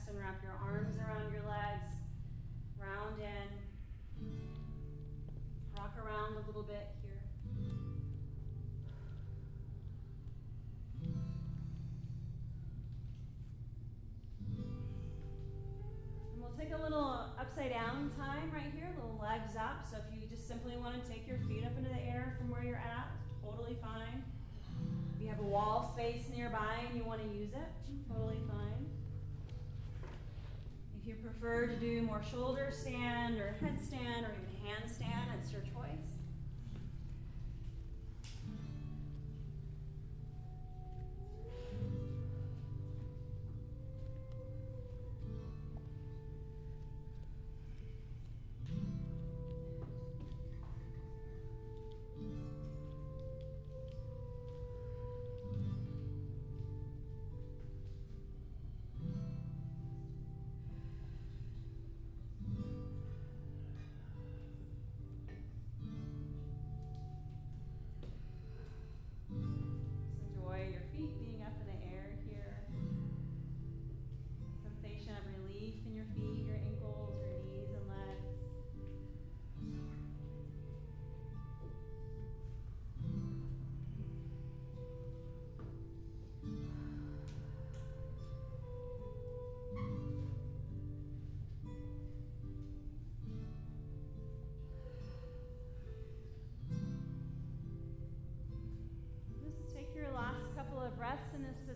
prefer 31.39 31.67
to 31.67 31.75
do 31.75 32.01
more 32.01 32.21
shoulder 32.31 32.69
stand 32.71 33.37
or 33.39 33.55
headstand 33.61 34.23
or 34.23 34.31
even 34.31 34.57
handstand, 34.65 35.25
it's 35.39 35.51
your 35.51 35.61
choice. 35.61 36.08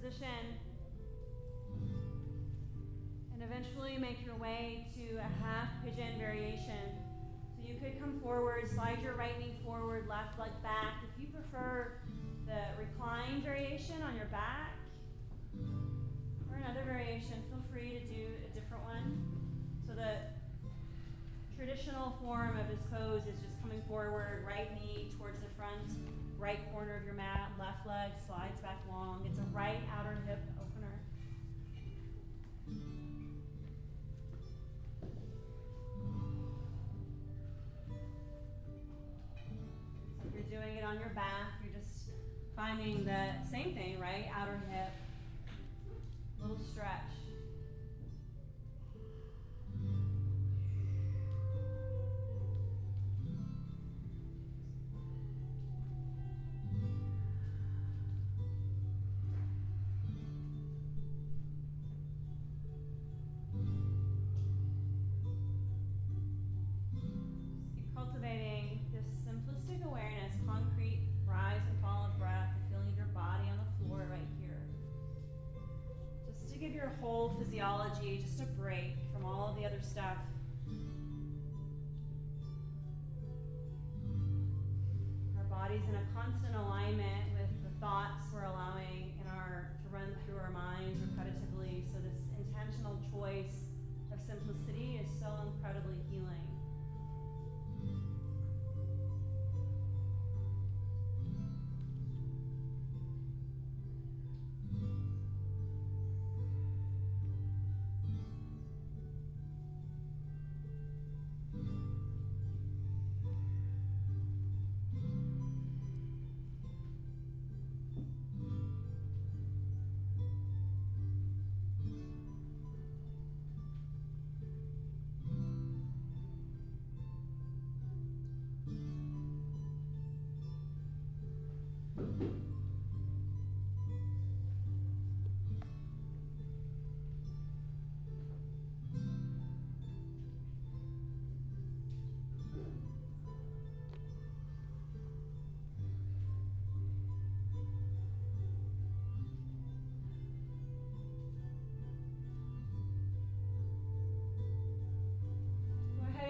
Position. 0.04 0.28
And 3.34 3.42
eventually 3.42 3.98
make 3.98 4.26
your 4.26 4.36
way 4.36 4.88
to 4.96 5.18
a 5.18 5.44
half 5.44 5.70
pigeon 5.84 6.20
variation. 6.20 6.92
So 7.56 7.68
you 7.68 7.76
could 7.80 8.00
come 8.00 8.20
forward, 8.20 8.70
slide 8.74 9.00
your 9.02 9.16
right 9.16 9.40
knee 9.40 9.54
forward, 9.64 10.08
left 10.10 10.38
leg 10.38 10.52
back. 10.62 11.04
If 11.04 11.22
you 11.22 11.28
prefer 11.28 11.94
the 12.46 12.60
recline 12.78 13.42
variation 13.42 14.02
on 14.04 14.16
your 14.16 14.26
back 14.26 14.76
or 16.52 16.58
another 16.58 16.84
variation, 16.86 17.42
feel 17.50 17.64
free 17.72 17.92
to 17.92 18.00
do 18.00 18.28
a 18.44 18.54
different 18.54 18.84
one. 18.84 19.24
So 19.88 19.94
the 19.94 20.18
traditional 21.56 22.18
form 22.22 22.58
of 22.60 22.68
this 22.68 22.82
pose 22.92 23.22
is 23.22 23.40
just 23.40 23.62
coming 23.62 23.82
forward, 23.88 24.44
right 24.46 24.70
knee 24.76 25.08
towards 25.18 25.40
the 25.40 25.50
front, 25.56 25.96
right 26.38 26.60
corner 26.72 26.98
of 26.98 27.06
your 27.06 27.14
mat, 27.14 27.52
left 27.60 27.86
leg 27.88 28.12
slides 28.26 28.60
back 28.62 28.80
long. 28.90 29.26
It's 29.26 29.40
a 29.40 29.44
right 29.56 29.80
outer 29.98 30.22
hip 30.28 30.40
opener. 30.60 31.00
So 40.22 40.28
if 40.28 40.34
you're 40.34 40.60
doing 40.60 40.78
it 40.78 40.84
on 40.84 41.00
your 41.00 41.10
back, 41.10 41.54
you're 41.64 41.80
just 41.80 42.10
finding 42.56 43.06
the 43.06 43.30
same 43.50 43.74
thing, 43.74 44.00
right? 44.00 44.26
Outer 44.36 44.62
hip, 44.70 44.92
little 46.42 46.60
stretch. 46.72 47.23
Simplicity 94.28 95.00
is 95.02 95.08
so 95.20 95.28
incredibly 95.48 96.00
healing. 96.10 96.63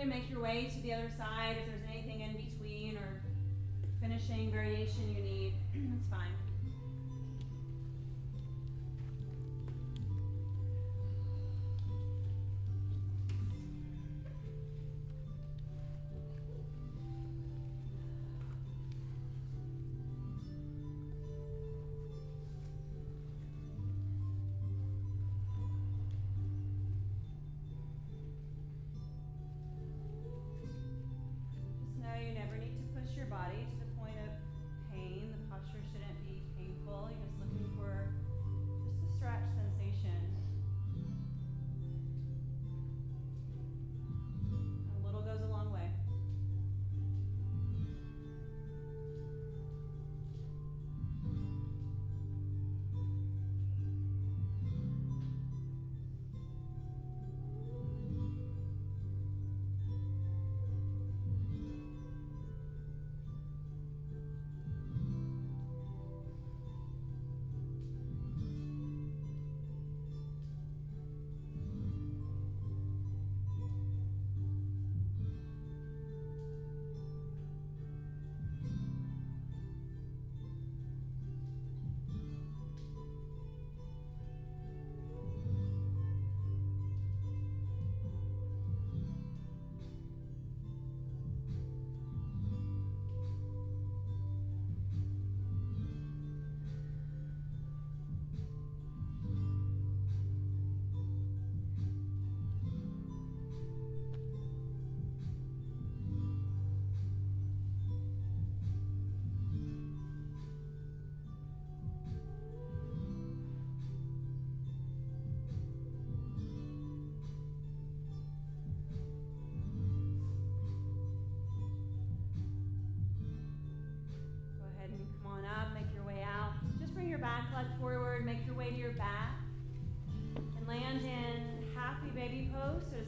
Make 0.05 0.29
your 0.29 0.41
way 0.41 0.69
to 0.73 0.81
the 0.81 0.93
other 0.93 1.09
side. 1.17 1.55
If 1.59 1.65
there's 1.67 1.83
anything 1.89 2.21
in 2.21 2.33
between 2.33 2.97
or 2.97 3.21
finishing 4.01 4.51
variation 4.51 5.09
you 5.09 5.21
need, 5.23 5.53
that's 5.73 6.09
fine. 6.09 6.42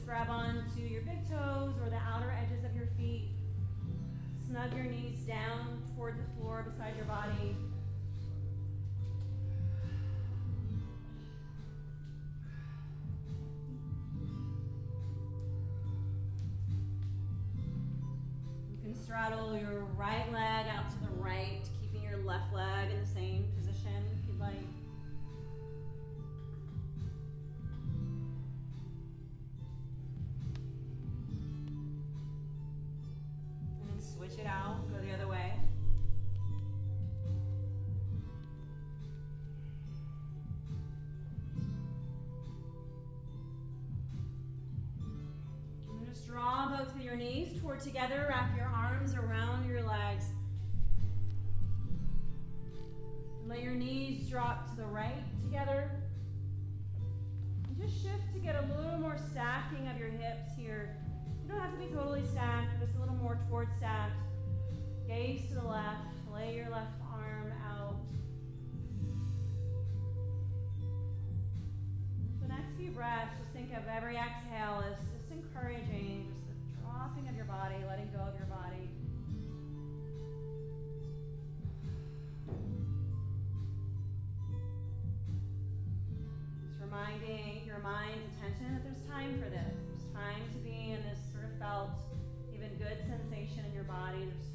Grab 0.06 0.30
on 0.30 0.64
to 0.76 0.82
your 0.82 1.02
big 1.02 1.28
toes 1.28 1.74
or 1.82 1.90
the 1.90 1.98
outer 1.98 2.32
edges 2.32 2.64
of 2.64 2.76
your 2.76 2.86
feet. 2.96 3.30
Snug 4.48 4.72
your 4.76 4.84
knees 4.84 5.22
down 5.22 5.82
toward 5.96 6.16
the 6.20 6.40
floor 6.40 6.64
beside 6.70 6.96
your 6.96 7.06
body. 7.06 7.56
You 18.70 18.78
can 18.84 18.96
straddle 18.96 19.58
your 19.58 19.86
right 19.98 20.32
leg 20.32 20.65
together, 47.80 48.26
wrap 48.30 48.55
sensation 93.46 93.66
in 93.66 93.74
your 93.74 93.84
body. 93.84 94.20
There's 94.20 94.55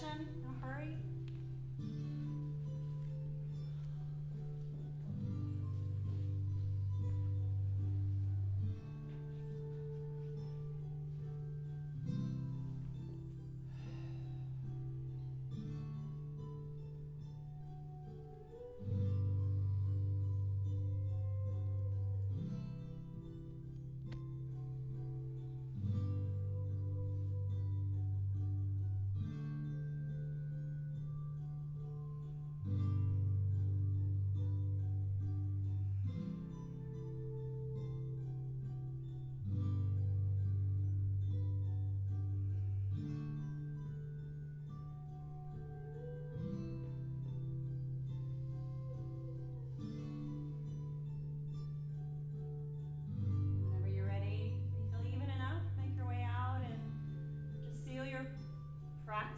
the 0.00 0.35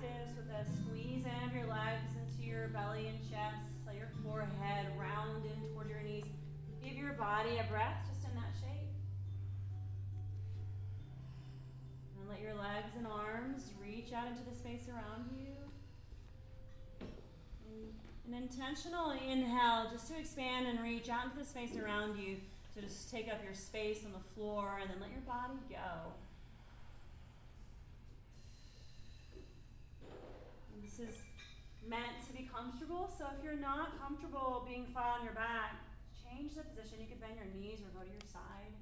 with 0.01 0.49
a 0.55 0.64
squeeze 0.78 1.24
in 1.24 1.49
of 1.49 1.55
your 1.55 1.66
legs 1.66 2.07
into 2.14 2.49
your 2.49 2.68
belly 2.68 3.09
and 3.09 3.18
chest. 3.28 3.59
Let 3.84 3.96
your 3.96 4.11
forehead 4.22 4.86
round 4.96 5.44
in 5.44 5.72
toward 5.72 5.90
your 5.90 6.03
knees. 6.03 6.24
Give 6.84 6.94
your 6.94 7.14
body 7.14 7.59
a 7.59 7.68
breath 7.68 8.07
just 8.07 8.24
in 8.28 8.34
that 8.36 8.53
shape. 8.61 8.90
And 12.20 12.28
let 12.28 12.40
your 12.40 12.55
legs 12.55 12.94
and 12.96 13.09
arms 13.09 13.72
reach 13.82 14.12
out 14.12 14.28
into 14.28 14.42
the 14.49 14.57
space 14.57 14.86
around 14.88 15.30
you. 15.36 15.57
An 18.28 18.34
intentional 18.34 19.11
inhale 19.11 19.88
just 19.90 20.07
to 20.09 20.18
expand 20.18 20.68
and 20.68 20.80
reach 20.80 21.09
out 21.09 21.24
into 21.24 21.38
the 21.38 21.44
space 21.44 21.76
around 21.76 22.18
you. 22.18 22.36
So 22.72 22.80
just 22.80 23.11
take 23.11 23.26
up 23.26 23.42
your 23.42 23.55
space 23.55 24.05
on 24.05 24.12
the 24.12 24.24
floor 24.34 24.78
and 24.80 24.88
then 24.88 25.01
let 25.01 25.11
your 25.11 25.22
body 25.22 25.59
go. 25.68 26.12
Comfortable, 32.68 33.10
so 33.16 33.24
if 33.36 33.42
you're 33.42 33.56
not 33.56 33.98
comfortable 33.98 34.62
being 34.68 34.84
flat 34.92 35.18
on 35.18 35.24
your 35.24 35.32
back, 35.32 35.76
change 36.22 36.54
the 36.54 36.62
position. 36.62 36.98
You 37.00 37.06
could 37.06 37.20
bend 37.20 37.36
your 37.36 37.46
knees 37.46 37.80
or 37.80 37.88
go 37.98 38.04
to 38.04 38.10
your 38.10 38.20
side. 38.30 38.74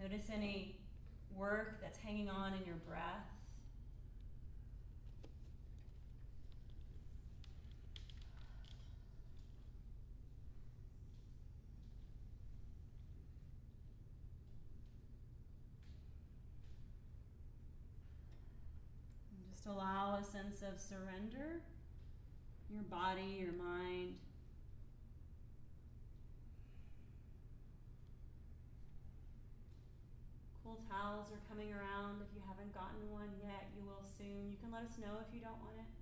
Notice 0.00 0.26
any 0.34 0.80
work 1.36 1.80
that's 1.80 1.98
hanging 1.98 2.28
on 2.28 2.54
in 2.54 2.66
your 2.66 2.76
breath. 2.88 3.28
And 19.30 19.52
just 19.52 19.59
allow 19.70 20.18
a 20.20 20.24
sense 20.24 20.62
of 20.62 20.80
surrender. 20.80 21.62
Your 22.68 22.82
body, 22.82 23.38
your 23.38 23.52
mind. 23.52 24.14
Cool 30.62 30.80
towels 30.90 31.30
are 31.32 31.42
coming 31.48 31.72
around. 31.72 32.22
If 32.22 32.34
you 32.34 32.42
haven't 32.46 32.74
gotten 32.74 33.10
one 33.10 33.30
yet, 33.42 33.70
you 33.76 33.82
will 33.86 34.02
soon. 34.06 34.50
You 34.50 34.56
can 34.58 34.70
let 34.70 34.82
us 34.82 34.98
know 34.98 35.18
if 35.22 35.34
you 35.34 35.40
don't 35.40 35.58
want 35.62 35.78
it. 35.78 35.99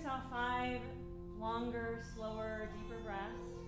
yourself 0.00 0.22
five 0.30 0.80
longer, 1.38 1.98
slower, 2.14 2.70
deeper 2.74 3.00
breaths. 3.04 3.59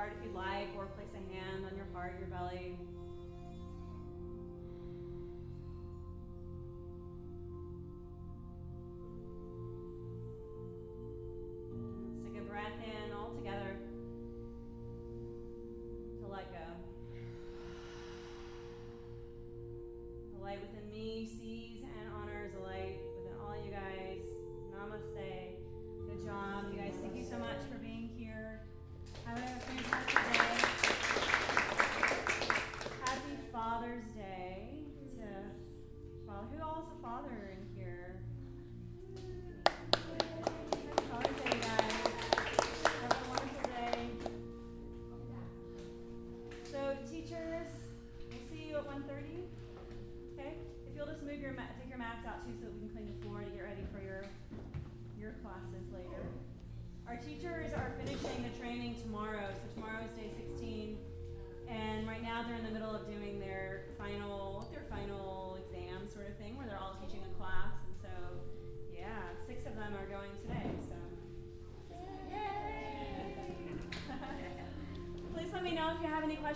card 0.00 0.12
if 0.16 0.24
you 0.24 0.30
like 0.34 0.68
or 0.74 0.88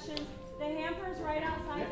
directions. 0.07 0.29
The 0.59 0.65
hamper's 0.67 1.19
right 1.21 1.43
outside 1.43 1.91